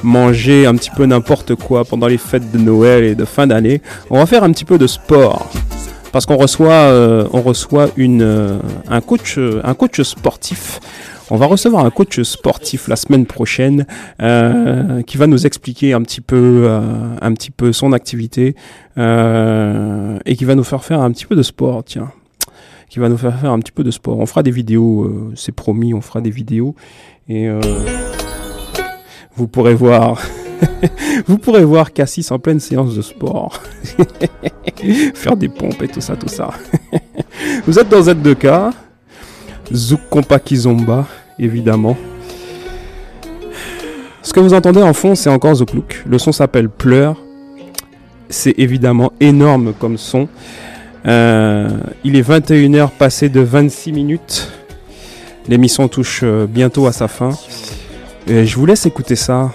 manger 0.01 0.65
un 0.65 0.73
petit 0.75 0.89
peu 0.89 1.05
n'importe 1.05 1.53
quoi 1.55 1.85
pendant 1.85 2.07
les 2.07 2.17
fêtes 2.17 2.49
de 2.51 2.57
Noël 2.57 3.03
et 3.03 3.13
de 3.13 3.25
fin 3.25 3.45
d'année. 3.45 3.81
On 4.09 4.17
va 4.17 4.25
faire 4.25 4.43
un 4.43 4.51
petit 4.51 4.65
peu 4.65 4.79
de 4.79 4.87
sport 4.87 5.47
parce 6.11 6.25
qu'on 6.25 6.37
reçoit, 6.37 6.71
euh, 6.71 7.25
euh, 7.33 8.59
un 8.89 9.01
coach 9.01 10.01
sportif. 10.01 10.79
On 11.33 11.37
va 11.37 11.45
recevoir 11.45 11.85
un 11.85 11.89
coach 11.91 12.21
sportif 12.23 12.89
la 12.89 12.97
semaine 12.97 13.25
prochaine 13.25 13.87
euh, 14.21 15.01
qui 15.03 15.15
va 15.15 15.27
nous 15.27 15.45
expliquer 15.45 15.93
un 15.93 16.01
petit 16.01 16.19
peu, 16.19 16.65
euh, 16.65 16.81
un 17.21 17.33
petit 17.33 17.51
peu 17.51 17.71
son 17.71 17.93
activité 17.93 18.53
euh, 18.97 20.19
et 20.25 20.35
qui 20.35 20.43
va 20.43 20.55
nous 20.55 20.65
faire 20.65 20.83
faire 20.83 20.99
un 20.99 21.09
petit 21.09 21.25
peu 21.25 21.37
de 21.37 21.41
sport. 21.41 21.85
Tiens, 21.85 22.11
qui 22.89 22.99
va 22.99 23.07
nous 23.07 23.15
faire 23.15 23.39
faire 23.39 23.53
un 23.53 23.59
petit 23.59 23.71
peu 23.71 23.85
de 23.85 23.91
sport. 23.91 24.19
On 24.19 24.25
fera 24.25 24.43
des 24.43 24.51
vidéos, 24.51 25.31
c'est 25.35 25.53
promis, 25.53 25.93
on 25.93 26.01
fera 26.01 26.19
des 26.19 26.31
vidéos 26.31 26.75
et 27.29 27.49
vous 29.33 29.47
pourrez 29.47 29.73
voir. 29.73 30.21
Vous 31.25 31.39
pourrez 31.39 31.63
voir 31.63 31.91
Cassis 31.91 32.29
en 32.31 32.37
pleine 32.37 32.59
séance 32.59 32.95
de 32.95 33.01
sport. 33.01 33.63
Faire 35.15 35.35
des 35.35 35.49
pompes 35.49 35.81
et 35.81 35.87
tout 35.87 36.01
ça, 36.01 36.15
tout 36.15 36.27
ça. 36.27 36.51
Vous 37.65 37.79
êtes 37.79 37.89
dans 37.89 38.01
Z2K. 38.01 38.71
Zouk 39.73 40.01
Kizomba, 40.43 41.07
évidemment. 41.41 41.97
Ce 44.21 44.33
que 44.33 44.39
vous 44.39 44.53
entendez 44.53 44.81
en 44.81 44.93
fond, 44.93 45.15
c'est 45.15 45.29
encore 45.29 45.55
Zouk 45.55 45.73
Look. 45.73 46.03
Le 46.07 46.17
son 46.17 46.31
s'appelle 46.31 46.69
Pleurs. 46.69 47.17
C'est 48.29 48.57
évidemment 48.57 49.11
énorme 49.19 49.73
comme 49.77 49.97
son. 49.97 50.29
Euh, 51.05 51.69
il 52.03 52.15
est 52.15 52.21
21h 52.21 52.91
passé 52.91 53.27
de 53.27 53.41
26 53.41 53.91
minutes. 53.91 54.51
L'émission 55.49 55.87
touche 55.87 56.21
euh, 56.23 56.45
bientôt 56.47 56.85
à 56.85 56.91
sa 56.91 57.07
fin. 57.07 57.31
Et 58.27 58.45
je 58.45 58.55
vous 58.55 58.65
laisse 58.65 58.85
écouter 58.85 59.15
ça 59.15 59.51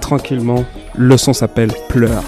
tranquillement. 0.00 0.64
Le 0.96 1.16
son 1.16 1.32
s'appelle 1.32 1.72
Pleurs. 1.88 2.22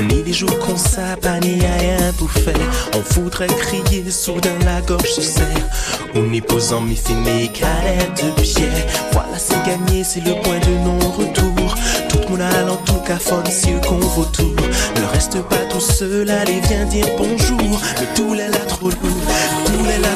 Ni 0.00 0.22
des 0.22 0.32
jours 0.32 0.58
qu'on 0.58 0.76
s'abat 0.76 1.40
ni 1.40 1.58
à 1.64 1.78
rien 1.78 2.12
faire 2.44 2.54
On 2.94 3.00
voudrait 3.14 3.46
crier, 3.46 4.10
soudain 4.10 4.58
la 4.64 4.82
gorge 4.82 5.08
se 5.08 5.22
serre 5.22 5.46
On 6.14 6.32
est 6.34 6.42
posant 6.42 6.82
mi 6.82 6.96
fini 6.96 7.50
calette 7.50 8.22
de 8.22 8.42
pierre 8.42 8.86
Voilà 9.12 9.38
c'est 9.38 9.62
gagné, 9.64 10.04
c'est 10.04 10.20
le 10.20 10.34
point 10.42 10.58
de 10.58 10.84
non-retour. 10.84 11.74
Tout 12.10 12.18
le 12.18 12.28
monde 12.28 12.40
allant 12.42 12.76
tout 12.84 13.00
cafone, 13.06 13.46
si 13.48 13.72
eux 13.72 13.80
qu'on 13.88 13.98
vautour 13.98 14.54
Ne 14.96 15.12
reste 15.12 15.40
pas 15.42 15.64
tout 15.70 15.80
seul, 15.80 16.28
allez 16.28 16.60
viens 16.68 16.84
dire 16.84 17.06
bonjour. 17.16 17.58
Le 17.58 18.16
tout 18.16 18.34
est 18.34 18.48
là 18.48 18.64
trop 18.68 18.90
lourd, 18.90 19.26
tout 19.64 19.90
est 19.90 19.98
là 19.98 20.14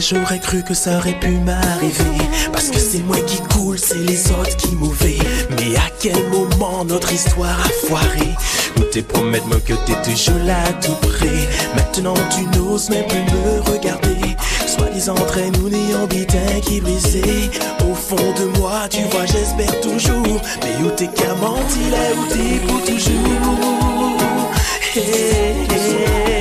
j'aurais 0.00 0.38
cru 0.38 0.62
que 0.62 0.74
ça 0.74 0.98
aurait 0.98 1.18
pu 1.18 1.30
m'arriver. 1.30 2.18
Parce 2.52 2.68
que 2.68 2.78
c'est 2.78 3.02
moi 3.02 3.16
qui 3.26 3.40
coule, 3.42 3.78
c'est 3.78 3.98
les 3.98 4.30
autres 4.32 4.56
qui 4.56 4.74
mauvais. 4.74 5.18
Mais 5.50 5.76
à 5.76 5.90
quel 6.00 6.28
moment 6.28 6.84
notre 6.84 7.12
histoire 7.12 7.58
a 7.64 7.86
foiré? 7.86 8.28
Ou 8.76 8.82
tes 8.92 9.02
promets 9.02 9.42
moi 9.46 9.58
que 9.64 9.74
t'es 9.74 10.10
toujours 10.10 10.42
là 10.44 10.62
tout 10.82 10.94
près. 11.08 11.48
Maintenant 11.74 12.14
tu 12.34 12.44
n'oses 12.58 12.90
même 12.90 13.06
plus 13.06 13.18
me 13.18 13.60
regarder. 13.72 14.36
Soi-disant 14.66 15.14
très 15.14 15.50
nous 15.50 15.68
n'ayant 15.68 16.06
bitin 16.06 16.60
qui 16.62 16.80
brisé. 16.80 17.50
Au 17.90 17.94
fond 17.94 18.16
de 18.16 18.58
moi, 18.58 18.88
tu 18.90 19.02
vois, 19.10 19.26
j'espère 19.26 19.80
toujours. 19.80 20.40
Mais 20.62 20.86
où 20.86 20.90
t'es 20.90 21.08
qu'à 21.08 21.34
mentir 21.34 21.90
là 21.90 21.98
où 22.16 22.26
t'es 22.32 22.66
pour 22.66 22.84
toujours? 22.84 23.98
Hey, 24.94 25.66
hey, 25.70 26.37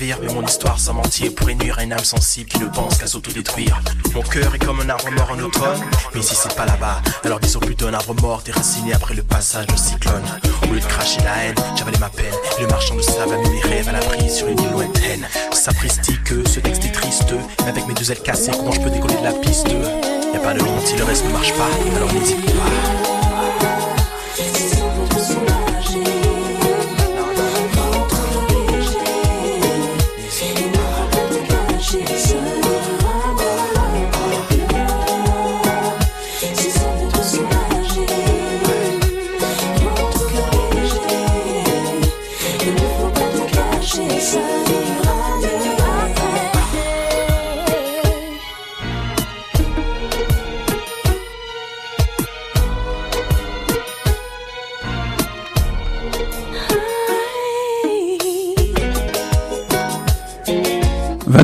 mais 0.00 0.32
mon 0.32 0.42
histoire 0.42 0.78
sans 0.78 0.94
mentir 0.94 1.34
pourrait 1.34 1.54
nuire 1.54 1.78
à 1.78 1.84
une 1.84 1.92
âme 1.92 2.04
sensible 2.04 2.48
qui 2.48 2.58
ne 2.58 2.66
pense 2.66 2.98
qu'à 2.98 3.06
s'autodétruire. 3.06 3.80
Mon 4.14 4.22
cœur 4.22 4.54
est 4.54 4.58
comme 4.58 4.80
un 4.80 4.88
arbre 4.88 5.10
mort 5.12 5.30
en 5.30 5.38
automne, 5.38 5.80
mais 6.14 6.20
ici 6.20 6.34
c'est 6.34 6.54
pas 6.54 6.66
là-bas. 6.66 7.00
Alors 7.24 7.40
disons 7.40 7.60
plutôt 7.60 7.86
un 7.86 7.94
arbre 7.94 8.14
mort 8.20 8.42
déraciné 8.42 8.92
après 8.94 9.14
le 9.14 9.22
passage 9.22 9.66
du 9.66 9.76
cyclone. 9.76 10.24
Au 10.62 10.72
lieu 10.72 10.80
de 10.80 10.84
cracher 10.84 11.20
la 11.22 11.44
haine, 11.44 11.54
j'avalais 11.76 11.98
ma 11.98 12.08
peine. 12.08 12.34
Le 12.60 12.66
marchand 12.68 12.96
de 12.96 13.02
sable 13.02 13.34
a 13.34 13.38
mis 13.38 13.50
mes 13.50 13.60
rêves 13.60 13.88
à 13.88 13.92
l'abri 13.92 14.30
sur 14.30 14.48
une 14.48 14.58
île 14.58 14.70
lointaine. 14.70 15.26
Sapristi 15.52 16.18
que 16.24 16.46
ce 16.48 16.60
texte 16.60 16.84
est 16.84 16.92
triste, 16.92 17.34
mais 17.60 17.68
avec 17.68 17.86
mes 17.86 17.94
deux 17.94 18.10
ailes 18.10 18.22
cassées, 18.22 18.52
comment 18.52 18.72
je 18.72 18.80
peux 18.80 18.90
décoller 18.90 19.16
de 19.16 19.24
la 19.24 19.32
piste? 19.32 19.68
Y 19.68 20.36
a 20.36 20.40
pas 20.40 20.54
de 20.54 20.62
honte 20.62 20.96
le 20.96 21.04
reste 21.04 21.24
ne 21.24 21.32
marche 21.32 21.52
pas, 21.52 21.68
alors 21.96 22.12
n'hésite 22.12 22.44
pas.– 22.46 23.12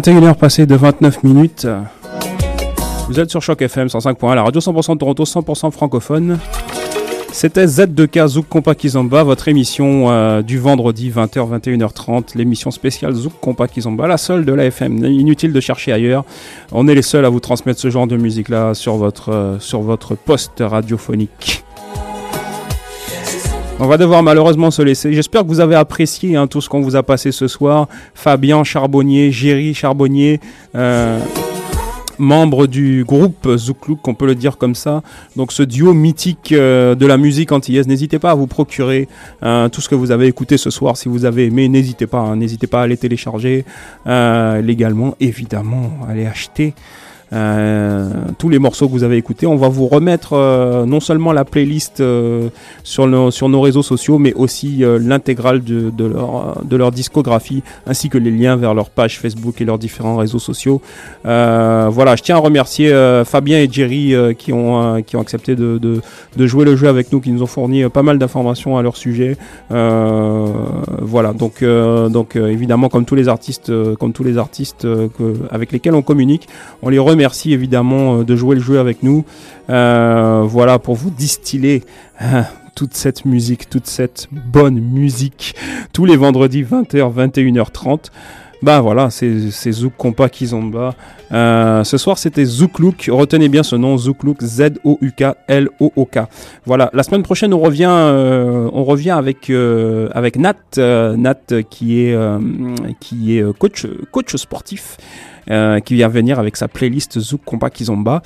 21h 0.02 0.34
passées 0.34 0.66
de 0.66 0.74
29 0.74 1.22
minutes. 1.22 1.68
Vous 3.06 3.20
êtes 3.20 3.30
sur 3.30 3.40
Choc 3.40 3.62
FM 3.62 3.86
105.1, 3.86 4.34
la 4.34 4.42
radio 4.42 4.60
100% 4.60 4.94
de 4.94 4.98
Toronto, 4.98 5.22
100% 5.22 5.70
francophone. 5.70 6.40
C'était 7.30 7.66
Z2K 7.66 8.26
Zouk 8.26 8.48
Compa 8.48 8.74
Kizomba, 8.74 9.22
votre 9.22 9.46
émission 9.46 10.10
euh, 10.10 10.42
du 10.42 10.58
vendredi 10.58 11.08
20h 11.08 11.60
21h30, 11.60 12.36
l'émission 12.36 12.72
spéciale 12.72 13.14
Zouk 13.14 13.34
Compa 13.40 13.68
Kizomba, 13.68 14.08
la 14.08 14.16
seule 14.16 14.44
de 14.44 14.52
la 14.52 14.64
FM. 14.64 15.04
Inutile 15.04 15.52
de 15.52 15.60
chercher 15.60 15.92
ailleurs. 15.92 16.24
On 16.72 16.88
est 16.88 16.96
les 16.96 17.02
seuls 17.02 17.24
à 17.24 17.28
vous 17.28 17.38
transmettre 17.38 17.78
ce 17.78 17.88
genre 17.88 18.08
de 18.08 18.16
musique 18.16 18.48
là 18.48 18.74
sur 18.74 18.96
votre 18.96 19.28
euh, 19.28 19.60
sur 19.60 19.82
votre 19.82 20.16
poste 20.16 20.64
radiophonique. 20.66 21.62
On 23.84 23.88
va 23.88 23.98
devoir 23.98 24.22
malheureusement 24.22 24.70
se 24.70 24.80
laisser. 24.80 25.12
J'espère 25.12 25.42
que 25.42 25.48
vous 25.48 25.59
avez 25.59 25.74
apprécié 25.74 26.36
hein, 26.36 26.46
tout 26.46 26.60
ce 26.60 26.68
qu'on 26.68 26.82
vous 26.82 26.94
a 26.94 27.02
passé 27.02 27.32
ce 27.32 27.48
soir. 27.48 27.88
Fabien 28.14 28.62
Charbonnier, 28.62 29.32
Géry 29.32 29.74
Charbonnier, 29.74 30.38
euh, 30.76 31.18
membre 32.16 32.68
du 32.68 33.02
groupe 33.02 33.56
Zouklouk, 33.56 34.06
on 34.06 34.14
peut 34.14 34.26
le 34.26 34.36
dire 34.36 34.56
comme 34.56 34.76
ça. 34.76 35.02
Donc 35.34 35.50
ce 35.50 35.64
duo 35.64 35.94
mythique 35.94 36.52
euh, 36.52 36.94
de 36.94 37.06
la 37.06 37.16
musique 37.16 37.50
antillaise. 37.50 37.88
N'hésitez 37.88 38.20
pas 38.20 38.30
à 38.30 38.34
vous 38.36 38.46
procurer 38.46 39.09
euh, 39.42 39.68
tout 39.68 39.80
ce 39.80 39.88
que 39.88 39.96
vous 39.96 40.12
avez 40.12 40.28
écouté 40.28 40.59
ce 40.59 40.70
soir. 40.70 40.96
Si 40.96 41.09
vous 41.09 41.24
avez 41.24 41.46
aimé, 41.46 41.68
n'hésitez 41.68 42.06
pas. 42.06 42.20
hein, 42.20 42.36
n'hésitez 42.36 42.68
pas 42.68 42.82
à 42.82 42.86
les 42.86 42.96
télécharger 42.96 43.64
légalement. 44.06 45.16
Évidemment, 45.18 45.90
à 46.09 46.14
les 46.14 46.26
acheter. 46.26 46.74
Euh, 47.32 48.10
tous 48.36 48.50
les 48.50 48.59
morceaux 48.59 48.86
que 48.88 48.92
vous 48.92 49.04
avez 49.04 49.16
écoutés. 49.16 49.46
On 49.46 49.56
va 49.56 49.68
vous 49.68 49.86
remettre 49.86 50.34
euh, 50.34 50.84
non 50.84 51.00
seulement 51.00 51.32
la 51.32 51.46
playlist 51.46 52.00
euh, 52.00 52.50
sur, 52.82 53.06
nos, 53.06 53.30
sur 53.30 53.48
nos 53.48 53.60
réseaux 53.62 53.82
sociaux, 53.82 54.18
mais 54.18 54.34
aussi 54.34 54.82
l'intégrale 55.00 55.64
de, 55.64 55.90
de, 55.90 56.04
leur, 56.04 56.62
de 56.62 56.76
leur 56.76 56.90
discographie, 56.90 57.62
ainsi 57.86 58.10
que 58.10 58.18
les 58.18 58.30
liens 58.30 58.56
vers 58.56 58.74
leur 58.74 58.90
page 58.90 59.18
Facebook 59.18 59.60
et 59.60 59.64
leurs 59.64 59.78
différents 59.78 60.16
réseaux 60.16 60.38
sociaux. 60.38 60.82
Voilà, 61.24 62.16
je 62.16 62.22
tiens 62.22 62.36
à 62.36 62.40
remercier 62.40 62.92
Fabien 63.24 63.59
et 63.59 63.68
Jerry 63.70 64.14
qui, 64.36 64.52
ont, 64.52 65.02
qui 65.02 65.16
ont 65.16 65.20
accepté 65.20 65.56
de, 65.56 65.78
de, 65.78 66.00
de 66.36 66.46
jouer 66.46 66.64
le 66.64 66.76
jeu 66.76 66.88
avec 66.88 67.12
nous, 67.12 67.20
qui 67.20 67.30
nous 67.30 67.42
ont 67.42 67.46
fourni 67.46 67.88
pas 67.88 68.02
mal 68.02 68.18
d'informations 68.18 68.76
à 68.76 68.82
leur 68.82 68.96
sujet. 68.96 69.36
Euh, 69.70 70.46
voilà, 71.00 71.32
donc, 71.32 71.62
euh, 71.62 72.09
donc 72.09 72.36
évidemment, 72.36 72.88
comme 72.88 73.04
tous 73.04 73.14
les 73.14 73.28
artistes, 73.28 73.72
comme 73.96 74.12
tous 74.12 74.24
les 74.24 74.36
artistes 74.36 74.82
que, 74.82 75.34
avec 75.50 75.72
lesquels 75.72 75.94
on 75.94 76.02
communique, 76.02 76.48
on 76.82 76.88
les 76.88 76.98
remercie 76.98 77.21
évidemment 77.46 78.18
euh, 78.18 78.24
de 78.24 78.36
jouer 78.36 78.56
le 78.56 78.62
jeu 78.62 78.78
avec 78.78 79.02
nous. 79.02 79.24
Euh, 79.70 80.42
voilà, 80.46 80.78
pour 80.78 80.94
vous 80.94 81.10
distiller 81.10 81.82
hein, 82.20 82.44
toute 82.74 82.94
cette 82.94 83.24
musique, 83.24 83.68
toute 83.68 83.86
cette 83.86 84.28
bonne 84.30 84.80
musique, 84.80 85.54
tous 85.92 86.04
les 86.04 86.16
vendredis 86.16 86.62
20h, 86.62 87.12
21h30. 87.14 88.10
Bah 88.62 88.80
voilà, 88.80 89.10
c'est 89.10 89.72
Zouk 89.72 89.94
Compa 89.96 90.28
Kizomba. 90.28 90.94
Euh, 91.32 91.82
ce 91.82 91.98
soir, 91.98 92.16
c'était 92.16 92.44
Zouk 92.44 92.78
Look. 92.78 93.08
Retenez 93.10 93.48
bien 93.48 93.64
ce 93.64 93.74
nom, 93.74 93.96
Zouk 93.98 94.22
Look, 94.22 94.40
Z-O-U-K-L-O-O-K. 94.40 96.18
Voilà. 96.64 96.88
La 96.92 97.02
semaine 97.02 97.24
prochaine, 97.24 97.52
on 97.54 97.58
revient, 97.58 97.90
euh, 97.90 98.70
on 98.72 98.84
revient 98.84 99.10
avec 99.10 99.48
Nat, 99.50 100.54
Nat 100.76 101.40
qui 101.70 102.02
est 102.02 102.16
qui 103.00 103.36
est 103.36 103.58
coach 103.58 104.36
sportif, 104.36 104.96
euh, 105.51 105.81
qui 105.81 105.94
vient 105.94 106.09
venir 106.09 106.39
avec 106.39 106.56
sa 106.56 106.69
playlist 106.69 107.19
Zouk 107.19 107.40
Compa 107.44 107.69
Kizomba 107.69 108.23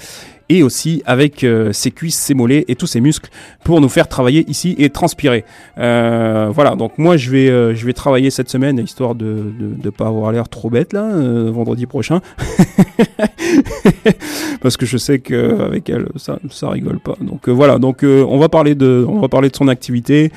et 0.49 0.63
aussi 0.63 1.03
avec 1.07 1.45
euh, 1.45 1.73
ses 1.73 1.91
cuisses, 1.91 2.19
ses 2.19 2.35
mollets 2.35 2.67
et 2.69 2.77
tous 2.77 2.87
ses 2.87 3.01
muscles 3.01 3.31
pour 3.65 3.81
nous 3.81 3.89
faire 3.89 4.07
travailler 4.07 4.45
ici 4.49 4.77
et 4.79 4.91
transpirer. 4.91 5.45
Euh, 5.79 6.51
voilà, 6.53 6.77
donc 6.77 6.99
moi 6.99 7.17
je 7.17 7.31
vais 7.31 7.75
je 7.75 7.87
vais 7.87 7.95
travailler 7.95 8.31
cette 8.31 8.51
semaine 8.51 8.79
histoire 8.79 9.15
de 9.15 9.51
de 9.59 9.91
pas 9.91 10.07
avoir 10.07 10.31
l'air 10.31 10.49
trop 10.49 10.69
bête 10.69 10.93
là 10.93 11.09
vendredi 11.51 11.87
prochain 11.87 12.21
parce 14.61 14.77
que 14.77 14.85
je 14.85 14.99
sais 14.99 15.19
que 15.19 15.63
avec 15.63 15.89
elle 15.89 16.09
ça 16.17 16.39
ça 16.51 16.69
rigole 16.69 17.01
pas. 17.01 17.17
Donc 17.23 17.49
voilà, 17.49 17.79
donc 17.79 18.05
on 18.05 18.39
va 18.39 18.51
parler 18.51 18.75
de 18.75 19.05
on 19.09 19.21
va 19.21 19.29
parler 19.29 19.49
de 19.49 19.57
son 19.57 19.69
activité, 19.69 20.31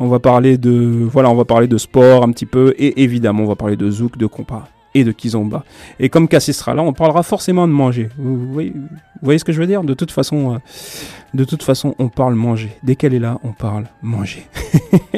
on 0.00 0.08
va 0.08 0.18
parler 0.18 0.58
de 0.58 1.06
voilà, 1.10 1.30
on 1.30 1.36
va 1.36 1.44
parler 1.44 1.68
de 1.68 1.78
sport 1.78 2.24
un 2.24 2.32
petit 2.32 2.46
peu 2.46 2.74
et 2.76 3.02
évidemment 3.02 3.44
on 3.44 3.48
va 3.48 3.56
parler 3.56 3.76
de 3.76 3.88
zouk, 3.88 4.18
de 4.18 4.26
compas 4.26 4.68
et 4.94 5.04
de 5.04 5.12
kizomba. 5.12 5.64
Et 5.98 6.08
comme 6.08 6.28
Cassis 6.28 6.56
sera 6.56 6.74
là, 6.74 6.82
on 6.82 6.92
parlera 6.92 7.22
forcément 7.22 7.66
de 7.66 7.72
manger. 7.72 8.08
Vous 8.16 8.52
voyez, 8.52 8.72
vous 9.24 9.28
voyez 9.28 9.38
ce 9.38 9.44
que 9.44 9.52
je 9.52 9.58
veux 9.58 9.66
dire? 9.66 9.82
De 9.84 9.94
toute 9.94 10.10
façon, 10.10 10.52
euh, 10.52 10.58
de 11.32 11.44
toute 11.44 11.62
façon, 11.62 11.94
on 11.98 12.10
parle 12.10 12.34
manger. 12.34 12.68
Dès 12.82 12.94
qu'elle 12.94 13.14
est 13.14 13.18
là, 13.18 13.38
on 13.42 13.52
parle 13.52 13.86
manger. 14.02 14.46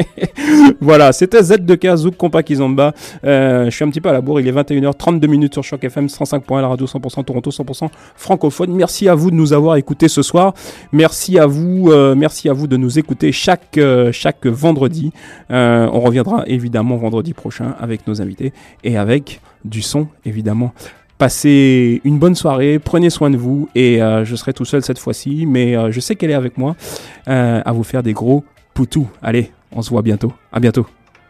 voilà, 0.81 1.13
c'était 1.13 1.41
Z2K 1.41 1.97
Zouk 1.97 2.17
Compa 2.17 2.45
Kizomba. 2.45 2.95
Euh, 3.25 3.65
je 3.65 3.71
suis 3.71 3.85
un 3.85 3.91
petit 3.91 4.01
peu 4.01 4.09
à 4.11 4.13
la 4.13 4.21
bourre, 4.21 4.39
il 4.39 4.47
est 4.47 4.53
21h32 4.53 5.27
minutes 5.27 5.55
sur 5.55 5.65
Choc 5.65 5.83
FM 5.83 6.07
105.1, 6.07 6.61
la 6.61 6.69
radio 6.69 6.87
100% 6.87 7.25
Toronto, 7.25 7.51
100% 7.51 7.89
francophone. 8.15 8.73
Merci 8.77 9.09
à 9.09 9.17
vous 9.17 9.33
de 9.33 9.37
nous 9.37 9.53
avoir 9.53 9.75
écoutés 9.75 10.07
ce 10.07 10.23
soir. 10.23 10.55
Merci 10.93 11.37
à 11.39 11.47
vous, 11.47 11.91
euh, 11.91 12.15
merci 12.15 12.49
à 12.49 12.53
vous 12.53 12.69
de 12.69 12.77
nous 12.77 13.01
écouter 13.01 13.33
chaque 13.33 13.77
euh, 13.77 14.13
chaque 14.13 14.47
vendredi. 14.47 15.13
Euh, 15.51 15.89
on 15.93 16.01
reviendra 16.01 16.45
évidemment 16.47 16.97
vendredi 16.97 17.35
prochain 17.35 17.75
avec 17.81 18.07
nos 18.07 18.23
invités 18.23 18.53
et 18.85 18.97
avec 18.97 19.41
du 19.65 19.83
son 19.83 20.07
évidemment. 20.25 20.73
Passez 21.19 22.03
une 22.05 22.19
bonne 22.19 22.35
soirée, 22.35 22.79
prenez 22.79 23.09
soin 23.09 23.31
de 23.31 23.39
vous 23.39 23.71
et 23.75 24.03
euh, 24.03 24.27
je 24.27 24.37
serai 24.37 24.53
tout 24.53 24.67
seul 24.67 24.83
cette 24.83 24.99
fois-ci, 24.99 25.47
mais 25.47 25.75
euh, 25.75 25.91
je 25.91 25.99
sais 26.01 26.15
qu'elle 26.15 26.31
est 26.31 26.35
avec 26.35 26.59
moi 26.59 26.77
euh, 27.29 27.63
à 27.65 27.73
vous 27.73 27.85
faire 27.85 28.03
des 28.03 28.13
gros 28.13 28.45
poutous. 28.75 29.09
Allez, 29.23 29.51
on 29.73 29.81
se 29.81 29.89
voit 29.89 30.03
bientôt. 30.03 30.33
À 30.53 30.61
bientôt. 30.61 30.87